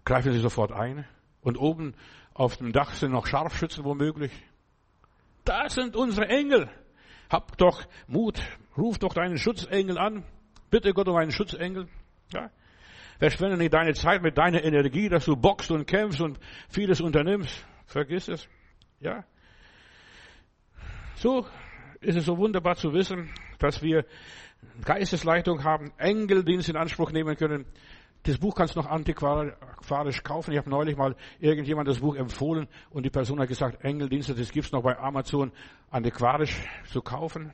greifen 0.04 0.32
sie 0.32 0.40
sofort 0.40 0.72
ein. 0.72 1.06
Und 1.42 1.58
oben 1.58 1.94
auf 2.34 2.58
dem 2.58 2.72
Dach 2.72 2.94
sind 2.94 3.12
noch 3.12 3.28
Scharfschützen 3.28 3.84
womöglich. 3.84 4.32
Das 5.46 5.76
sind 5.76 5.96
unsere 5.96 6.28
Engel. 6.28 6.70
Hab 7.30 7.58
doch 7.58 7.84
Mut, 8.08 8.42
ruf 8.78 8.98
doch 8.98 9.14
deinen 9.14 9.38
Schutzengel 9.38 9.98
an. 9.98 10.24
Bitte 10.70 10.94
Gott 10.94 11.08
um 11.08 11.16
einen 11.16 11.32
Schutzengel. 11.32 11.88
Ja. 12.34 12.50
Verschwende 13.20 13.58
nicht 13.58 13.74
deine 13.74 13.94
Zeit 13.94 14.22
mit 14.22 14.38
deiner 14.38 14.64
Energie, 14.64 15.08
dass 15.08 15.26
du 15.26 15.36
boxst 15.36 15.72
und 15.72 15.86
kämpfst 15.86 16.22
und 16.22 16.40
vieles 16.70 17.00
unternimmst. 17.00 17.66
Vergiss 17.86 18.28
es. 18.28 18.48
Ja. 19.00 19.24
So 21.16 21.46
ist 22.02 22.18
es 22.18 22.26
so 22.26 22.38
wunderbar 22.38 22.76
zu 22.76 22.94
wissen, 22.94 23.32
dass 23.60 23.82
wir 23.82 24.06
Geistesleitung 24.84 25.64
haben, 25.64 25.94
Engeldienst 25.98 26.70
in 26.70 26.76
Anspruch 26.76 27.12
nehmen 27.12 27.38
können. 27.38 27.66
Das 28.26 28.40
Buch 28.40 28.56
kannst 28.56 28.76
du 28.76 28.80
noch 28.80 28.90
antiquarisch 28.90 30.24
kaufen. 30.24 30.52
Ich 30.52 30.58
habe 30.58 30.70
neulich 30.70 30.98
mal 30.98 31.16
irgendjemand 31.40 31.88
das 31.88 32.00
Buch 32.00 32.16
empfohlen 32.16 32.68
und 32.90 33.04
die 33.04 33.12
Person 33.12 33.40
hat 33.40 33.48
gesagt, 33.48 33.84
Engeldienste, 33.84 34.34
das 34.34 34.52
gibt's 34.52 34.72
noch 34.72 34.82
bei 34.82 34.98
Amazon 34.98 35.52
antiquarisch 35.92 36.58
zu 36.86 37.04
kaufen. 37.04 37.54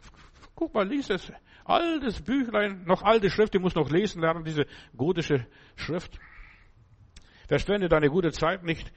Guck 0.55 0.73
mal, 0.73 0.87
lies 0.87 1.09
es. 1.09 1.29
Altes 1.65 2.21
Büchlein, 2.21 2.85
noch 2.85 3.03
alte 3.03 3.29
Schrift, 3.29 3.53
die 3.53 3.59
muss 3.59 3.75
noch 3.75 3.89
lesen 3.89 4.21
lernen, 4.21 4.45
diese 4.45 4.65
gotische 4.95 5.45
Schrift. 5.75 6.17
Verschwende 7.49 7.89
deine 7.89 8.09
gute 8.09 8.31
Zeit 8.31 8.63
nicht. 8.63 8.93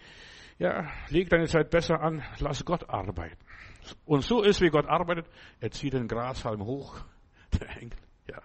Ja, 0.58 0.88
leg 1.08 1.28
deine 1.28 1.48
Zeit 1.48 1.70
besser 1.70 2.00
an, 2.00 2.22
lass 2.38 2.64
Gott 2.64 2.88
arbeiten. 2.88 3.36
Und 4.04 4.22
so 4.22 4.42
ist, 4.42 4.60
wie 4.60 4.70
Gott 4.70 4.86
arbeitet, 4.86 5.26
er 5.58 5.72
zieht 5.72 5.94
den 5.94 6.06
Grashalm 6.06 6.64
hoch, 6.64 7.00
der 7.60 7.68
Engel. 7.82 7.98
Ja. 8.30 8.42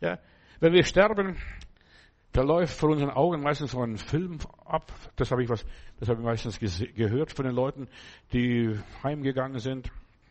Ja. 0.00 0.18
Wenn 0.60 0.72
wir 0.72 0.84
sterben, 0.84 1.36
da 2.32 2.42
läuft 2.42 2.78
vor 2.78 2.90
unseren 2.90 3.10
Augen 3.10 3.42
meistens 3.42 3.72
so 3.72 3.82
ein 3.82 3.96
Film 3.96 4.38
ab. 4.64 4.92
Das 5.16 5.30
habe 5.30 5.42
ich 5.42 5.48
was, 5.48 5.64
das 5.98 6.08
habe 6.08 6.20
ich 6.20 6.26
meistens 6.26 6.58
gehört 6.58 7.32
von 7.32 7.46
den 7.46 7.54
Leuten, 7.54 7.88
die 8.32 8.78
heimgegangen 9.02 9.58
sind. 9.58 9.90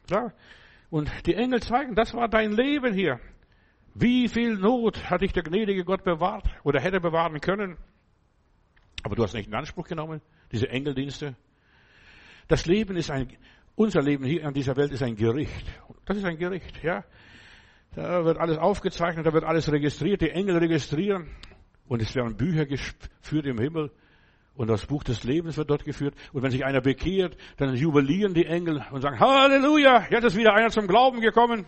Ja. 0.09 0.31
Und 0.89 1.11
die 1.25 1.33
Engel 1.33 1.61
zeigen, 1.61 1.95
das 1.95 2.13
war 2.13 2.29
dein 2.29 2.51
Leben 2.51 2.93
hier. 2.93 3.19
Wie 3.93 4.27
viel 4.27 4.55
Not 4.57 5.09
hat 5.09 5.21
dich 5.21 5.33
der 5.33 5.43
gnädige 5.43 5.83
Gott 5.83 6.03
bewahrt 6.03 6.45
oder 6.63 6.79
hätte 6.79 7.01
bewahren 7.01 7.41
können? 7.41 7.77
Aber 9.03 9.15
du 9.15 9.23
hast 9.23 9.33
nicht 9.33 9.47
in 9.47 9.55
Anspruch 9.55 9.87
genommen, 9.87 10.21
diese 10.51 10.69
Engeldienste. 10.69 11.35
Das 12.47 12.65
Leben 12.65 12.95
ist 12.95 13.09
ein, 13.09 13.27
unser 13.75 14.01
Leben 14.01 14.23
hier 14.23 14.45
an 14.45 14.53
dieser 14.53 14.75
Welt 14.77 14.91
ist 14.91 15.03
ein 15.03 15.15
Gericht. 15.15 15.65
Das 16.05 16.17
ist 16.17 16.25
ein 16.25 16.37
Gericht, 16.37 16.83
ja. 16.83 17.03
Da 17.95 18.23
wird 18.23 18.37
alles 18.37 18.57
aufgezeichnet, 18.57 19.25
da 19.25 19.33
wird 19.33 19.43
alles 19.43 19.71
registriert, 19.71 20.21
die 20.21 20.29
Engel 20.29 20.57
registrieren. 20.57 21.29
Und 21.87 22.01
es 22.01 22.15
werden 22.15 22.35
Bücher 22.35 22.65
geführt 22.65 23.45
im 23.45 23.59
Himmel. 23.59 23.91
Und 24.55 24.67
das 24.67 24.85
Buch 24.85 25.03
des 25.03 25.23
Lebens 25.23 25.55
wird 25.57 25.69
dort 25.69 25.85
geführt. 25.85 26.15
Und 26.33 26.41
wenn 26.41 26.51
sich 26.51 26.65
einer 26.65 26.81
bekehrt, 26.81 27.37
dann 27.57 27.75
jubilieren 27.75 28.33
die 28.33 28.45
Engel 28.45 28.83
und 28.91 29.01
sagen, 29.01 29.19
Halleluja, 29.19 30.07
jetzt 30.09 30.23
ist 30.23 30.35
wieder 30.35 30.53
einer 30.53 30.69
zum 30.69 30.87
Glauben 30.87 31.21
gekommen. 31.21 31.65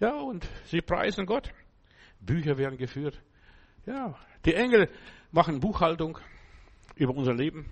Ja, 0.00 0.14
und 0.14 0.48
sie 0.64 0.80
preisen 0.80 1.26
Gott. 1.26 1.52
Bücher 2.20 2.58
werden 2.58 2.78
geführt. 2.78 3.20
Ja, 3.86 4.16
die 4.44 4.54
Engel 4.54 4.88
machen 5.30 5.60
Buchhaltung 5.60 6.18
über 6.96 7.14
unser 7.14 7.34
Leben, 7.34 7.70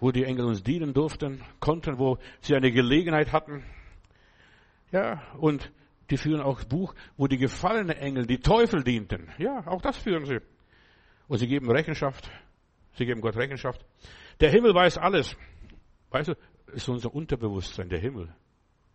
wo 0.00 0.10
die 0.10 0.24
Engel 0.24 0.46
uns 0.46 0.62
dienen 0.62 0.92
durften, 0.92 1.42
konnten, 1.60 1.98
wo 1.98 2.18
sie 2.40 2.56
eine 2.56 2.72
Gelegenheit 2.72 3.32
hatten. 3.32 3.62
Ja, 4.90 5.22
und 5.38 5.70
die 6.10 6.16
führen 6.16 6.40
auch 6.40 6.64
Buch, 6.64 6.94
wo 7.16 7.26
die 7.26 7.38
gefallenen 7.38 7.96
Engel, 7.96 8.26
die 8.26 8.40
Teufel 8.40 8.82
dienten. 8.82 9.28
Ja, 9.38 9.66
auch 9.66 9.80
das 9.80 9.96
führen 9.96 10.24
sie. 10.26 10.40
Und 11.28 11.38
sie 11.38 11.46
geben 11.46 11.70
Rechenschaft. 11.70 12.30
Sie 12.94 13.06
geben 13.06 13.20
Gott 13.20 13.36
Rechenschaft. 13.36 13.84
Der 14.40 14.50
Himmel 14.50 14.74
weiß 14.74 14.98
alles. 14.98 15.36
Weißt 16.10 16.28
du, 16.28 16.34
ist 16.72 16.88
unser 16.88 17.14
Unterbewusstsein, 17.14 17.88
der 17.88 18.00
Himmel. 18.00 18.34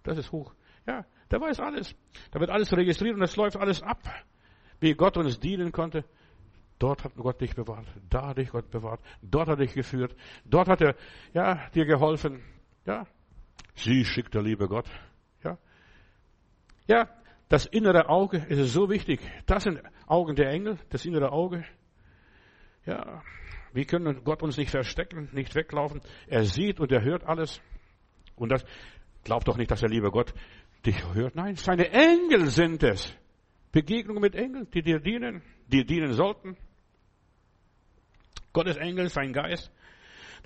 Das 0.04 0.18
ist 0.18 0.32
hoch. 0.32 0.54
Ja, 0.86 1.06
der 1.32 1.42
weiß 1.42 1.60
alles. 1.60 1.96
Da 2.32 2.40
wird 2.40 2.50
alles 2.50 2.72
registriert 2.74 3.16
und 3.16 3.24
es 3.24 3.36
läuft 3.36 3.58
alles 3.58 3.82
ab. 3.82 4.00
Wie 4.80 4.94
Gott 4.94 5.18
uns 5.18 5.40
dienen 5.40 5.72
konnte. 5.72 6.04
Dort 6.78 7.06
hat 7.06 7.16
Gott 7.16 7.40
dich 7.40 7.56
bewahrt. 7.56 7.88
Da 8.10 8.28
hat 8.28 8.38
dich 8.38 8.50
Gott 8.50 8.70
bewahrt. 8.70 9.00
Dort 9.22 9.48
hat 9.48 9.60
dich 9.60 9.74
geführt. 9.74 10.16
Dort 10.44 10.68
hat 10.68 10.82
er, 10.82 10.96
ja, 11.34 11.70
dir 11.70 11.86
geholfen. 11.86 12.44
Ja. 12.86 13.08
Sie 13.76 14.04
schickt 14.04 14.34
der 14.34 14.42
liebe 14.42 14.68
Gott. 14.68 14.86
Ja. 15.44 15.58
Ja, 16.88 17.10
das 17.50 17.66
innere 17.66 18.10
Auge 18.10 18.38
ist 18.50 18.74
so 18.74 18.90
wichtig. 18.90 19.20
Das 19.46 19.64
sind 19.64 19.82
Augen 20.08 20.36
der 20.36 20.50
Engel, 20.50 20.78
das 20.90 21.06
innere 21.06 21.32
Auge. 21.32 21.64
Ja, 22.86 23.24
wir 23.74 23.86
können 23.86 24.24
Gott 24.24 24.42
uns 24.44 24.58
nicht 24.58 24.72
verstecken, 24.72 25.30
nicht 25.32 25.54
weglaufen. 25.56 26.02
Er 26.28 26.44
sieht 26.46 26.80
und 26.80 26.92
er 26.92 27.04
hört 27.04 27.24
alles. 27.24 27.62
Und 28.36 28.52
das, 28.52 28.64
glaubt 29.24 29.48
doch 29.48 29.58
nicht, 29.58 29.72
dass 29.72 29.82
der 29.82 29.90
liebe 29.90 30.12
Gott 30.12 30.34
dich 30.86 30.96
hört. 31.14 31.36
Nein, 31.36 31.56
seine 31.56 31.90
Engel 31.92 32.48
sind 32.48 32.84
es. 32.84 33.16
Begegnungen 33.72 34.22
mit 34.22 34.36
Engeln, 34.36 34.70
die 34.72 34.82
dir 34.82 35.00
dienen, 35.00 35.42
dir 35.68 35.86
dienen 35.86 36.14
sollten. 36.14 36.56
Gottes 38.54 38.78
Engel, 38.78 39.10
sein 39.10 39.34
Geist, 39.34 39.70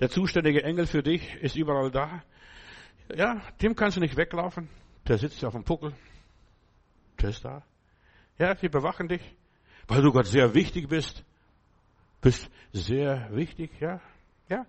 der 0.00 0.10
zuständige 0.10 0.64
Engel 0.64 0.86
für 0.86 1.02
dich 1.02 1.34
ist 1.36 1.54
überall 1.54 1.90
da. 1.90 2.24
Ja, 3.14 3.40
dem 3.62 3.76
kannst 3.76 3.96
du 3.96 4.00
nicht 4.00 4.16
weglaufen. 4.16 4.68
Der 5.06 5.18
sitzt 5.18 5.44
auf 5.44 5.52
dem 5.52 5.62
Puckel. 5.62 5.94
Der 7.22 7.30
ist 7.30 7.44
da. 7.44 7.62
Ja, 8.38 8.54
die 8.54 8.68
bewachen 8.68 9.08
dich, 9.08 9.22
weil 9.88 10.02
du 10.02 10.12
Gott 10.12 10.26
sehr 10.26 10.54
wichtig 10.54 10.88
bist 10.88 11.24
bist 12.20 12.50
sehr 12.72 13.28
wichtig, 13.32 13.70
ja? 13.80 14.00
Ja. 14.48 14.66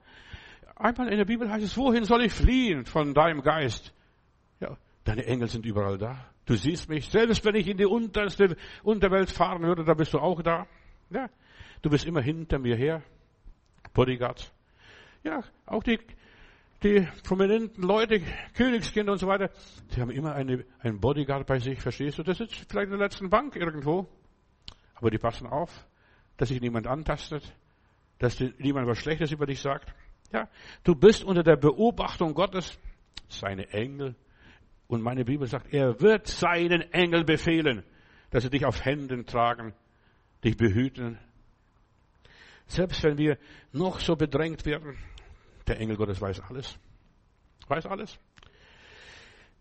Einmal 0.76 1.10
in 1.10 1.18
der 1.18 1.26
Bibel 1.26 1.50
heißt 1.50 1.64
es, 1.64 1.78
wohin 1.78 2.06
soll 2.06 2.24
ich 2.24 2.34
fliehen 2.34 2.86
von 2.86 3.14
deinem 3.14 3.42
Geist? 3.42 3.94
Ja, 4.60 4.78
deine 5.04 5.26
Engel 5.26 5.48
sind 5.48 5.66
überall 5.66 5.98
da. 5.98 6.26
Du 6.46 6.56
siehst 6.56 6.90
mich. 6.90 7.10
Selbst 7.10 7.46
wenn 7.46 7.56
ich 7.56 7.68
in 7.68 7.78
die 7.78 7.86
unterste 7.86 8.56
Unterwelt 8.84 9.30
fahren 9.30 9.62
würde, 9.62 9.84
da 9.84 9.94
bist 9.94 10.14
du 10.14 10.20
auch 10.20 10.42
da. 10.42 10.66
Ja. 11.10 11.30
Du 11.82 11.90
bist 11.90 12.06
immer 12.06 12.22
hinter 12.22 12.58
mir 12.58 12.76
her. 12.76 13.04
Bodyguards. 13.94 14.52
Ja, 15.24 15.44
auch 15.66 15.84
die, 15.84 16.00
die 16.84 17.08
prominenten 17.24 17.84
Leute, 17.84 18.22
Königskinder 18.56 19.12
und 19.12 19.20
so 19.20 19.28
weiter, 19.28 19.52
die 19.96 20.02
haben 20.02 20.12
immer 20.12 20.34
eine, 20.34 20.66
einen 20.80 21.00
Bodyguard 21.00 21.46
bei 21.46 21.60
sich, 21.60 21.80
verstehst 21.80 22.18
du? 22.18 22.24
Das 22.24 22.40
ist 22.40 22.54
vielleicht 22.54 22.92
in 22.92 22.98
der 22.98 23.00
letzten 23.00 23.30
Bank 23.30 23.56
irgendwo. 23.56 24.08
Aber 24.96 25.10
die 25.10 25.18
passen 25.18 25.48
auf 25.48 25.86
dass 26.42 26.50
sich 26.50 26.60
niemand 26.60 26.88
antastet, 26.88 27.44
dass 28.18 28.40
niemand 28.40 28.88
was 28.88 28.98
Schlechtes 28.98 29.32
über 29.32 29.46
dich 29.46 29.62
sagt. 29.62 29.94
Ja, 30.34 30.50
du 30.84 30.96
bist 30.96 31.24
unter 31.24 31.44
der 31.44 31.56
Beobachtung 31.56 32.34
Gottes, 32.34 32.80
seine 33.28 33.70
Engel. 33.70 34.16
Und 34.88 35.04
meine 35.04 35.24
Bibel 35.24 35.48
sagt, 35.48 35.72
er 35.72 36.02
wird 36.02 36.26
seinen 36.26 36.82
Engel 36.94 37.26
befehlen, 37.26 37.84
dass 38.32 38.42
sie 38.42 38.50
dich 38.50 38.66
auf 38.66 38.84
Händen 38.84 39.28
tragen, 39.28 39.76
dich 40.44 40.58
behüten. 40.58 41.20
Selbst 42.66 43.04
wenn 43.04 43.20
wir 43.20 43.38
noch 43.72 44.00
so 44.00 44.16
bedrängt 44.16 44.66
werden, 44.66 44.98
der 45.72 45.80
Engel 45.80 45.96
Gottes 45.96 46.22
weiß 46.22 46.42
alles. 46.42 46.78
Weiß 47.68 47.86
alles. 47.86 48.20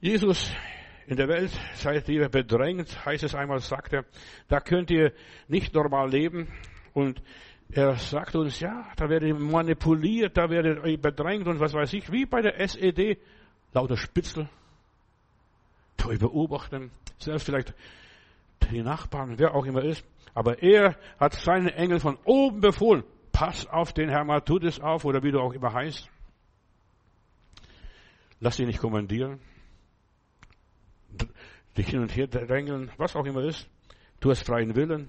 Jesus 0.00 0.52
in 1.06 1.16
der 1.16 1.28
Welt 1.28 1.52
seid 1.74 2.08
ihr 2.08 2.28
bedrängt, 2.28 3.04
heißt 3.04 3.22
es 3.22 3.34
einmal, 3.34 3.60
sagt 3.60 3.92
er. 3.92 4.04
Da 4.48 4.60
könnt 4.60 4.90
ihr 4.90 5.12
nicht 5.46 5.72
normal 5.72 6.10
leben. 6.10 6.48
Und 6.94 7.22
er 7.70 7.94
sagt 7.94 8.34
uns, 8.34 8.58
ja, 8.58 8.88
da 8.96 9.08
werdet 9.08 9.28
ihr 9.28 9.34
manipuliert, 9.36 10.36
da 10.36 10.50
werdet 10.50 10.84
ihr 10.84 11.00
bedrängt 11.00 11.46
und 11.46 11.60
was 11.60 11.74
weiß 11.74 11.92
ich, 11.92 12.10
wie 12.10 12.26
bei 12.26 12.42
der 12.42 12.58
SED, 12.58 13.18
lauter 13.72 13.96
Spitzel. 13.96 14.48
Toll 15.96 16.18
beobachten, 16.18 16.90
selbst 17.18 17.46
vielleicht 17.46 17.72
die 18.72 18.82
Nachbarn, 18.82 19.38
wer 19.38 19.54
auch 19.54 19.64
immer 19.64 19.84
ist. 19.84 20.04
Aber 20.34 20.60
er 20.60 20.96
hat 21.20 21.34
seinen 21.34 21.68
Engel 21.68 22.00
von 22.00 22.18
oben 22.24 22.60
befohlen. 22.60 23.04
Pass 23.40 23.66
auf 23.66 23.94
den 23.94 24.10
Herr 24.10 24.24
Matudis 24.24 24.80
auf 24.80 25.04
oder 25.06 25.22
wie 25.22 25.30
du 25.30 25.40
auch 25.40 25.52
immer 25.52 25.72
heißt. 25.72 26.10
Lass 28.40 28.56
dich 28.56 28.66
nicht 28.66 28.80
kommandieren 28.80 29.40
dich 31.76 31.88
hin 31.88 32.00
und 32.00 32.14
her 32.14 32.26
drängeln, 32.26 32.90
was 32.96 33.16
auch 33.16 33.24
immer 33.24 33.42
ist. 33.42 33.68
Du 34.20 34.30
hast 34.30 34.46
freien 34.46 34.74
Willen. 34.76 35.08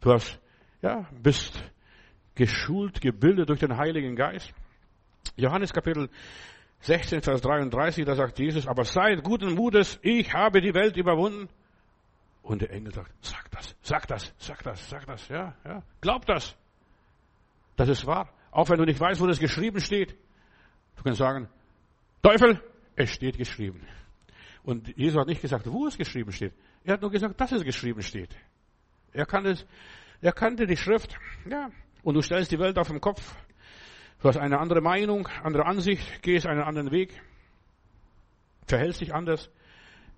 Du 0.00 0.12
hast, 0.12 0.40
ja, 0.80 1.06
bist 1.22 1.62
geschult, 2.34 3.00
gebildet 3.00 3.48
durch 3.48 3.60
den 3.60 3.76
Heiligen 3.76 4.16
Geist. 4.16 4.52
Johannes 5.36 5.72
Kapitel 5.72 6.08
16, 6.80 7.22
Vers 7.22 7.40
33, 7.42 8.04
da 8.04 8.14
sagt 8.16 8.38
Jesus, 8.38 8.66
aber 8.66 8.84
seid 8.84 9.22
guten 9.22 9.54
Mutes, 9.54 9.98
ich 10.02 10.32
habe 10.32 10.60
die 10.60 10.74
Welt 10.74 10.96
überwunden. 10.96 11.48
Und 12.42 12.62
der 12.62 12.70
Engel 12.70 12.92
sagt, 12.92 13.12
sag 13.20 13.50
das, 13.52 13.76
sag 13.82 14.08
das, 14.08 14.34
sag 14.38 14.62
das, 14.64 14.90
sag 14.90 15.06
das, 15.06 15.28
ja, 15.28 15.54
ja, 15.64 15.82
glaub 16.00 16.26
das. 16.26 16.56
Das 17.76 17.88
ist 17.88 18.06
wahr. 18.06 18.32
Auch 18.50 18.68
wenn 18.68 18.78
du 18.78 18.84
nicht 18.84 19.00
weißt, 19.00 19.20
wo 19.20 19.26
das 19.26 19.38
geschrieben 19.38 19.80
steht. 19.80 20.16
Du 20.96 21.02
kannst 21.02 21.18
sagen, 21.18 21.48
Teufel, 22.22 22.60
es 22.96 23.10
steht 23.10 23.38
geschrieben. 23.38 23.86
Und 24.62 24.96
Jesus 24.96 25.18
hat 25.18 25.26
nicht 25.26 25.42
gesagt, 25.42 25.66
wo 25.70 25.86
es 25.86 25.96
geschrieben 25.96 26.32
steht. 26.32 26.52
Er 26.84 26.94
hat 26.94 27.00
nur 27.00 27.10
gesagt, 27.10 27.40
dass 27.40 27.52
es 27.52 27.64
geschrieben 27.64 28.02
steht. 28.02 28.36
Er 29.12 29.26
kannte, 29.26 29.56
er 30.20 30.32
kannte 30.32 30.66
die 30.66 30.76
Schrift. 30.76 31.16
Ja. 31.48 31.70
Und 32.02 32.14
du 32.14 32.22
stellst 32.22 32.52
die 32.52 32.58
Welt 32.58 32.78
auf 32.78 32.88
den 32.88 33.00
Kopf. 33.00 33.34
Du 34.20 34.28
hast 34.28 34.36
eine 34.36 34.58
andere 34.60 34.80
Meinung, 34.80 35.26
andere 35.42 35.66
Ansicht, 35.66 36.22
gehst 36.22 36.46
einen 36.46 36.62
anderen 36.62 36.92
Weg. 36.92 37.20
verhält 38.66 38.94
sich 38.94 39.12
anders. 39.12 39.50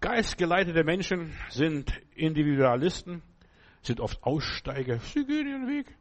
Geistgeleitete 0.00 0.84
Menschen 0.84 1.34
sind 1.48 1.90
Individualisten, 2.14 3.22
sind 3.80 4.00
oft 4.00 4.22
Aussteiger. 4.22 4.98
Sie 4.98 5.24
gehen 5.24 5.48
ihren 5.48 5.68
Weg. 5.68 5.96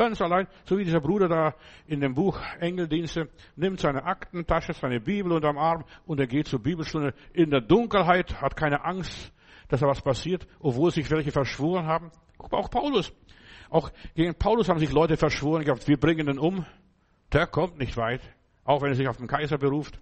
Ganz 0.00 0.22
allein, 0.22 0.46
so 0.64 0.78
wie 0.78 0.84
dieser 0.84 1.02
Bruder 1.02 1.28
da 1.28 1.54
in 1.86 2.00
dem 2.00 2.14
Buch 2.14 2.40
Engeldienste, 2.58 3.28
nimmt 3.54 3.80
seine 3.80 4.04
Aktentasche, 4.04 4.72
seine 4.72 4.98
Bibel 4.98 5.30
unterm 5.30 5.58
Arm 5.58 5.84
und 6.06 6.18
er 6.18 6.26
geht 6.26 6.48
zur 6.48 6.62
Bibelstunde 6.62 7.12
in 7.34 7.50
der 7.50 7.60
Dunkelheit, 7.60 8.40
hat 8.40 8.56
keine 8.56 8.82
Angst, 8.82 9.30
dass 9.68 9.80
da 9.80 9.86
was 9.86 10.00
passiert, 10.00 10.46
obwohl 10.58 10.90
sich 10.90 11.10
welche 11.10 11.32
verschworen 11.32 11.84
haben. 11.84 12.10
Auch 12.38 12.70
Paulus. 12.70 13.12
Auch 13.68 13.92
gegen 14.14 14.34
Paulus 14.34 14.70
haben 14.70 14.78
sich 14.78 14.90
Leute 14.90 15.18
verschworen 15.18 15.64
gehabt, 15.64 15.86
wir 15.86 15.98
bringen 15.98 16.28
ihn 16.28 16.38
um. 16.38 16.64
Der 17.34 17.46
kommt 17.46 17.76
nicht 17.76 17.98
weit. 17.98 18.22
Auch 18.64 18.80
wenn 18.80 18.92
er 18.92 18.94
sich 18.94 19.06
auf 19.06 19.18
den 19.18 19.26
Kaiser 19.26 19.58
beruft. 19.58 20.00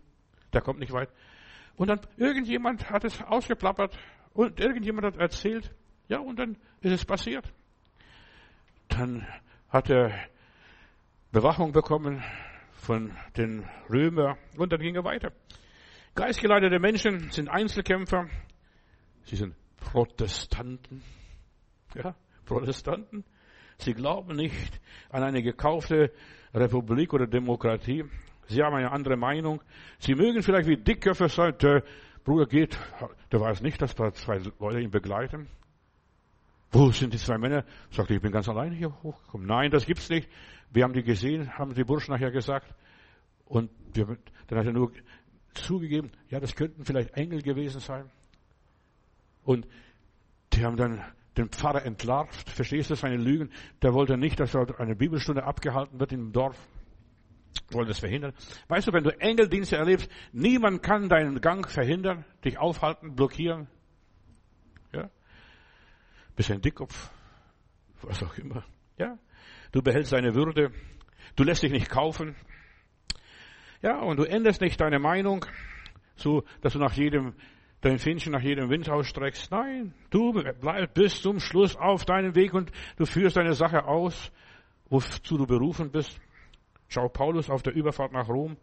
Der 0.52 0.60
kommt 0.60 0.78
nicht 0.78 0.92
weit. 0.92 1.08
Und 1.74 1.88
dann 1.88 1.98
irgendjemand 2.16 2.88
hat 2.88 3.02
es 3.02 3.20
ausgeplappert 3.20 3.98
und 4.32 4.60
irgendjemand 4.60 5.08
hat 5.08 5.16
erzählt. 5.16 5.72
Ja, 6.06 6.20
und 6.20 6.38
dann 6.38 6.56
ist 6.82 6.92
es 6.92 7.04
passiert. 7.04 7.52
Dann 8.86 9.26
hat 9.68 9.90
er 9.90 10.12
Bewachung 11.30 11.72
bekommen 11.72 12.22
von 12.72 13.12
den 13.36 13.64
Römer 13.90 14.38
und 14.56 14.72
dann 14.72 14.80
ging 14.80 14.94
er 14.94 15.04
weiter. 15.04 15.32
Geistgeleitete 16.14 16.78
Menschen 16.78 17.30
sind 17.30 17.48
Einzelkämpfer. 17.48 18.26
Sie 19.24 19.36
sind 19.36 19.54
Protestanten. 19.76 21.02
Ja, 21.94 22.14
Protestanten. 22.44 23.24
Sie 23.78 23.94
glauben 23.94 24.34
nicht 24.34 24.80
an 25.10 25.22
eine 25.22 25.42
gekaufte 25.42 26.12
Republik 26.54 27.12
oder 27.12 27.26
Demokratie. 27.26 28.04
Sie 28.46 28.62
haben 28.62 28.74
eine 28.74 28.90
andere 28.90 29.16
Meinung. 29.16 29.62
Sie 29.98 30.14
mögen 30.14 30.42
vielleicht 30.42 30.68
wie 30.68 30.78
Dickköpfe 30.78 31.28
sein. 31.28 31.54
Der 31.60 31.84
Bruder 32.24 32.46
geht, 32.46 32.78
der 33.30 33.40
weiß 33.40 33.60
nicht, 33.60 33.80
dass 33.80 33.94
da 33.94 34.12
zwei 34.12 34.40
Leute 34.58 34.80
ihn 34.80 34.90
begleiten. 34.90 35.48
Wo 36.70 36.90
sind 36.90 37.14
die 37.14 37.18
zwei 37.18 37.38
Männer? 37.38 37.64
Sagt, 37.90 38.10
ich 38.10 38.20
bin 38.20 38.30
ganz 38.30 38.48
alleine 38.48 38.74
hier 38.74 38.92
hochgekommen. 39.02 39.46
Nein, 39.46 39.70
das 39.70 39.86
gibt's 39.86 40.08
nicht. 40.10 40.28
Wir 40.70 40.84
haben 40.84 40.92
die 40.92 41.02
gesehen, 41.02 41.56
haben 41.56 41.74
die 41.74 41.84
Burschen 41.84 42.12
nachher 42.12 42.30
gesagt. 42.30 42.74
Und 43.46 43.70
wir, 43.94 44.18
dann 44.48 44.58
hat 44.58 44.66
er 44.66 44.72
nur 44.72 44.92
zugegeben, 45.54 46.10
ja, 46.28 46.40
das 46.40 46.54
könnten 46.54 46.84
vielleicht 46.84 47.14
Engel 47.14 47.40
gewesen 47.40 47.80
sein. 47.80 48.10
Und 49.44 49.66
die 50.52 50.64
haben 50.64 50.76
dann 50.76 51.02
den 51.38 51.48
Pfarrer 51.48 51.84
entlarvt. 51.84 52.50
Verstehst 52.50 52.90
du 52.90 52.94
seine 52.96 53.16
Lügen? 53.16 53.50
Der 53.80 53.94
wollte 53.94 54.18
nicht, 54.18 54.38
dass 54.38 54.54
eine 54.54 54.94
Bibelstunde 54.94 55.44
abgehalten 55.44 55.98
wird 55.98 56.12
im 56.12 56.32
Dorf. 56.32 56.58
Wollte 57.70 57.88
das 57.88 58.00
verhindern. 58.00 58.34
Weißt 58.68 58.88
du, 58.88 58.92
wenn 58.92 59.04
du 59.04 59.10
Engeldienste 59.20 59.76
erlebst, 59.76 60.10
niemand 60.32 60.82
kann 60.82 61.08
deinen 61.08 61.40
Gang 61.40 61.68
verhindern, 61.68 62.24
dich 62.44 62.58
aufhalten, 62.58 63.14
blockieren. 63.14 63.68
Bist 66.38 66.52
ein 66.52 66.60
Dickkopf. 66.60 67.10
Was 68.02 68.22
auch 68.22 68.38
immer. 68.38 68.64
Ja? 68.96 69.18
Du 69.72 69.82
behältst 69.82 70.12
deine 70.12 70.36
Würde. 70.36 70.70
Du 71.34 71.42
lässt 71.42 71.64
dich 71.64 71.72
nicht 71.72 71.90
kaufen. 71.90 72.36
Ja, 73.82 73.98
und 73.98 74.18
du 74.18 74.22
änderst 74.22 74.60
nicht 74.60 74.80
deine 74.80 75.00
Meinung, 75.00 75.44
so, 76.14 76.44
dass 76.60 76.74
du 76.74 76.78
nach 76.78 76.92
jedem 76.92 77.34
dein 77.80 77.98
Fähnchen 77.98 78.30
nach 78.30 78.40
jedem 78.40 78.70
Wind 78.70 78.88
ausstreckst. 78.88 79.50
Nein, 79.50 79.94
du 80.10 80.32
bleibst 80.32 80.94
bis 80.94 81.22
zum 81.22 81.40
Schluss 81.40 81.74
auf 81.74 82.04
deinem 82.04 82.36
Weg 82.36 82.54
und 82.54 82.70
du 82.98 83.04
führst 83.04 83.36
deine 83.36 83.54
Sache 83.54 83.84
aus, 83.84 84.30
wozu 84.90 85.38
du 85.38 85.46
berufen 85.46 85.90
bist. 85.90 86.20
Schau 86.86 87.08
Paulus 87.08 87.50
auf 87.50 87.64
der 87.64 87.74
Überfahrt 87.74 88.12
nach 88.12 88.28
Rom. 88.28 88.56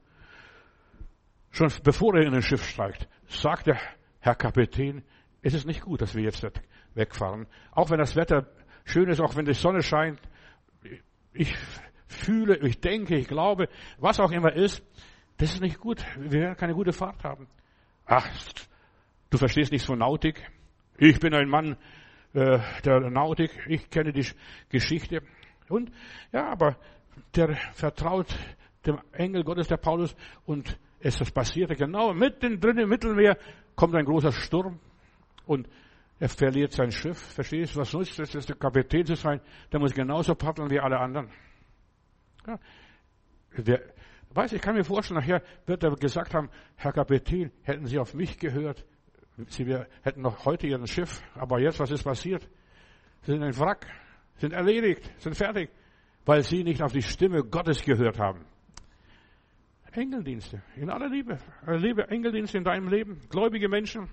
Schon 1.51 1.69
bevor 1.83 2.15
er 2.15 2.25
in 2.25 2.35
ein 2.35 2.41
Schiff 2.41 2.65
steigt, 2.65 3.09
sagt 3.27 3.67
der 3.67 3.77
Herr 4.21 4.35
Kapitän, 4.35 5.03
es 5.41 5.53
ist 5.53 5.67
nicht 5.67 5.81
gut, 5.81 6.01
dass 6.01 6.15
wir 6.15 6.23
jetzt 6.23 6.41
wegfahren. 6.95 7.47
Auch 7.71 7.89
wenn 7.89 7.99
das 7.99 8.15
Wetter 8.15 8.47
schön 8.83 9.09
ist, 9.09 9.21
auch 9.21 9.35
wenn 9.35 9.45
die 9.45 9.53
Sonne 9.53 9.83
scheint. 9.83 10.19
Ich 11.33 11.55
fühle, 12.07 12.57
ich 12.57 12.79
denke, 12.79 13.15
ich 13.15 13.27
glaube, 13.27 13.67
was 13.99 14.19
auch 14.19 14.31
immer 14.31 14.53
ist, 14.53 14.83
das 15.37 15.53
ist 15.53 15.61
nicht 15.61 15.79
gut. 15.79 16.03
Wir 16.17 16.41
werden 16.41 16.57
keine 16.57 16.73
gute 16.73 16.93
Fahrt 16.93 17.23
haben. 17.23 17.47
Ach, 18.05 18.27
Du 19.35 19.39
verstehst 19.39 19.73
nichts 19.73 19.85
von 19.85 19.99
Nautik. 19.99 20.49
Ich 20.97 21.19
bin 21.19 21.33
ein 21.33 21.49
Mann 21.49 21.75
äh, 22.33 22.59
der 22.85 23.09
Nautik. 23.09 23.51
Ich 23.67 23.89
kenne 23.89 24.13
die 24.13 24.25
Geschichte. 24.69 25.21
Und 25.67 25.91
ja, 26.31 26.51
aber 26.51 26.77
der 27.35 27.53
vertraut 27.73 28.33
dem 28.85 28.97
Engel 29.11 29.43
Gottes, 29.43 29.67
der 29.67 29.75
Paulus, 29.75 30.15
und 30.45 30.79
es 30.99 31.19
passierte 31.31 31.75
genau 31.75 32.13
mitten 32.13 32.61
drin 32.61 32.77
im 32.77 32.87
Mittelmeer 32.87 33.37
kommt 33.75 33.95
ein 33.95 34.05
großer 34.05 34.31
Sturm 34.31 34.79
und 35.45 35.67
er 36.19 36.29
verliert 36.29 36.71
sein 36.71 36.91
Schiff. 36.91 37.17
Verstehst 37.17 37.75
du, 37.75 37.79
was 37.79 37.93
nutzt 37.93 38.19
es, 38.19 38.31
das 38.31 38.45
der 38.45 38.55
Kapitän 38.55 39.05
zu 39.05 39.15
sein? 39.15 39.41
Der 39.71 39.79
muss 39.79 39.93
genauso 39.93 40.35
paddeln 40.35 40.69
wie 40.69 40.79
alle 40.79 40.99
anderen. 40.99 41.29
Ja. 42.47 42.59
Der, 43.57 43.81
weiß, 44.33 44.53
ich 44.53 44.61
kann 44.61 44.75
mir 44.75 44.83
vorstellen, 44.83 45.19
nachher 45.19 45.41
wird 45.65 45.83
er 45.83 45.95
gesagt 45.95 46.33
haben, 46.33 46.49
Herr 46.75 46.93
Kapitän, 46.93 47.51
hätten 47.63 47.85
Sie 47.85 47.99
auf 47.99 48.13
mich 48.13 48.37
gehört, 48.37 48.85
Sie 49.47 49.65
hätten 50.01 50.21
noch 50.21 50.45
heute 50.45 50.67
ihren 50.67 50.87
Schiff, 50.87 51.21
aber 51.33 51.59
jetzt, 51.59 51.79
was 51.79 51.91
ist 51.91 52.03
passiert? 52.03 52.47
Sie 53.23 53.31
sind 53.31 53.43
ein 53.43 53.57
Wrack, 53.57 53.85
sind 54.37 54.53
erledigt, 54.53 55.11
sind 55.17 55.35
fertig, 55.35 55.69
weil 56.25 56.41
sie 56.43 56.63
nicht 56.63 56.81
auf 56.81 56.93
die 56.93 57.01
Stimme 57.01 57.43
Gottes 57.43 57.83
gehört 57.83 58.19
haben. 58.19 58.45
Engeldienste, 59.91 60.61
in 60.75 60.89
aller 60.89 61.09
Liebe, 61.09 61.37
Liebe, 61.65 62.09
Engeldienste 62.09 62.57
in 62.57 62.65
deinem 62.65 62.89
Leben, 62.89 63.21
gläubige 63.29 63.69
Menschen, 63.69 64.09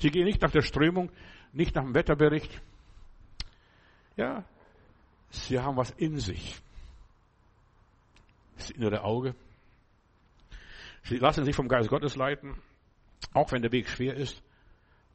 sie 0.00 0.10
gehen 0.10 0.24
nicht 0.24 0.42
nach 0.42 0.50
der 0.50 0.62
Strömung, 0.62 1.10
nicht 1.52 1.74
nach 1.74 1.82
dem 1.82 1.94
Wetterbericht. 1.94 2.60
Ja, 4.16 4.44
sie 5.30 5.58
haben 5.58 5.76
was 5.76 5.90
in 5.92 6.18
sich. 6.18 6.60
Das 8.56 8.70
innere 8.70 9.02
Auge. 9.02 9.34
Sie 11.04 11.18
lassen 11.18 11.44
sich 11.44 11.54
vom 11.54 11.68
Geist 11.68 11.88
Gottes 11.88 12.16
leiten. 12.16 12.56
Auch 13.32 13.50
wenn 13.52 13.62
der 13.62 13.72
Weg 13.72 13.88
schwer 13.88 14.14
ist, 14.14 14.42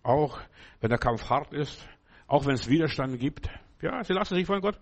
auch 0.04 0.40
wenn 0.82 0.90
der 0.90 1.00
Kampf 1.00 1.30
hart 1.30 1.54
ist, 1.54 1.88
auch 2.28 2.46
wenn 2.46 2.56
es 2.56 2.68
Widerstand 2.68 3.20
gibt. 3.20 3.50
Ja, 3.82 4.04
sie 4.04 4.14
lassen 4.14 4.36
sich 4.36 4.46
von 4.46 4.62
Gott 4.62 4.80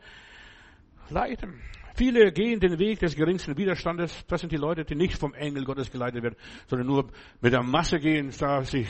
leiten. 1.10 1.62
Viele 1.96 2.32
gehen 2.32 2.60
den 2.60 2.78
Weg 2.78 3.00
des 3.00 3.16
geringsten 3.16 3.58
Widerstandes. 3.58 4.26
Das 4.28 4.42
sind 4.42 4.52
die 4.52 4.58
Leute, 4.58 4.86
die 4.86 4.96
nicht 4.96 5.18
vom 5.18 5.34
Engel 5.34 5.66
Gottes 5.66 5.92
geleitet 5.92 6.24
werden, 6.24 6.36
sondern 6.68 6.88
nur 6.88 7.10
mit 7.42 7.54
der 7.54 7.64
Masse 7.64 8.00
gehen, 8.00 8.32
da 8.38 8.64
sich 8.64 8.88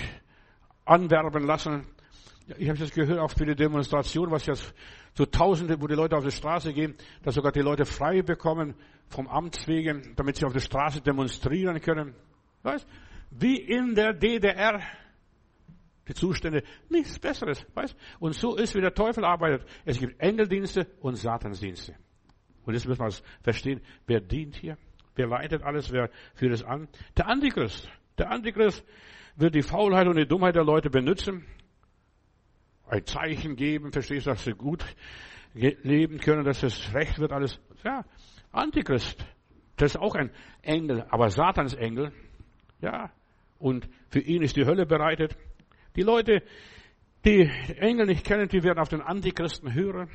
anwerben 0.87 1.45
lassen. 1.45 1.85
Ich 2.57 2.69
habe 2.69 2.79
jetzt 2.79 2.93
gehört, 2.93 3.19
auch 3.19 3.31
viele 3.31 3.55
Demonstrationen, 3.55 4.31
was 4.31 4.45
jetzt 4.45 4.73
so 5.13 5.25
Tausende, 5.25 5.81
wo 5.81 5.87
die 5.87 5.95
Leute 5.95 6.15
auf 6.15 6.23
die 6.23 6.31
Straße 6.31 6.73
gehen, 6.73 6.95
dass 7.23 7.35
sogar 7.35 7.51
die 7.51 7.61
Leute 7.61 7.85
frei 7.85 8.21
bekommen 8.21 8.75
vom 9.09 9.27
Amts 9.27 9.67
wegen, 9.67 10.13
damit 10.15 10.37
sie 10.37 10.45
auf 10.45 10.53
der 10.53 10.59
Straße 10.59 11.01
demonstrieren 11.01 11.81
können. 11.81 12.15
Weißt? 12.63 12.87
wie 13.31 13.57
in 13.57 13.95
der 13.95 14.13
DDR. 14.13 14.81
Die 16.07 16.13
Zustände, 16.13 16.63
nichts 16.89 17.19
Besseres, 17.19 17.65
weißt? 17.73 17.95
Und 18.19 18.33
so 18.33 18.55
ist, 18.55 18.73
wie 18.75 18.81
der 18.81 18.93
Teufel 18.93 19.25
arbeitet. 19.25 19.67
Es 19.83 19.99
gibt 19.99 20.21
Engeldienste 20.21 20.87
und 21.01 21.15
Satansdienste. 21.15 21.95
Und 22.65 22.73
jetzt 22.75 22.87
müssen 22.87 23.01
wir 23.01 23.11
verstehen, 23.41 23.81
wer 24.05 24.21
dient 24.21 24.55
hier? 24.55 24.77
Wer 25.15 25.27
leitet 25.27 25.63
alles? 25.63 25.91
Wer 25.91 26.09
führt 26.35 26.53
es 26.53 26.63
an? 26.63 26.87
Der 27.17 27.27
Antichrist. 27.27 27.89
Der 28.17 28.31
Antichrist 28.31 28.85
wird 29.37 29.55
die 29.55 29.61
Faulheit 29.61 30.07
und 30.07 30.17
die 30.17 30.27
Dummheit 30.27 30.55
der 30.55 30.63
Leute 30.63 30.89
benutzen, 30.89 31.45
ein 32.87 33.05
Zeichen 33.05 33.55
geben, 33.55 33.91
verstehst 33.91 34.25
du, 34.25 34.31
dass 34.31 34.43
sie 34.43 34.53
gut 34.53 34.83
leben 35.53 36.19
können, 36.19 36.43
dass 36.43 36.63
es 36.63 36.93
recht 36.93 37.19
wird, 37.19 37.31
alles. 37.31 37.59
Ja, 37.83 38.05
Antichrist. 38.51 39.25
Das 39.75 39.93
ist 39.93 40.01
auch 40.01 40.15
ein 40.15 40.31
Engel, 40.61 41.05
aber 41.09 41.29
Satans 41.29 41.73
Engel. 41.73 42.11
Ja, 42.81 43.11
und 43.59 43.87
für 44.09 44.19
ihn 44.19 44.41
ist 44.41 44.55
die 44.55 44.65
Hölle 44.65 44.85
bereitet. 44.85 45.37
Die 45.95 46.01
Leute, 46.01 46.41
die 47.25 47.49
Engel 47.77 48.07
nicht 48.07 48.25
kennen, 48.25 48.47
die 48.47 48.63
werden 48.63 48.79
auf 48.79 48.89
den 48.89 49.01
Antichristen 49.01 49.73
hören 49.73 50.09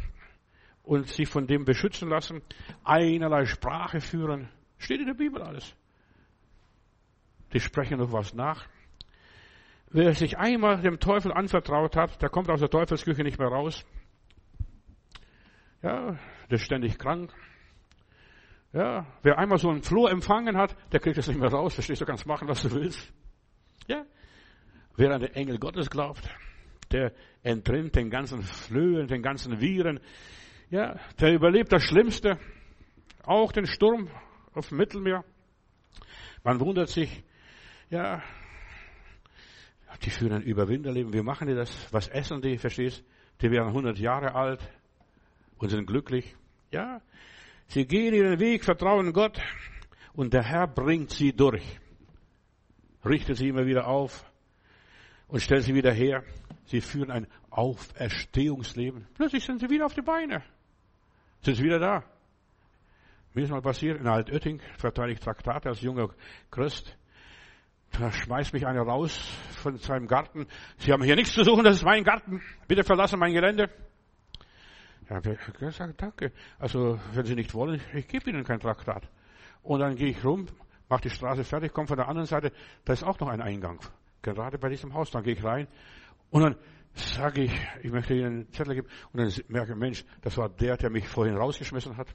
und 0.82 1.08
sich 1.08 1.28
von 1.28 1.46
dem 1.46 1.64
beschützen 1.64 2.08
lassen, 2.08 2.42
einerlei 2.82 3.44
Sprache 3.44 4.00
führen. 4.00 4.48
Steht 4.78 5.00
in 5.00 5.06
der 5.06 5.14
Bibel 5.14 5.42
alles. 5.42 5.76
Die 7.52 7.60
sprechen 7.60 7.98
noch 7.98 8.12
was 8.12 8.34
nach. 8.34 8.66
Wer 9.94 10.14
sich 10.14 10.38
einmal 10.38 10.80
dem 10.80 10.98
Teufel 11.00 11.32
anvertraut 11.32 11.96
hat, 11.96 12.22
der 12.22 12.30
kommt 12.30 12.48
aus 12.48 12.60
der 12.60 12.70
Teufelsküche 12.70 13.22
nicht 13.22 13.38
mehr 13.38 13.48
raus. 13.48 13.84
Ja, 15.82 16.18
der 16.48 16.56
ist 16.56 16.64
ständig 16.64 16.98
krank. 16.98 17.30
Ja, 18.72 19.06
wer 19.22 19.36
einmal 19.38 19.58
so 19.58 19.68
einen 19.68 19.82
Floh 19.82 20.06
empfangen 20.06 20.56
hat, 20.56 20.74
der 20.92 21.00
kriegt 21.00 21.18
es 21.18 21.28
nicht 21.28 21.38
mehr 21.38 21.50
raus. 21.50 21.74
Verstehst 21.74 22.00
du, 22.00 22.06
kannst 22.06 22.26
machen, 22.26 22.48
was 22.48 22.62
du 22.62 22.72
willst. 22.72 23.12
Ja? 23.86 24.06
Wer 24.96 25.10
an 25.12 25.20
den 25.20 25.34
Engel 25.34 25.58
Gottes 25.58 25.90
glaubt, 25.90 26.22
der 26.90 27.12
entrinnt 27.42 27.94
den 27.94 28.08
ganzen 28.08 28.42
Flöhen, 28.42 29.08
den 29.08 29.22
ganzen 29.22 29.60
Viren. 29.60 30.00
Ja, 30.70 30.98
der 31.20 31.34
überlebt 31.34 31.70
das 31.70 31.82
Schlimmste. 31.82 32.38
Auch 33.24 33.52
den 33.52 33.66
Sturm 33.66 34.08
auf 34.54 34.70
dem 34.70 34.78
Mittelmeer. 34.78 35.22
Man 36.44 36.60
wundert 36.60 36.88
sich, 36.88 37.22
ja, 37.90 38.22
die 40.04 40.10
führen 40.10 40.32
ein 40.32 40.42
Überwinderleben. 40.42 41.12
Wie 41.12 41.22
machen 41.22 41.48
die 41.48 41.54
das? 41.54 41.70
Was 41.92 42.08
essen 42.08 42.42
die? 42.42 42.58
Verstehst? 42.58 43.04
Die 43.40 43.50
werden 43.50 43.68
100 43.68 43.98
Jahre 43.98 44.34
alt 44.34 44.60
und 45.58 45.68
sind 45.68 45.86
glücklich. 45.86 46.36
Ja, 46.70 47.00
sie 47.68 47.86
gehen 47.86 48.14
ihren 48.14 48.38
Weg, 48.38 48.64
vertrauen 48.64 49.12
Gott 49.12 49.40
und 50.14 50.32
der 50.32 50.42
Herr 50.42 50.66
bringt 50.66 51.10
sie 51.10 51.32
durch. 51.32 51.64
Richtet 53.04 53.36
sie 53.36 53.48
immer 53.48 53.66
wieder 53.66 53.86
auf 53.86 54.24
und 55.28 55.40
stellt 55.40 55.64
sie 55.64 55.74
wieder 55.74 55.92
her. 55.92 56.22
Sie 56.66 56.80
führen 56.80 57.10
ein 57.10 57.26
Auferstehungsleben. 57.50 59.06
Plötzlich 59.14 59.44
sind 59.44 59.60
sie 59.60 59.68
wieder 59.68 59.86
auf 59.86 59.94
die 59.94 60.02
Beine. 60.02 60.42
Sind 61.42 61.56
sie 61.56 61.64
wieder 61.64 61.78
da. 61.78 62.04
Mir 63.34 63.44
ist 63.44 63.50
mal 63.50 63.62
passiert, 63.62 63.98
in 63.98 64.06
Altötting 64.06 64.60
verteile 64.78 65.12
ich 65.12 65.20
Traktate 65.20 65.68
als 65.68 65.80
junger 65.80 66.10
Christ. 66.50 66.96
Da 67.98 68.10
schmeißt 68.10 68.54
mich 68.54 68.66
einer 68.66 68.82
raus 68.82 69.12
von 69.62 69.76
seinem 69.76 70.06
Garten. 70.06 70.46
Sie 70.78 70.92
haben 70.92 71.02
hier 71.02 71.14
nichts 71.14 71.34
zu 71.34 71.44
suchen, 71.44 71.64
das 71.64 71.76
ist 71.76 71.84
mein 71.84 72.04
Garten. 72.04 72.40
Bitte 72.66 72.84
verlassen 72.84 73.18
mein 73.18 73.32
Gelände. 73.32 73.68
Ja, 75.10 75.18
ich 75.18 75.52
gesagt, 75.58 76.00
danke. 76.00 76.32
Also, 76.58 76.98
wenn 77.12 77.26
Sie 77.26 77.34
nicht 77.34 77.52
wollen, 77.52 77.80
ich 77.92 78.08
gebe 78.08 78.30
Ihnen 78.30 78.44
kein 78.44 78.60
Traktat. 78.60 79.08
Und 79.62 79.80
dann 79.80 79.94
gehe 79.94 80.08
ich 80.08 80.24
rum, 80.24 80.46
mache 80.88 81.02
die 81.02 81.10
Straße 81.10 81.44
fertig, 81.44 81.72
komme 81.72 81.86
von 81.86 81.98
der 81.98 82.08
anderen 82.08 82.26
Seite, 82.26 82.52
da 82.84 82.92
ist 82.94 83.04
auch 83.04 83.18
noch 83.20 83.28
ein 83.28 83.42
Eingang. 83.42 83.80
Gerade 84.22 84.58
bei 84.58 84.68
diesem 84.68 84.94
Haus, 84.94 85.10
dann 85.10 85.22
gehe 85.22 85.34
ich 85.34 85.44
rein. 85.44 85.68
Und 86.30 86.42
dann 86.42 86.56
sage 86.94 87.42
ich, 87.42 87.68
ich 87.82 87.92
möchte 87.92 88.14
Ihnen 88.14 88.26
einen 88.26 88.52
Zettel 88.52 88.74
geben. 88.74 88.88
Und 89.12 89.20
dann 89.20 89.44
merke 89.48 89.72
ich, 89.72 89.78
Mensch, 89.78 90.04
das 90.22 90.36
war 90.38 90.48
der, 90.48 90.76
der 90.76 90.90
mich 90.90 91.06
vorhin 91.08 91.36
rausgeschmissen 91.36 91.96
hat. 91.96 92.08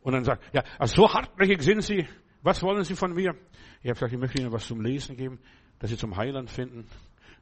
Und 0.00 0.14
dann 0.14 0.24
sagt, 0.24 0.42
ja, 0.54 0.62
also 0.78 1.02
so 1.02 1.12
hartnäckig 1.12 1.62
sind 1.62 1.82
Sie. 1.82 2.06
Was 2.42 2.62
wollen 2.62 2.84
Sie 2.84 2.94
von 2.94 3.12
mir? 3.12 3.34
Ich 3.82 3.90
habe 3.90 3.94
gesagt, 3.94 4.12
ich 4.12 4.18
möchte 4.18 4.40
Ihnen 4.40 4.52
was 4.52 4.66
zum 4.66 4.80
Lesen 4.80 5.16
geben, 5.16 5.38
dass 5.78 5.90
Sie 5.90 5.96
zum 5.96 6.16
Heiland 6.16 6.50
finden. 6.50 6.86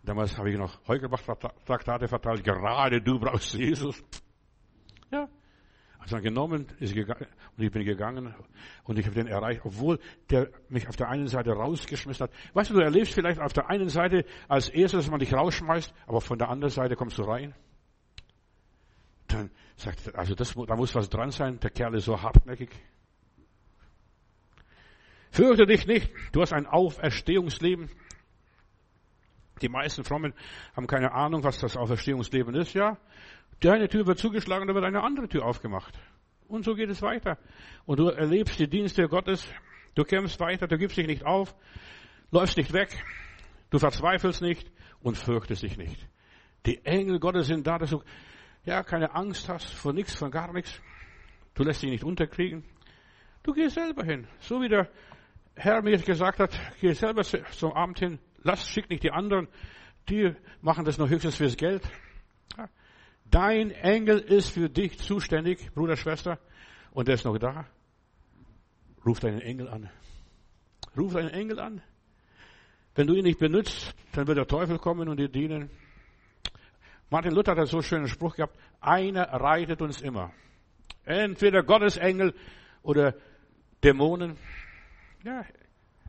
Damals 0.02 0.36
habe 0.38 0.50
ich 0.50 0.58
noch 0.58 0.86
Heugelbach-Traktate 0.86 2.08
verteilt. 2.08 2.44
Gerade 2.44 3.00
du 3.00 3.18
brauchst 3.18 3.54
Jesus. 3.54 4.02
Ja. 5.10 5.28
Also 5.98 6.16
dann 6.16 6.22
genommen, 6.22 6.66
ist 6.78 6.94
gegangen, 6.94 7.26
und 7.56 7.64
ich 7.64 7.70
bin 7.70 7.84
gegangen 7.84 8.34
und 8.84 8.98
ich 8.98 9.04
habe 9.04 9.14
den 9.14 9.26
erreicht, 9.26 9.60
obwohl 9.64 9.98
der 10.30 10.48
mich 10.68 10.88
auf 10.88 10.96
der 10.96 11.08
einen 11.08 11.26
Seite 11.26 11.50
rausgeschmissen 11.50 12.24
hat. 12.24 12.32
Weißt 12.54 12.70
du, 12.70 12.74
du 12.74 12.80
erlebst 12.80 13.14
vielleicht 13.14 13.40
auf 13.40 13.52
der 13.52 13.68
einen 13.68 13.88
Seite 13.88 14.24
als 14.48 14.68
erstes, 14.68 15.04
dass 15.04 15.10
man 15.10 15.20
dich 15.20 15.34
rausschmeißt, 15.34 15.92
aber 16.06 16.20
von 16.20 16.38
der 16.38 16.48
anderen 16.48 16.72
Seite 16.72 16.94
kommst 16.94 17.18
du 17.18 17.22
rein. 17.22 17.54
Dann 19.26 19.50
sagt 19.76 20.06
er, 20.06 20.18
also 20.18 20.34
das, 20.34 20.54
da 20.54 20.76
muss 20.76 20.94
was 20.94 21.08
dran 21.08 21.30
sein, 21.30 21.58
der 21.60 21.70
Kerl 21.70 21.94
ist 21.94 22.04
so 22.04 22.22
hartnäckig. 22.22 22.70
Fürchte 25.30 25.66
dich 25.66 25.86
nicht, 25.86 26.10
du 26.32 26.40
hast 26.40 26.52
ein 26.52 26.66
Auferstehungsleben. 26.66 27.90
Die 29.60 29.68
meisten 29.68 30.04
Frommen 30.04 30.34
haben 30.76 30.86
keine 30.86 31.12
Ahnung, 31.12 31.42
was 31.44 31.58
das 31.58 31.76
Auferstehungsleben 31.76 32.54
ist, 32.54 32.74
ja. 32.74 32.96
Deine 33.60 33.88
Tür 33.88 34.06
wird 34.06 34.18
zugeschlagen, 34.18 34.68
da 34.68 34.74
wird 34.74 34.84
eine 34.84 35.02
andere 35.02 35.28
Tür 35.28 35.44
aufgemacht. 35.44 35.98
Und 36.46 36.64
so 36.64 36.74
geht 36.74 36.88
es 36.88 37.02
weiter. 37.02 37.38
Und 37.84 37.98
du 37.98 38.08
erlebst 38.08 38.58
die 38.58 38.68
Dienste 38.68 39.08
Gottes, 39.08 39.46
du 39.94 40.04
kämpfst 40.04 40.38
weiter, 40.40 40.66
du 40.66 40.78
gibst 40.78 40.96
dich 40.96 41.06
nicht 41.06 41.26
auf, 41.26 41.54
läufst 42.30 42.56
nicht 42.56 42.72
weg, 42.72 42.88
du 43.70 43.78
verzweifelst 43.78 44.42
nicht 44.42 44.70
und 45.00 45.16
fürchtest 45.16 45.62
dich 45.62 45.76
nicht. 45.76 46.08
Die 46.66 46.84
Engel 46.84 47.18
Gottes 47.18 47.48
sind 47.48 47.66
da, 47.66 47.78
dass 47.78 47.90
du 47.90 48.02
ja 48.64 48.82
keine 48.82 49.14
Angst 49.14 49.48
hast 49.48 49.72
vor 49.72 49.92
nichts, 49.92 50.14
von 50.14 50.30
gar 50.30 50.52
nichts. 50.52 50.80
Du 51.54 51.64
lässt 51.64 51.82
dich 51.82 51.90
nicht 51.90 52.04
unterkriegen. 52.04 52.64
Du 53.42 53.52
gehst 53.52 53.74
selber 53.74 54.04
hin. 54.04 54.26
So 54.40 54.60
wie 54.60 54.68
der 54.68 54.88
Herr 55.60 55.82
mir 55.82 55.98
gesagt 55.98 56.38
hat, 56.38 56.56
geh 56.80 56.92
selber 56.92 57.24
zum 57.24 57.72
Abend 57.72 57.98
hin, 57.98 58.20
lass, 58.44 58.68
schick 58.68 58.88
nicht 58.88 59.02
die 59.02 59.10
anderen, 59.10 59.48
die 60.08 60.32
machen 60.60 60.84
das 60.84 60.98
nur 60.98 61.08
höchstens 61.08 61.34
fürs 61.34 61.56
Geld. 61.56 61.82
Dein 63.24 63.72
Engel 63.72 64.20
ist 64.20 64.50
für 64.50 64.70
dich 64.70 64.98
zuständig, 65.00 65.74
Bruder, 65.74 65.96
Schwester, 65.96 66.38
und 66.92 67.08
der 67.08 67.16
ist 67.16 67.24
noch 67.24 67.36
da. 67.38 67.66
Ruf 69.04 69.18
deinen 69.18 69.40
Engel 69.40 69.68
an. 69.68 69.90
Ruf 70.96 71.12
deinen 71.12 71.30
Engel 71.30 71.58
an. 71.58 71.82
Wenn 72.94 73.08
du 73.08 73.14
ihn 73.14 73.24
nicht 73.24 73.40
benutzt, 73.40 73.94
dann 74.12 74.28
wird 74.28 74.38
der 74.38 74.46
Teufel 74.46 74.78
kommen 74.78 75.08
und 75.08 75.18
dir 75.18 75.28
dienen. 75.28 75.70
Martin 77.10 77.32
Luther 77.32 77.52
hat 77.52 77.58
einen 77.58 77.66
so 77.66 77.82
schönen 77.82 78.06
Spruch 78.06 78.36
gehabt, 78.36 78.56
einer 78.80 79.24
reitet 79.24 79.82
uns 79.82 80.00
immer. 80.00 80.32
Entweder 81.04 81.64
Gottes 81.64 81.96
Engel 81.96 82.32
oder 82.82 83.14
Dämonen. 83.82 84.36
Ja, 85.24 85.44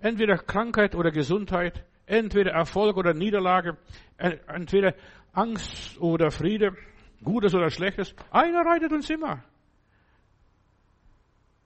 entweder 0.02 0.38
Krankheit 0.38 0.96
oder 0.96 1.12
Gesundheit, 1.12 1.86
entweder 2.06 2.52
Erfolg 2.52 2.98
oder 2.98 3.14
Niederlage, 3.14 3.78
entweder 4.18 4.94
Angst 5.34 6.00
oder 6.00 6.32
Friede, 6.32 6.76
Gutes 7.24 7.54
oder 7.54 7.70
Schlechtes. 7.70 8.16
Einer 8.32 8.66
reitet 8.66 8.92
uns 8.92 9.10
immer. 9.10 9.44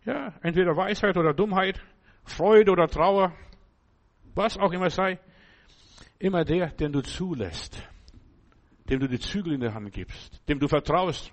Ja, 0.05 0.33
entweder 0.41 0.75
Weisheit 0.75 1.15
oder 1.17 1.33
Dummheit, 1.33 1.81
Freude 2.23 2.71
oder 2.71 2.87
Trauer, 2.87 3.33
was 4.35 4.57
auch 4.57 4.71
immer 4.71 4.89
sei. 4.89 5.19
Immer 6.19 6.43
der, 6.43 6.71
den 6.71 6.91
du 6.91 7.01
zulässt, 7.01 7.81
dem 8.89 8.99
du 8.99 9.07
die 9.07 9.19
Zügel 9.19 9.53
in 9.53 9.61
der 9.61 9.73
Hand 9.73 9.91
gibst, 9.91 10.41
dem 10.47 10.59
du 10.59 10.67
vertraust. 10.67 11.31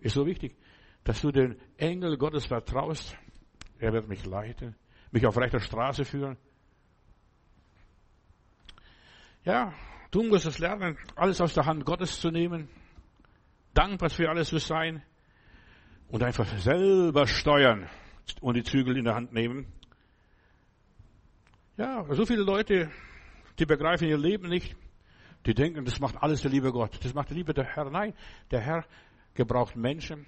Ist 0.00 0.14
so 0.14 0.26
wichtig, 0.26 0.56
dass 1.04 1.20
du 1.20 1.30
den 1.30 1.60
Engel 1.76 2.16
Gottes 2.16 2.46
vertraust. 2.46 3.16
Er 3.80 3.92
wird 3.94 4.08
mich 4.08 4.26
leiten, 4.26 4.76
mich 5.10 5.26
auf 5.26 5.36
rechter 5.38 5.58
Straße 5.58 6.04
führen. 6.04 6.36
Ja, 9.42 9.72
du 10.10 10.22
musst 10.22 10.44
es 10.44 10.58
lernen, 10.58 10.98
alles 11.16 11.40
aus 11.40 11.54
der 11.54 11.64
Hand 11.64 11.86
Gottes 11.86 12.20
zu 12.20 12.30
nehmen, 12.30 12.68
dankbar 13.72 14.10
für 14.10 14.28
alles 14.28 14.48
zu 14.48 14.58
sein 14.58 15.02
und 16.08 16.22
einfach 16.22 16.46
selber 16.58 17.26
steuern 17.26 17.88
und 18.42 18.54
die 18.54 18.62
Zügel 18.62 18.98
in 18.98 19.04
der 19.04 19.14
Hand 19.14 19.32
nehmen. 19.32 19.66
Ja, 21.78 22.04
so 22.10 22.26
viele 22.26 22.42
Leute, 22.42 22.90
die 23.58 23.64
begreifen 23.64 24.08
ihr 24.08 24.18
Leben 24.18 24.50
nicht. 24.50 24.76
Die 25.46 25.54
denken, 25.54 25.86
das 25.86 26.00
macht 26.00 26.22
alles 26.22 26.42
der 26.42 26.50
liebe 26.50 26.70
Gott. 26.70 27.02
Das 27.02 27.14
macht 27.14 27.30
der 27.30 27.36
liebe 27.38 27.54
der 27.54 27.64
Herr. 27.64 27.88
Nein, 27.88 28.12
der 28.50 28.60
Herr 28.60 28.84
gebraucht 29.32 29.74
Menschen 29.74 30.26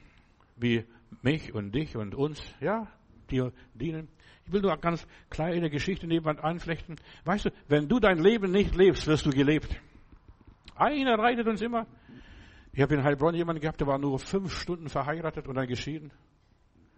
wie 0.57 0.87
mich 1.21 1.53
und 1.53 1.73
dich 1.73 1.97
und 1.97 2.15
uns, 2.15 2.41
ja, 2.61 2.89
die 3.33 3.51
dienen. 3.75 4.09
Ich 4.47 4.53
will 4.53 4.61
nur 4.61 4.73
eine 4.73 4.81
ganz 4.81 5.07
kleine 5.31 5.71
Geschichte 5.71 6.07
nebenan 6.07 6.39
einflechten. 6.39 6.97
Weißt 7.25 7.47
du, 7.47 7.51
wenn 7.69 7.89
du 7.89 7.99
dein 8.01 8.19
Leben 8.19 8.51
nicht 8.51 8.75
lebst, 8.75 9.07
wirst 9.07 9.27
du 9.27 9.31
gelebt. 9.31 9.81
Einer 10.75 11.19
reitet 11.19 11.47
uns 11.47 11.61
immer. 11.63 11.87
Ich 12.73 12.81
habe 12.81 12.95
in 12.95 13.05
Heilbronn 13.05 13.35
jemanden 13.35 13.61
gehabt, 13.61 13.81
der 13.81 13.87
war 13.87 13.99
nur 13.99 14.19
fünf 14.19 14.59
Stunden 14.59 14.89
verheiratet 14.89 15.47
und 15.47 15.57
dann 15.57 15.67
geschieden. 15.67 16.11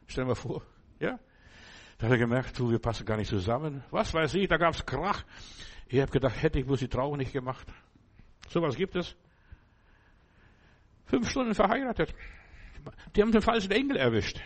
Stell 0.07 0.25
dir 0.27 0.37
vor, 0.37 0.63
ja. 1.01 1.19
Da 1.99 2.07
hat 2.07 2.13
er 2.13 2.19
gemerkt, 2.19 2.59
du, 2.59 2.71
wir 2.71 2.79
passen 2.79 3.05
gar 3.07 3.17
nicht 3.17 3.29
zusammen. 3.29 3.83
Was 3.91 4.13
weiß 4.13 4.35
ich, 4.35 4.49
da 4.49 4.57
gab's 4.57 4.85
Krach. 4.85 5.25
Ich 5.89 6.01
habe 6.01 6.11
gedacht, 6.11 6.43
hätte 6.43 6.59
ich 6.59 6.67
bloß 6.67 6.81
die 6.81 6.89
Trauung 6.89 7.19
nicht 7.19 7.33
gemacht. 7.33 7.67
Sowas 8.49 8.77
gibt 8.77 8.97
es. 8.97 9.17
Fünf 11.07 11.31
Stunden 11.31 11.55
verheiratet. 11.55 12.15
Die 13.15 13.23
haben 13.23 13.33
den 13.33 13.43
falschen 13.43 13.71
Engel 13.71 13.97
erwischt. 13.97 14.41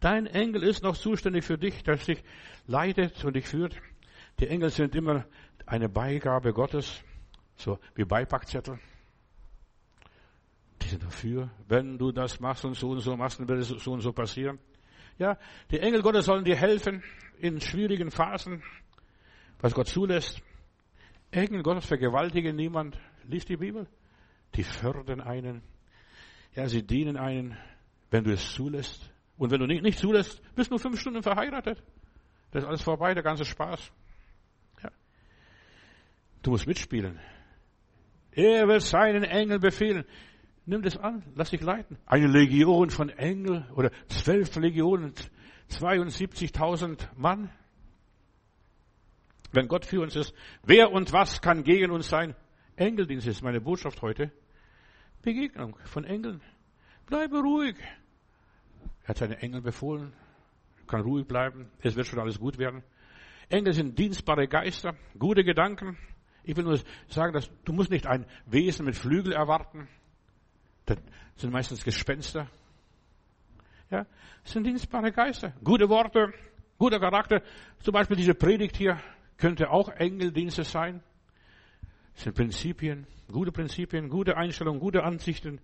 Dein 0.00 0.26
Engel 0.26 0.62
ist 0.62 0.82
noch 0.82 0.96
zuständig 0.96 1.44
für 1.44 1.58
dich, 1.58 1.82
der 1.82 1.96
dich 1.96 2.22
leitet 2.66 3.24
und 3.24 3.34
dich 3.34 3.46
führt. 3.46 3.76
Die 4.38 4.48
Engel 4.48 4.70
sind 4.70 4.94
immer 4.94 5.24
eine 5.64 5.88
Beigabe 5.88 6.52
Gottes, 6.52 7.02
so 7.56 7.78
wie 7.94 8.04
Beipackzettel. 8.04 8.78
Die 10.82 10.88
sind 10.88 11.02
dafür, 11.02 11.50
wenn 11.66 11.98
du 11.98 12.12
das 12.12 12.38
machst 12.40 12.64
und 12.64 12.74
so 12.74 12.90
und 12.90 13.00
so 13.00 13.16
machst, 13.16 13.40
dann 13.40 13.48
wird 13.48 13.60
es 13.60 13.68
so 13.68 13.92
und 13.92 14.02
so 14.02 14.12
passieren. 14.12 14.58
Ja, 15.18 15.38
die 15.70 15.80
Engel 15.80 16.02
Gottes 16.02 16.26
sollen 16.26 16.44
dir 16.44 16.56
helfen 16.56 17.02
in 17.38 17.60
schwierigen 17.60 18.10
Phasen, 18.10 18.62
was 19.60 19.72
Gott 19.72 19.88
zulässt. 19.88 20.42
Engel 21.30 21.62
Gottes 21.62 21.86
vergewaltigen 21.86 22.54
niemand. 22.54 22.98
Lies 23.24 23.46
die 23.46 23.56
Bibel. 23.56 23.88
Die 24.54 24.62
fördern 24.62 25.20
einen. 25.20 25.62
Ja, 26.54 26.68
sie 26.68 26.86
dienen 26.86 27.16
einen, 27.16 27.56
wenn 28.10 28.24
du 28.24 28.32
es 28.32 28.52
zulässt. 28.52 29.10
Und 29.38 29.50
wenn 29.50 29.60
du 29.60 29.66
nicht, 29.66 29.82
nicht 29.82 29.98
zulässt, 29.98 30.40
bist 30.54 30.70
nur 30.70 30.80
fünf 30.80 31.00
Stunden 31.00 31.22
verheiratet. 31.22 31.82
Das 32.50 32.62
ist 32.62 32.68
alles 32.68 32.82
vorbei, 32.82 33.12
der 33.14 33.22
ganze 33.22 33.44
Spaß. 33.44 33.92
Ja. 34.82 34.90
Du 36.42 36.50
musst 36.50 36.66
mitspielen. 36.66 37.18
Er 38.32 38.68
wird 38.68 38.82
seinen 38.82 39.24
Engel 39.24 39.58
befehlen. 39.58 40.04
Nimm 40.66 40.82
das 40.82 40.96
an, 40.96 41.22
lass 41.34 41.50
dich 41.50 41.60
leiten. 41.60 41.96
Eine 42.06 42.26
Legion 42.26 42.90
von 42.90 43.08
Engeln 43.08 43.70
oder 43.70 43.90
zwölf 44.08 44.54
Legionen, 44.56 45.14
72.000 45.70 47.08
Mann. 47.16 47.50
Wenn 49.52 49.68
Gott 49.68 49.84
für 49.86 50.00
uns 50.00 50.16
ist, 50.16 50.34
wer 50.64 50.90
und 50.90 51.12
was 51.12 51.40
kann 51.40 51.62
gegen 51.62 51.90
uns 51.90 52.08
sein? 52.08 52.34
Engeldienst 52.74 53.26
ist 53.26 53.42
meine 53.42 53.60
Botschaft 53.60 54.02
heute. 54.02 54.32
Begegnung 55.22 55.78
von 55.84 56.04
Engeln. 56.04 56.42
Bleibe 57.06 57.38
ruhig. 57.38 57.76
Er 59.02 59.08
hat 59.08 59.18
seine 59.18 59.38
Engel 59.38 59.62
befohlen. 59.62 60.12
Kann 60.86 61.00
ruhig 61.00 61.26
bleiben. 61.26 61.68
Es 61.80 61.96
wird 61.96 62.06
schon 62.06 62.20
alles 62.20 62.38
gut 62.38 62.58
werden. 62.58 62.82
Engel 63.48 63.72
sind 63.72 63.98
dienstbare 63.98 64.48
Geister, 64.48 64.94
gute 65.18 65.44
Gedanken. 65.44 65.96
Ich 66.42 66.56
will 66.56 66.64
nur 66.64 66.78
sagen, 67.08 67.32
dass 67.32 67.50
du 67.64 67.72
musst 67.72 67.90
nicht 67.90 68.06
ein 68.06 68.26
Wesen 68.46 68.86
mit 68.86 68.96
Flügel 68.96 69.32
erwarten. 69.32 69.88
Das 70.84 70.98
sind 71.36 71.52
meistens 71.52 71.84
Gespenster. 71.84 72.48
Ja, 73.90 74.06
das 74.42 74.52
sind 74.52 74.64
dienstbare 74.64 75.12
Geister. 75.12 75.52
Gute 75.62 75.88
Worte, 75.88 76.32
guter 76.78 76.98
Charakter. 76.98 77.42
Zum 77.80 77.92
Beispiel 77.92 78.16
diese 78.16 78.34
Predigt 78.34 78.76
hier 78.76 78.98
könnte 79.36 79.70
auch 79.70 79.88
Engeldienste 79.88 80.64
sein. 80.64 81.02
Das 82.14 82.24
sind 82.24 82.34
Prinzipien, 82.34 83.06
gute 83.30 83.52
Prinzipien, 83.52 84.08
gute 84.08 84.36
Einstellungen, 84.36 84.80
gute 84.80 85.04
Ansichten, 85.04 85.60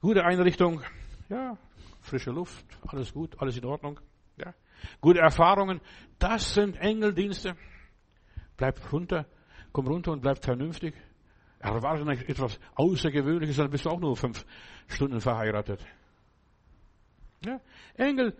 gute 0.00 0.24
Einrichtung. 0.24 0.82
Ja, 1.28 1.58
frische 2.06 2.30
Luft, 2.30 2.64
alles 2.86 3.12
gut, 3.12 3.34
alles 3.40 3.56
in 3.58 3.64
Ordnung. 3.64 4.00
Ja, 4.36 4.54
gute 5.00 5.20
Erfahrungen. 5.20 5.80
Das 6.18 6.54
sind 6.54 6.76
Engeldienste. 6.76 7.56
Bleib 8.56 8.92
runter, 8.92 9.26
komm 9.72 9.88
runter 9.88 10.12
und 10.12 10.22
bleib 10.22 10.42
vernünftig. 10.42 10.94
Erwarte 11.58 12.04
nicht 12.04 12.28
etwas 12.28 12.60
Außergewöhnliches, 12.74 13.56
dann 13.56 13.70
bist 13.70 13.86
du 13.86 13.90
auch 13.90 13.98
nur 13.98 14.16
fünf 14.16 14.44
Stunden 14.86 15.20
verheiratet. 15.20 15.84
Ja? 17.44 17.60
Engel 17.94 18.36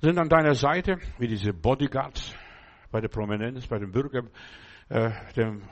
sind 0.00 0.18
an 0.18 0.28
deiner 0.28 0.54
Seite, 0.54 0.98
wie 1.18 1.28
diese 1.28 1.52
Bodyguards 1.52 2.34
bei 2.90 3.00
der 3.00 3.08
Prominenz, 3.08 3.66
bei 3.66 3.78
dem 3.78 3.92
Bürger, 3.92 4.22
äh, 4.88 5.10
dem, 5.36 5.62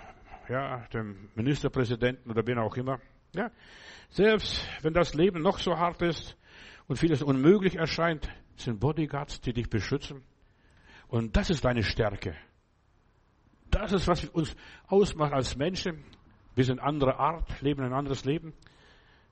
ja, 0.49 0.87
dem 0.93 1.31
Ministerpräsidenten 1.35 2.31
oder 2.31 2.47
wen 2.47 2.59
auch 2.59 2.77
immer. 2.77 3.01
Ja? 3.35 3.51
Selbst 4.11 4.69
wenn 4.83 4.93
das 4.93 5.15
Leben 5.15 5.41
noch 5.41 5.59
so 5.59 5.77
hart 5.77 6.03
ist 6.03 6.37
und 6.89 6.97
vieles 6.97 7.23
unmöglich 7.23 7.77
erscheint, 7.77 8.29
sind 8.57 8.81
Bodyguards, 8.81 9.41
die 9.41 9.53
dich 9.53 9.71
beschützen. 9.71 10.23
Und 11.07 11.37
das 11.37 11.51
ist 11.51 11.65
deine 11.65 11.85
Stärke. 11.85 12.35
Das 13.71 13.93
ist, 13.93 14.09
was 14.09 14.25
uns 14.25 14.57
ausmacht 14.89 15.33
als 15.33 15.57
Menschen. 15.57 16.03
Wir 16.55 16.65
sind 16.65 16.81
andere 16.81 17.19
Art, 17.19 17.61
leben 17.61 17.83
ein 17.83 17.93
anderes 17.93 18.25
Leben. 18.25 18.55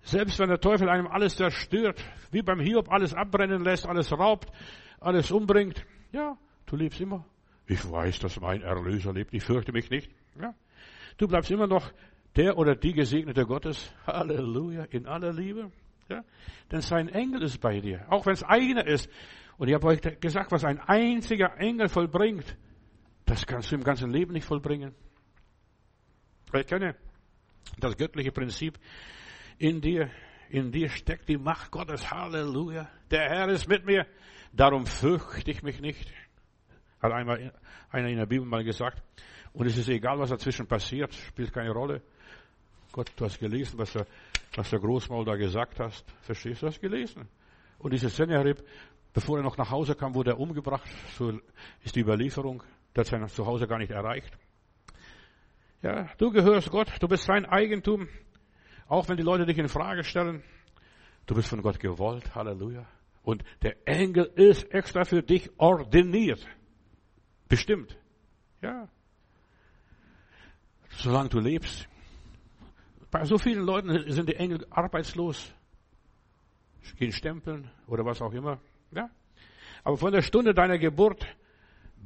Selbst 0.02 0.38
wenn 0.38 0.48
der 0.48 0.61
Teufel 0.61 0.88
einem 0.88 1.09
alles 1.09 1.36
zerstört, 1.36 2.04
wie 2.30 2.42
beim 2.42 2.61
Hiob 2.61 2.92
alles 2.92 3.14
abbrennen 3.14 3.64
lässt, 3.64 3.86
alles 3.86 4.12
raubt, 4.12 4.52
alles 5.00 5.32
umbringt, 5.32 5.84
ja, 6.12 6.36
du 6.66 6.76
lebst 6.76 7.00
immer. 7.00 7.24
Ich 7.66 7.90
weiß, 7.90 8.20
dass 8.20 8.38
mein 8.40 8.62
Erlöser 8.62 9.12
lebt, 9.12 9.34
ich 9.34 9.42
fürchte 9.42 9.72
mich 9.72 9.90
nicht. 9.90 10.11
Ja. 10.40 10.54
Du 11.16 11.26
bleibst 11.26 11.50
immer 11.50 11.66
noch 11.66 11.90
der 12.36 12.57
oder 12.57 12.76
die 12.76 12.92
Gesegnete 12.92 13.44
Gottes. 13.46 13.92
Halleluja, 14.07 14.84
in 14.84 15.07
aller 15.07 15.32
Liebe. 15.32 15.72
Ja. 16.09 16.24
Denn 16.70 16.80
sein 16.80 17.09
Engel 17.09 17.42
ist 17.42 17.61
bei 17.61 17.80
dir, 17.80 18.07
auch 18.11 18.26
wenn 18.26 18.34
es 18.34 18.42
einer 18.42 18.86
ist. 18.86 19.11
Und 19.59 19.68
ich 19.68 19.74
habe 19.74 19.86
euch 19.86 20.00
gesagt, 20.20 20.52
was 20.52 20.64
ein 20.64 20.78
einziger 20.80 21.57
Engel 21.59 21.88
vollbringt, 21.88 22.57
das 23.24 23.46
kannst 23.46 23.72
du 23.72 23.76
im 23.76 23.82
ganzen 23.82 24.11
Leben 24.11 24.32
nicht 24.32 24.44
vollbringen. 24.44 24.94
Ich 26.52 26.66
kenne 26.66 26.94
das 27.78 27.96
göttliche 27.96 28.32
Prinzip 28.32 28.78
in 29.59 29.80
dir. 29.80 30.11
In 30.48 30.70
dir 30.70 30.88
steckt 30.88 31.28
die 31.28 31.38
Macht 31.38 31.72
Gottes. 31.72 32.11
Halleluja. 32.11 32.88
Der 33.11 33.28
Herr 33.28 33.48
ist 33.48 33.68
mit 33.68 33.84
mir. 33.84 34.07
Darum 34.52 34.86
fürchte 34.86 35.50
ich 35.50 35.62
mich 35.62 35.80
nicht. 35.80 36.09
Hat 37.02 37.12
einmal 37.12 37.52
einer 37.90 38.09
in 38.09 38.16
der 38.16 38.26
Bibel 38.26 38.46
mal 38.46 38.62
gesagt. 38.62 39.02
Und 39.52 39.66
es 39.66 39.76
ist 39.76 39.88
egal, 39.88 40.18
was 40.18 40.30
dazwischen 40.30 40.66
passiert. 40.66 41.12
Spielt 41.14 41.52
keine 41.52 41.70
Rolle. 41.70 42.02
Gott, 42.92 43.12
du 43.16 43.24
hast 43.24 43.40
gelesen, 43.40 43.78
was 43.78 43.92
der, 43.92 44.07
was 44.55 44.70
der 44.70 44.78
Großmaul 44.78 45.24
da 45.24 45.36
gesagt 45.36 45.80
hast. 45.80 46.05
Verstehst 46.22 46.62
du? 46.62 46.66
Hast 46.66 46.80
gelesen. 46.80 47.28
Und 47.78 47.92
dieses 47.92 48.16
Sennacherib, 48.16 48.62
bevor 49.12 49.38
er 49.38 49.42
noch 49.42 49.57
nach 49.57 49.70
Hause 49.70 49.94
kam, 49.94 50.14
wurde 50.14 50.30
er 50.30 50.40
umgebracht. 50.40 50.88
So 51.18 51.38
ist 51.84 51.94
die 51.97 52.01
Überlieferung. 52.01 52.62
Der 52.94 53.03
hat 53.03 53.09
sein 53.09 53.26
Zuhause 53.28 53.66
gar 53.66 53.78
nicht 53.78 53.90
erreicht. 53.90 54.36
Ja, 55.82 56.09
du 56.18 56.30
gehörst 56.30 56.70
Gott. 56.70 56.90
Du 57.01 57.09
bist 57.09 57.24
sein 57.24 57.44
Eigentum. 57.44 58.09
Auch 58.88 59.09
wenn 59.09 59.16
die 59.16 59.22
Leute 59.22 59.47
dich 59.47 59.59
in 59.59 59.68
Frage 59.68 60.05
stellen, 60.05 60.42
du 61.26 61.34
bist 61.34 61.49
von 61.49 61.61
Gott 61.61 61.78
gewollt. 61.78 62.34
Halleluja. 62.34 62.86
Und 63.22 63.42
der 63.62 63.76
Engel 63.86 64.30
ist 64.36 64.72
extra 64.72 65.05
für 65.05 65.22
dich 65.22 65.51
ordiniert. 65.59 66.47
Bestimmt. 67.49 67.99
Ja. 68.62 68.88
Solange 70.90 71.28
du 71.28 71.40
lebst. 71.40 71.88
Bei 73.11 73.24
so 73.24 73.38
vielen 73.38 73.64
Leuten 73.64 74.11
sind 74.11 74.28
die 74.28 74.36
Engel 74.36 74.66
arbeitslos. 74.70 75.52
Gehen 76.98 77.12
stempeln 77.12 77.70
oder 77.86 78.04
was 78.04 78.22
auch 78.22 78.32
immer. 78.32 78.61
Ja. 78.92 79.11
Aber 79.82 79.96
von 79.96 80.12
der 80.12 80.22
Stunde 80.22 80.54
deiner 80.54 80.78
Geburt 80.78 81.26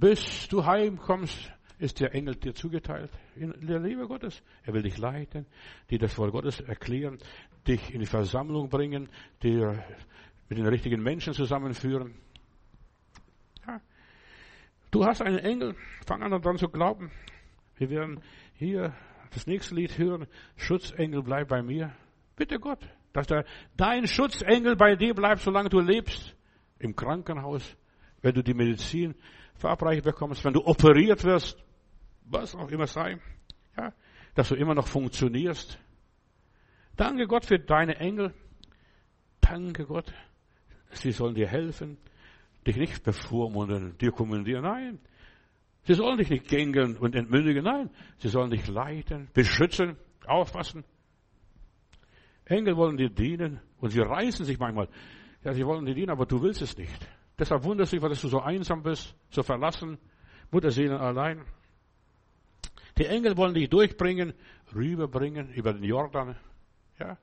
bis 0.01 0.49
du 0.49 0.65
heimkommst, 0.65 1.53
ist 1.79 2.01
der 2.01 2.15
Engel 2.15 2.35
dir 2.35 2.55
zugeteilt. 2.55 3.11
In 3.37 3.55
der 3.67 3.81
Liebe 3.81 4.07
Gottes. 4.07 4.43
Er 4.65 4.73
will 4.73 4.83
dich 4.83 4.97
leiten, 4.97 5.47
dir 5.91 5.99
das 5.99 6.17
Wort 6.17 6.33
Gottes 6.33 6.61
erklären, 6.61 7.19
dich 7.67 7.93
in 7.93 8.01
die 8.01 8.07
Versammlung 8.07 8.71
bringen, 8.71 9.11
dir 9.43 9.85
mit 10.49 10.59
den 10.59 10.67
richtigen 10.67 11.03
Menschen 11.03 11.35
zusammenführen. 11.35 12.15
Ja. 13.67 13.81
Du 14.91 15.05
hast 15.05 15.21
einen 15.21 15.39
Engel, 15.39 15.75
fang 16.07 16.23
an 16.23 16.31
daran 16.31 16.57
zu 16.57 16.69
glauben. 16.69 17.11
Wir 17.77 17.91
werden 17.91 18.21
hier 18.55 18.95
das 19.31 19.47
nächste 19.47 19.75
Lied 19.75 19.97
hören. 19.99 20.27
Schutzengel, 20.57 21.23
bleib 21.23 21.49
bei 21.49 21.63
mir. 21.63 21.93
Bitte 22.37 22.59
Gott, 22.59 22.81
dass 23.13 23.27
der, 23.27 23.45
dein 23.77 24.07
Schutzengel 24.07 24.77
bei 24.77 24.97
dir 24.97 25.15
bleibt, 25.15 25.41
solange 25.41 25.69
du 25.69 25.81
lebst. 25.81 26.37
Im 26.79 26.97
Krankenhaus, 26.97 27.77
wenn 28.23 28.35
du 28.35 28.43
die 28.43 28.55
Medizin 28.55 29.15
verabreicht 29.55 30.05
bekommst, 30.05 30.45
wenn 30.45 30.55
du 30.55 30.65
operiert 30.65 31.25
wirst, 31.25 31.63
was 32.25 32.55
auch 32.55 32.71
immer 32.71 32.87
sei, 32.87 33.19
ja, 33.77 33.93
dass 34.35 34.49
du 34.49 34.55
immer 34.55 34.75
noch 34.75 34.87
funktionierst. 34.87 35.79
Danke 36.97 37.27
Gott 37.27 37.45
für 37.45 37.59
deine 37.59 37.97
Engel. 37.97 38.35
Danke 39.41 39.85
Gott. 39.85 40.13
Sie 40.93 41.13
sollen 41.13 41.35
dir 41.35 41.49
helfen, 41.49 41.99
dich 42.67 42.77
nicht 42.77 43.03
bevormunden, 43.05 43.97
dir 43.99 44.13
kommandieren. 44.13 44.63
Nein. 44.63 45.01
Sie 45.85 45.95
sollen 45.95 46.19
dich 46.19 46.31
nicht 46.31 46.49
gängeln 46.49 46.97
und 46.97 47.15
entmündigen. 47.15 47.65
Nein. 47.65 47.91
Sie 48.19 48.29
sollen 48.29 48.51
dich 48.51 48.67
leiten, 48.69 49.29
beschützen, 49.33 49.97
aufpassen. 50.27 50.85
Engel 52.45 52.77
wollen 52.77 52.97
dir 52.97 53.11
dienen 53.11 53.61
und 53.79 53.91
sie 53.91 54.01
reißen 54.01 54.45
sich 54.45 54.59
manchmal. 54.59 54.89
Ja, 55.45 55.55
sie 55.55 55.65
wollen 55.65 55.87
dir 55.87 55.95
dienen, 55.95 56.11
aber 56.11 56.27
du 56.27 56.43
willst 56.43 56.63
es 56.63 56.77
nicht. 56.77 57.09
Deshalb 57.39 57.65
wunderst 57.65 57.93
du 57.93 57.97
dich, 57.97 58.09
dass 58.09 58.21
du 58.21 58.29
so 58.29 58.41
einsam 58.41 58.83
bist, 58.83 59.15
so 59.31 59.43
verlassen, 59.43 59.99
Mutterseelen 60.51 60.99
allein. 60.99 61.45
Die 62.99 63.07
Engel 63.07 63.37
wollen 63.37 63.55
dich 63.55 63.71
durchbringen, 63.71 64.35
rüberbringen 64.75 65.53
über 65.55 65.73
den 65.73 65.85
Jordan, 65.85 66.37
ja. 66.99 67.17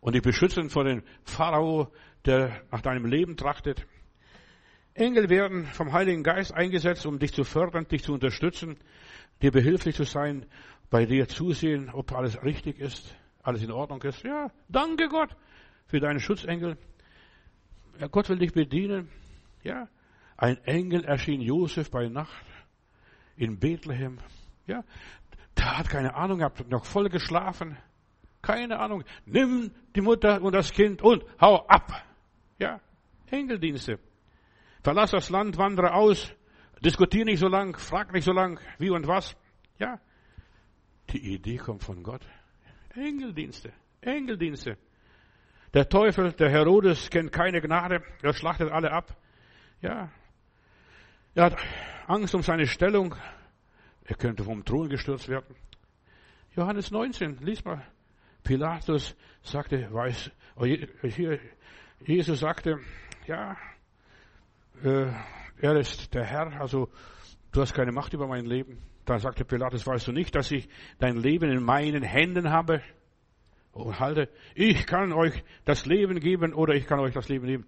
Und 0.00 0.14
dich 0.14 0.22
beschützen 0.22 0.68
vor 0.68 0.84
dem 0.84 1.02
Pharao, 1.24 1.92
der 2.26 2.62
nach 2.70 2.82
deinem 2.82 3.06
Leben 3.06 3.36
trachtet. 3.36 3.86
Engel 4.96 5.28
werden 5.28 5.66
vom 5.66 5.92
Heiligen 5.92 6.22
Geist 6.22 6.52
eingesetzt, 6.52 7.06
um 7.06 7.18
dich 7.18 7.32
zu 7.32 7.44
fördern, 7.44 7.86
dich 7.86 8.02
zu 8.02 8.12
unterstützen, 8.12 8.78
dir 9.42 9.50
behilflich 9.50 9.96
zu 9.96 10.04
sein, 10.04 10.46
bei 10.90 11.04
dir 11.04 11.28
zusehen, 11.28 11.90
ob 11.90 12.12
alles 12.12 12.42
richtig 12.42 12.78
ist, 12.78 13.14
alles 13.42 13.62
in 13.62 13.70
Ordnung 13.70 14.02
ist. 14.02 14.22
Ja, 14.22 14.50
danke 14.68 15.08
Gott 15.08 15.36
für 15.86 16.00
deinen 16.00 16.20
Schutzengel. 16.20 16.76
Ja, 17.98 18.06
Gott 18.08 18.28
will 18.28 18.38
dich 18.38 18.52
bedienen. 18.52 19.08
Ja, 19.62 19.88
ein 20.36 20.58
Engel 20.64 21.04
erschien 21.04 21.40
Josef 21.40 21.90
bei 21.90 22.08
Nacht 22.08 22.44
in 23.36 23.58
Bethlehem. 23.58 24.18
Ja, 24.66 24.84
der 25.56 25.78
hat 25.78 25.88
keine 25.88 26.14
Ahnung 26.14 26.38
gehabt, 26.38 26.68
noch 26.68 26.84
voll 26.84 27.08
geschlafen. 27.08 27.76
Keine 28.42 28.78
Ahnung. 28.78 29.02
Nimm 29.24 29.72
die 29.94 30.00
Mutter 30.00 30.40
und 30.40 30.54
das 30.54 30.72
Kind 30.72 31.02
und 31.02 31.24
hau 31.40 31.66
ab. 31.66 32.04
Ja, 32.58 32.80
Engeldienste. 33.30 33.98
Verlass 34.86 35.10
das 35.10 35.30
Land, 35.30 35.58
wandere 35.58 35.94
aus. 35.94 36.32
Diskutier 36.80 37.24
nicht 37.24 37.40
so 37.40 37.48
lang, 37.48 37.76
frag 37.76 38.12
nicht 38.12 38.22
so 38.22 38.30
lang, 38.30 38.60
wie 38.78 38.90
und 38.90 39.08
was. 39.08 39.36
Ja, 39.80 39.98
die 41.10 41.34
Idee 41.34 41.56
kommt 41.56 41.82
von 41.82 42.04
Gott. 42.04 42.20
Engeldienste, 42.94 43.72
Engeldienste. 44.00 44.78
Der 45.74 45.88
Teufel, 45.88 46.34
der 46.34 46.50
Herodes, 46.50 47.10
kennt 47.10 47.32
keine 47.32 47.60
Gnade. 47.60 48.00
Er 48.22 48.32
schlachtet 48.32 48.70
alle 48.70 48.92
ab. 48.92 49.16
Ja. 49.82 50.08
Er 51.34 51.44
hat 51.46 51.56
Angst 52.06 52.36
um 52.36 52.42
seine 52.42 52.68
Stellung. 52.68 53.16
Er 54.04 54.14
könnte 54.14 54.44
vom 54.44 54.64
Thron 54.64 54.88
gestürzt 54.88 55.28
werden. 55.28 55.56
Johannes 56.54 56.92
19, 56.92 57.38
lies 57.40 57.64
mal. 57.64 57.84
Pilatus 58.44 59.16
sagte, 59.42 59.92
weiß, 59.92 60.30
oh, 60.54 60.64
hier, 60.64 61.40
Jesus 62.04 62.38
sagte, 62.38 62.78
ja, 63.26 63.56
äh, 64.82 65.12
er 65.60 65.76
ist 65.76 66.14
der 66.14 66.24
Herr, 66.24 66.60
also 66.60 66.88
du 67.52 67.60
hast 67.60 67.74
keine 67.74 67.92
Macht 67.92 68.12
über 68.12 68.26
mein 68.26 68.44
Leben. 68.44 68.78
Dann 69.04 69.18
sagte 69.20 69.44
Pilatus, 69.44 69.86
weißt 69.86 70.08
du 70.08 70.12
nicht, 70.12 70.34
dass 70.34 70.50
ich 70.50 70.68
dein 70.98 71.16
Leben 71.16 71.50
in 71.50 71.62
meinen 71.62 72.02
Händen 72.02 72.50
habe? 72.50 72.82
Und 73.72 74.00
halte, 74.00 74.28
ich 74.54 74.86
kann 74.86 75.12
euch 75.12 75.44
das 75.64 75.86
Leben 75.86 76.18
geben 76.18 76.54
oder 76.54 76.74
ich 76.74 76.86
kann 76.86 76.98
euch 76.98 77.12
das 77.12 77.28
Leben 77.28 77.46
nehmen. 77.46 77.66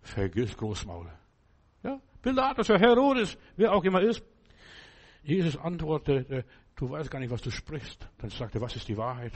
Vergiss 0.00 0.56
Großmaul. 0.56 1.06
Ja, 1.82 2.00
Pilatus, 2.22 2.68
Herr 2.70 2.78
Herodes, 2.78 3.36
wer 3.56 3.72
auch 3.72 3.84
immer 3.84 4.00
ist. 4.00 4.22
Jesus 5.22 5.56
antwortete, 5.58 6.44
du 6.76 6.90
weißt 6.90 7.10
gar 7.10 7.20
nicht, 7.20 7.30
was 7.30 7.42
du 7.42 7.50
sprichst. 7.50 8.08
Dann 8.18 8.30
sagte 8.30 8.60
was 8.60 8.74
ist 8.74 8.88
die 8.88 8.96
Wahrheit? 8.96 9.32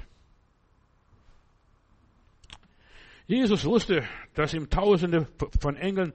Jesus 3.26 3.64
wusste, 3.64 4.04
dass 4.34 4.52
ihm 4.54 4.68
Tausende 4.68 5.28
von 5.60 5.76
Engeln 5.76 6.12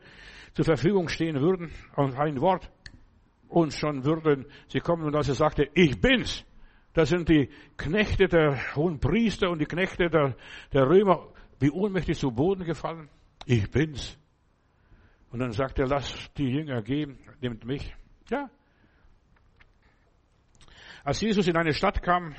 zur 0.54 0.66
Verfügung 0.66 1.10
stehen 1.10 1.40
würden, 1.40 1.72
und 1.96 2.18
ein 2.18 2.42
Wort 2.42 2.70
und 3.48 3.74
schon 3.74 4.06
würden 4.06 4.46
sie 4.68 4.80
kommen 4.80 5.04
und 5.04 5.16
als 5.16 5.28
er 5.28 5.36
sagte, 5.36 5.70
ich 5.74 6.00
bin's, 6.00 6.46
das 6.94 7.10
sind 7.10 7.30
die 7.30 7.50
Knechte 7.78 8.28
der 8.28 8.76
hohen 8.76 9.00
Priester 9.00 9.50
und 9.50 9.60
die 9.60 9.66
Knechte 9.66 10.10
der, 10.10 10.36
der 10.74 10.88
Römer, 10.88 11.28
wie 11.60 11.70
ohnmächtig 11.70 12.18
zu 12.18 12.32
Boden 12.32 12.64
gefallen. 12.64 13.10
Ich 13.46 13.70
bin's. 13.70 14.18
Und 15.32 15.40
dann 15.40 15.52
sagt 15.52 15.80
er, 15.80 15.88
lass 15.88 16.32
die 16.38 16.50
Jünger 16.50 16.82
gehen, 16.82 17.20
nimmt 17.42 17.66
mich. 17.66 17.94
Ja. 18.30 18.50
Als 21.04 21.22
Jesus 21.22 21.48
in 21.48 21.56
eine 21.56 21.74
Stadt 21.74 22.02
kam, 22.02 22.36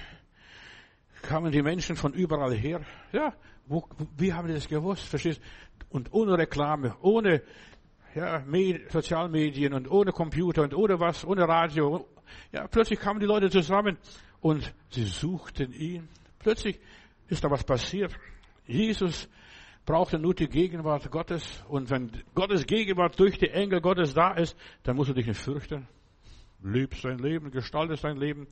kamen 1.23 1.53
die 1.53 1.63
Menschen 1.63 1.97
von 1.97 2.13
überall 2.13 2.55
her. 2.55 2.81
Ja, 3.13 3.35
wo, 3.67 3.89
wie 4.17 4.33
haben 4.33 4.49
die 4.49 4.55
das 4.55 4.69
gewusst? 4.69 5.07
Verstehst? 5.09 5.41
Und 5.89 6.13
ohne 6.13 6.37
Reklame, 6.37 6.97
ohne 7.01 7.43
ja, 8.15 8.43
Med 8.47 8.91
Sozialmedien 8.91 9.73
und 9.73 9.91
ohne 9.91 10.13
Computer 10.13 10.63
und 10.63 10.75
ohne 10.75 10.99
was, 10.99 11.25
ohne 11.25 11.47
Radio. 11.47 12.07
Ja, 12.53 12.67
plötzlich 12.67 12.99
kamen 12.99 13.21
die 13.21 13.27
Leute 13.27 13.51
zusammen 13.51 13.99
und 14.41 14.75
sie 14.91 15.05
suchten 15.05 15.73
ihn. 15.73 16.09
Plötzlich 16.39 16.81
ist 17.29 17.45
da 17.45 17.51
was 17.51 17.65
passiert. 17.65 18.13
Jesus 18.67 19.29
brauchte 19.87 20.19
nur 20.19 20.35
die 20.35 20.49
Gegenwart 20.49 21.11
Gottes. 21.11 21.65
Und 21.69 21.91
wenn 21.91 22.11
Gottes 22.35 22.67
Gegenwart 22.67 23.19
durch 23.19 23.39
die 23.39 23.51
Engel 23.51 23.81
Gottes 23.81 24.15
da 24.15 24.33
ist, 24.33 24.57
dann 24.83 24.97
musst 24.97 25.11
du 25.11 25.15
dich 25.15 25.27
nicht 25.27 25.41
fürchten. 25.41 25.89
Lebst 26.63 27.05
dein 27.05 27.19
Leben, 27.19 27.51
gestaltest 27.51 28.05
dein 28.05 28.17
Leben. 28.17 28.47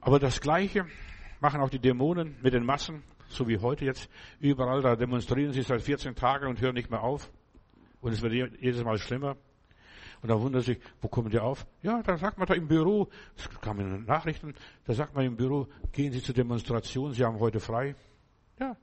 Aber 0.00 0.18
das 0.18 0.40
Gleiche 0.40 0.86
machen 1.40 1.60
auch 1.60 1.70
die 1.70 1.78
Dämonen 1.78 2.36
mit 2.42 2.54
den 2.54 2.64
Massen, 2.64 3.02
so 3.28 3.46
wie 3.48 3.58
heute 3.58 3.84
jetzt 3.84 4.08
überall. 4.40 4.80
Da 4.80 4.96
demonstrieren 4.96 5.52
sie 5.52 5.62
seit 5.62 5.82
14 5.82 6.14
Tagen 6.14 6.46
und 6.46 6.60
hören 6.60 6.74
nicht 6.74 6.90
mehr 6.90 7.02
auf. 7.02 7.30
Und 8.00 8.12
es 8.12 8.22
wird 8.22 8.32
jedes 8.60 8.84
Mal 8.84 8.98
schlimmer. 8.98 9.36
Und 10.20 10.30
da 10.30 10.40
wundert 10.40 10.64
sich, 10.64 10.78
wo 11.00 11.08
kommen 11.08 11.30
die 11.30 11.38
auf? 11.38 11.66
Ja, 11.82 12.02
da 12.02 12.16
sagt 12.16 12.38
man 12.38 12.46
da 12.46 12.54
im 12.54 12.66
Büro, 12.66 13.08
das 13.36 13.48
kam 13.60 13.78
in 13.80 13.90
den 13.92 14.04
Nachrichten, 14.04 14.54
da 14.84 14.92
sagt 14.92 15.14
man 15.14 15.24
im 15.24 15.36
Büro, 15.36 15.68
gehen 15.92 16.12
Sie 16.12 16.22
zur 16.22 16.34
Demonstration, 16.34 17.12
Sie 17.12 17.24
haben 17.24 17.38
heute 17.38 17.60
frei. 17.60 17.94
Ja. 18.58 18.76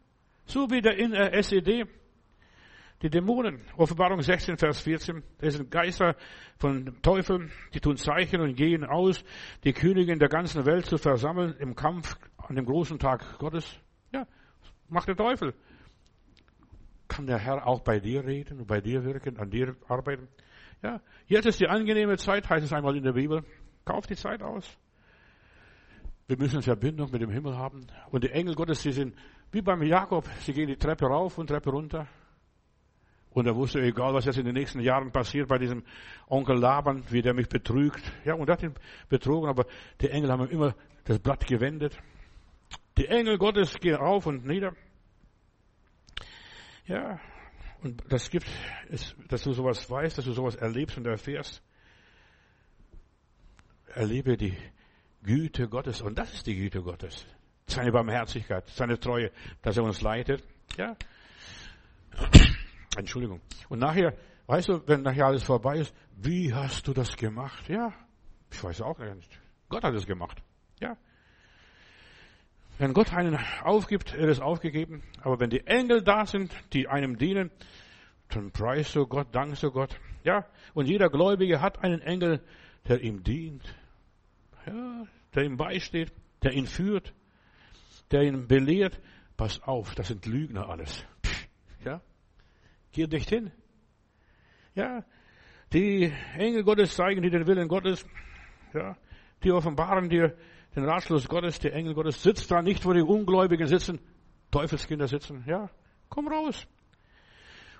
So 0.45 0.69
wie 0.69 0.81
der 0.81 0.97
in 0.97 1.11
der 1.11 1.33
äh, 1.33 1.39
SED. 1.39 1.85
Die 3.01 3.09
Dämonen, 3.09 3.59
Offenbarung 3.75 4.21
16, 4.21 4.57
Vers 4.57 4.81
14, 4.81 5.21
das 5.39 5.55
sind 5.55 5.69
Geister 5.69 6.15
von 6.57 6.95
Teufeln, 7.01 7.51
die 7.73 7.81
tun 7.81 7.97
Zeichen 7.97 8.39
und 8.39 8.55
gehen 8.55 8.85
aus, 8.85 9.23
die 9.65 9.73
Königin 9.73 10.17
der 10.17 10.29
ganzen 10.29 10.65
Welt 10.65 10.85
zu 10.85 10.97
versammeln 10.97 11.55
im 11.59 11.75
Kampf 11.75 12.15
an 12.37 12.55
dem 12.55 12.65
großen 12.65 12.97
Tag 12.97 13.37
Gottes. 13.37 13.79
Ja, 14.13 14.25
macht 14.87 15.09
der 15.09 15.17
Teufel. 15.17 15.53
Kann 17.07 17.27
der 17.27 17.37
Herr 17.37 17.67
auch 17.67 17.81
bei 17.81 17.99
dir 17.99 18.25
reden 18.25 18.59
und 18.59 18.67
bei 18.67 18.81
dir 18.81 19.03
wirken, 19.03 19.37
an 19.37 19.49
dir 19.49 19.75
arbeiten? 19.87 20.27
Ja, 20.81 21.01
jetzt 21.27 21.45
ist 21.45 21.59
die 21.59 21.67
angenehme 21.67 22.17
Zeit, 22.17 22.49
heißt 22.49 22.65
es 22.65 22.73
einmal 22.73 22.95
in 22.95 23.03
der 23.03 23.13
Bibel. 23.13 23.43
Kauf 23.85 24.07
die 24.07 24.15
Zeit 24.15 24.41
aus. 24.41 24.77
Wir 26.27 26.37
müssen 26.37 26.61
Verbindung 26.61 27.11
mit 27.11 27.21
dem 27.21 27.29
Himmel 27.29 27.55
haben. 27.55 27.85
Und 28.09 28.23
die 28.23 28.31
Engel 28.31 28.55
Gottes, 28.55 28.81
die 28.81 28.91
sind 28.91 29.15
wie 29.51 29.61
beim 29.61 29.83
Jakob. 29.83 30.27
Sie 30.39 30.53
gehen 30.53 30.67
die 30.67 30.75
Treppe 30.75 31.05
rauf 31.05 31.37
und 31.37 31.47
Treppe 31.47 31.69
runter. 31.69 32.07
Und 33.29 33.45
er 33.45 33.55
wusste, 33.55 33.81
egal 33.81 34.13
was 34.13 34.25
jetzt 34.25 34.37
in 34.37 34.45
den 34.45 34.55
nächsten 34.55 34.79
Jahren 34.79 35.11
passiert 35.11 35.49
bei 35.49 35.57
diesem 35.57 35.83
Onkel 36.27 36.57
Laban, 36.57 37.03
wie 37.09 37.21
der 37.21 37.33
mich 37.33 37.49
betrügt. 37.49 38.01
Ja, 38.23 38.33
und 38.33 38.49
hat 38.49 38.63
ihn 38.63 38.73
betrogen, 39.09 39.49
aber 39.49 39.65
die 40.01 40.09
Engel 40.09 40.31
haben 40.31 40.49
immer 40.49 40.73
das 41.03 41.19
Blatt 41.19 41.45
gewendet. 41.45 41.97
Die 42.97 43.07
Engel 43.07 43.37
Gottes 43.37 43.77
gehen 43.79 43.95
rauf 43.95 44.25
und 44.25 44.45
nieder. 44.45 44.73
Ja, 46.87 47.19
und 47.85 48.03
das 48.09 48.29
gibt 48.31 48.47
es, 48.89 49.15
dass 49.27 49.43
du 49.43 49.53
sowas 49.53 49.89
weißt, 49.89 50.17
dass 50.17 50.25
du 50.25 50.33
sowas 50.33 50.55
erlebst 50.55 50.97
und 50.97 51.05
erfährst. 51.05 51.61
Erlebe 53.93 54.37
die 54.37 54.57
Güte 55.21 55.67
Gottes. 55.69 56.01
Und 56.01 56.17
das 56.17 56.33
ist 56.33 56.47
die 56.47 56.55
Güte 56.55 56.81
Gottes. 56.81 57.25
Seine 57.67 57.91
Barmherzigkeit, 57.91 58.67
seine 58.69 58.99
Treue, 58.99 59.31
dass 59.61 59.77
er 59.77 59.83
uns 59.83 60.01
leitet. 60.01 60.43
Ja. 60.77 60.95
Entschuldigung. 62.97 63.41
Und 63.69 63.79
nachher, 63.79 64.17
weißt 64.47 64.69
du, 64.69 64.87
wenn 64.87 65.03
nachher 65.03 65.27
alles 65.27 65.43
vorbei 65.43 65.77
ist, 65.77 65.93
wie 66.15 66.53
hast 66.53 66.87
du 66.87 66.93
das 66.93 67.15
gemacht? 67.15 67.69
Ja. 67.69 67.93
Ich 68.51 68.63
weiß 68.63 68.81
auch 68.81 68.97
nicht. 68.97 69.39
Gott 69.69 69.83
hat 69.83 69.93
es 69.93 70.07
gemacht. 70.07 70.41
Ja. 70.79 70.97
Wenn 72.77 72.93
Gott 72.93 73.13
einen 73.13 73.39
aufgibt, 73.63 74.13
er 74.13 74.27
ist 74.27 74.41
aufgegeben. 74.41 75.01
Aber 75.21 75.39
wenn 75.39 75.49
die 75.49 75.65
Engel 75.65 76.01
da 76.03 76.25
sind, 76.25 76.53
die 76.73 76.87
einem 76.87 77.17
dienen, 77.17 77.49
dann 78.29 78.51
preist 78.51 78.95
du 78.95 79.07
Gott, 79.07 79.33
dankst 79.33 79.63
du 79.63 79.71
Gott. 79.71 79.97
Ja, 80.23 80.45
und 80.73 80.87
jeder 80.87 81.09
Gläubige 81.09 81.61
hat 81.61 81.83
einen 81.83 82.01
Engel, 82.01 82.41
der 82.87 83.01
ihm 83.01 83.23
dient. 83.23 83.63
Ja, 84.65 85.07
der 85.33 85.43
ihm 85.43 85.57
beisteht, 85.57 86.11
der 86.43 86.53
ihn 86.53 86.65
führt, 86.65 87.13
der 88.11 88.23
ihn 88.23 88.47
belehrt. 88.47 88.99
Pass 89.37 89.61
auf, 89.63 89.95
das 89.95 90.07
sind 90.07 90.25
Lügner 90.25 90.69
alles. 90.69 91.05
Ja, 91.83 92.01
geh 92.91 93.05
nicht 93.05 93.29
hin. 93.29 93.51
Ja, 94.73 95.05
die 95.71 96.11
Engel 96.37 96.63
Gottes 96.63 96.95
zeigen 96.95 97.21
dir 97.21 97.31
den 97.31 97.47
Willen 97.47 97.67
Gottes. 97.67 98.05
Ja, 98.73 98.97
die 99.43 99.51
offenbaren 99.51 100.09
dir 100.09 100.35
den 100.75 100.85
Ratschluss 100.85 101.27
Gottes, 101.27 101.59
der 101.59 101.73
Engel 101.73 101.93
Gottes 101.93 102.21
sitzt 102.21 102.51
da 102.51 102.61
nicht, 102.61 102.85
wo 102.85 102.93
die 102.93 103.01
Ungläubigen 103.01 103.67
sitzen, 103.67 103.99
Teufelskinder 104.51 105.07
sitzen. 105.07 105.43
Ja, 105.47 105.69
komm 106.09 106.27
raus. 106.27 106.67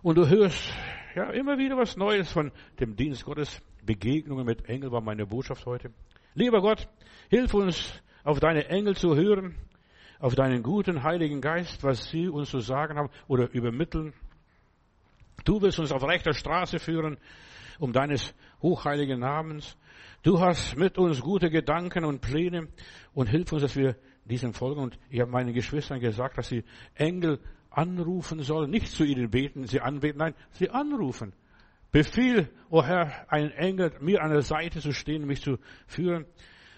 Und 0.02 0.18
du 0.18 0.28
hörst 0.28 0.74
ja 1.16 1.30
immer 1.32 1.58
wieder 1.58 1.78
was 1.78 1.98
Neues 1.98 2.32
von 2.32 2.52
dem 2.80 2.96
Dienst 2.96 3.26
Gottes. 3.26 3.62
Begegnungen 3.84 4.46
mit 4.46 4.68
Engeln 4.70 4.92
war 4.92 5.02
meine 5.02 5.26
Botschaft 5.26 5.66
heute. 5.66 5.92
Lieber 6.34 6.62
Gott, 6.62 6.88
hilf 7.30 7.54
uns, 7.54 8.02
auf 8.24 8.40
deine 8.40 8.68
Engel 8.68 8.96
zu 8.96 9.16
hören, 9.16 9.56
auf 10.20 10.36
deinen 10.36 10.64
guten 10.64 11.04
Heiligen 11.04 11.42
Geist, 11.42 11.84
was 11.84 12.10
sie 12.10 12.28
uns 12.28 12.50
zu 12.50 12.60
sagen 12.60 12.98
haben 12.98 13.10
oder 13.28 13.52
übermitteln. 13.52 14.14
Du 15.44 15.62
wirst 15.62 15.80
uns 15.80 15.92
auf 15.92 16.04
rechter 16.04 16.34
Straße 16.34 16.80
führen, 16.80 17.18
um 17.78 17.94
deines 17.94 18.34
hochheiligen 18.62 19.20
Namens. 19.20 19.78
Du 20.26 20.40
hast 20.40 20.76
mit 20.76 20.98
uns 20.98 21.22
gute 21.22 21.52
Gedanken 21.52 22.04
und 22.04 22.20
Pläne 22.20 22.68
und 23.14 23.28
hilf 23.28 23.52
uns, 23.52 23.62
dass 23.62 23.76
wir 23.76 23.96
diesen 24.24 24.54
folgen. 24.54 24.82
Und 24.82 24.98
ich 25.12 25.22
habe 25.22 25.30
meinen 25.30 25.54
Geschwistern 25.54 26.00
gesagt, 26.00 26.40
dass 26.40 26.48
sie 26.48 26.64
Engel 26.96 27.40
anrufen 27.70 28.42
sollen, 28.42 28.72
nicht 28.72 28.88
zu 28.88 29.04
ihnen 29.04 29.30
beten, 29.30 29.68
sie 29.68 29.82
anbeten, 29.82 30.18
nein, 30.18 30.34
sie 30.50 30.72
anrufen. 30.72 31.34
Befiehl, 31.92 32.50
o 32.72 32.80
oh 32.80 32.84
Herr, 32.84 33.32
einen 33.32 33.52
Engel 33.52 33.94
mir 34.00 34.24
an 34.24 34.32
der 34.32 34.42
Seite 34.42 34.80
zu 34.80 34.94
stehen, 34.94 35.28
mich 35.28 35.44
zu 35.44 35.60
führen. 35.86 36.26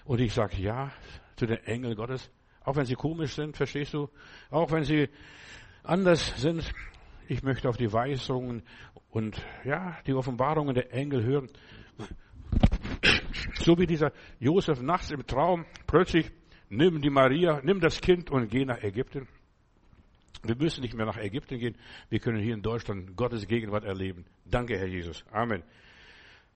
Und 0.04 0.20
ich 0.20 0.34
sage 0.34 0.60
ja 0.60 0.92
zu 1.36 1.46
den 1.46 1.64
Engeln 1.64 1.96
Gottes, 1.96 2.30
auch 2.64 2.76
wenn 2.76 2.84
sie 2.84 2.96
komisch 2.96 3.34
sind, 3.34 3.56
verstehst 3.56 3.94
du? 3.94 4.10
Auch 4.50 4.70
wenn 4.72 4.84
sie 4.84 5.08
anders 5.84 6.34
sind. 6.36 6.70
Ich 7.28 7.42
möchte 7.42 7.70
auf 7.70 7.78
die 7.78 7.94
Weisungen 7.94 8.62
und 9.08 9.40
ja, 9.64 9.96
die 10.06 10.12
Offenbarungen 10.12 10.74
der 10.74 10.92
Engel 10.92 11.24
hören. 11.24 11.48
So 13.54 13.78
wie 13.78 13.86
dieser 13.86 14.12
Josef 14.40 14.80
nachts 14.80 15.10
im 15.10 15.26
Traum 15.26 15.64
plötzlich 15.86 16.30
nimm 16.68 17.00
die 17.00 17.10
Maria, 17.10 17.60
nimm 17.62 17.80
das 17.80 18.00
Kind 18.00 18.30
und 18.30 18.48
geh 18.50 18.64
nach 18.64 18.82
Ägypten. 18.82 19.26
Wir 20.42 20.56
müssen 20.56 20.82
nicht 20.82 20.94
mehr 20.94 21.06
nach 21.06 21.16
Ägypten 21.16 21.58
gehen. 21.58 21.76
Wir 22.10 22.20
können 22.20 22.40
hier 22.40 22.54
in 22.54 22.62
Deutschland 22.62 23.16
Gottes 23.16 23.46
Gegenwart 23.48 23.84
erleben. 23.84 24.24
Danke, 24.44 24.78
Herr 24.78 24.86
Jesus. 24.86 25.24
Amen. 25.32 25.62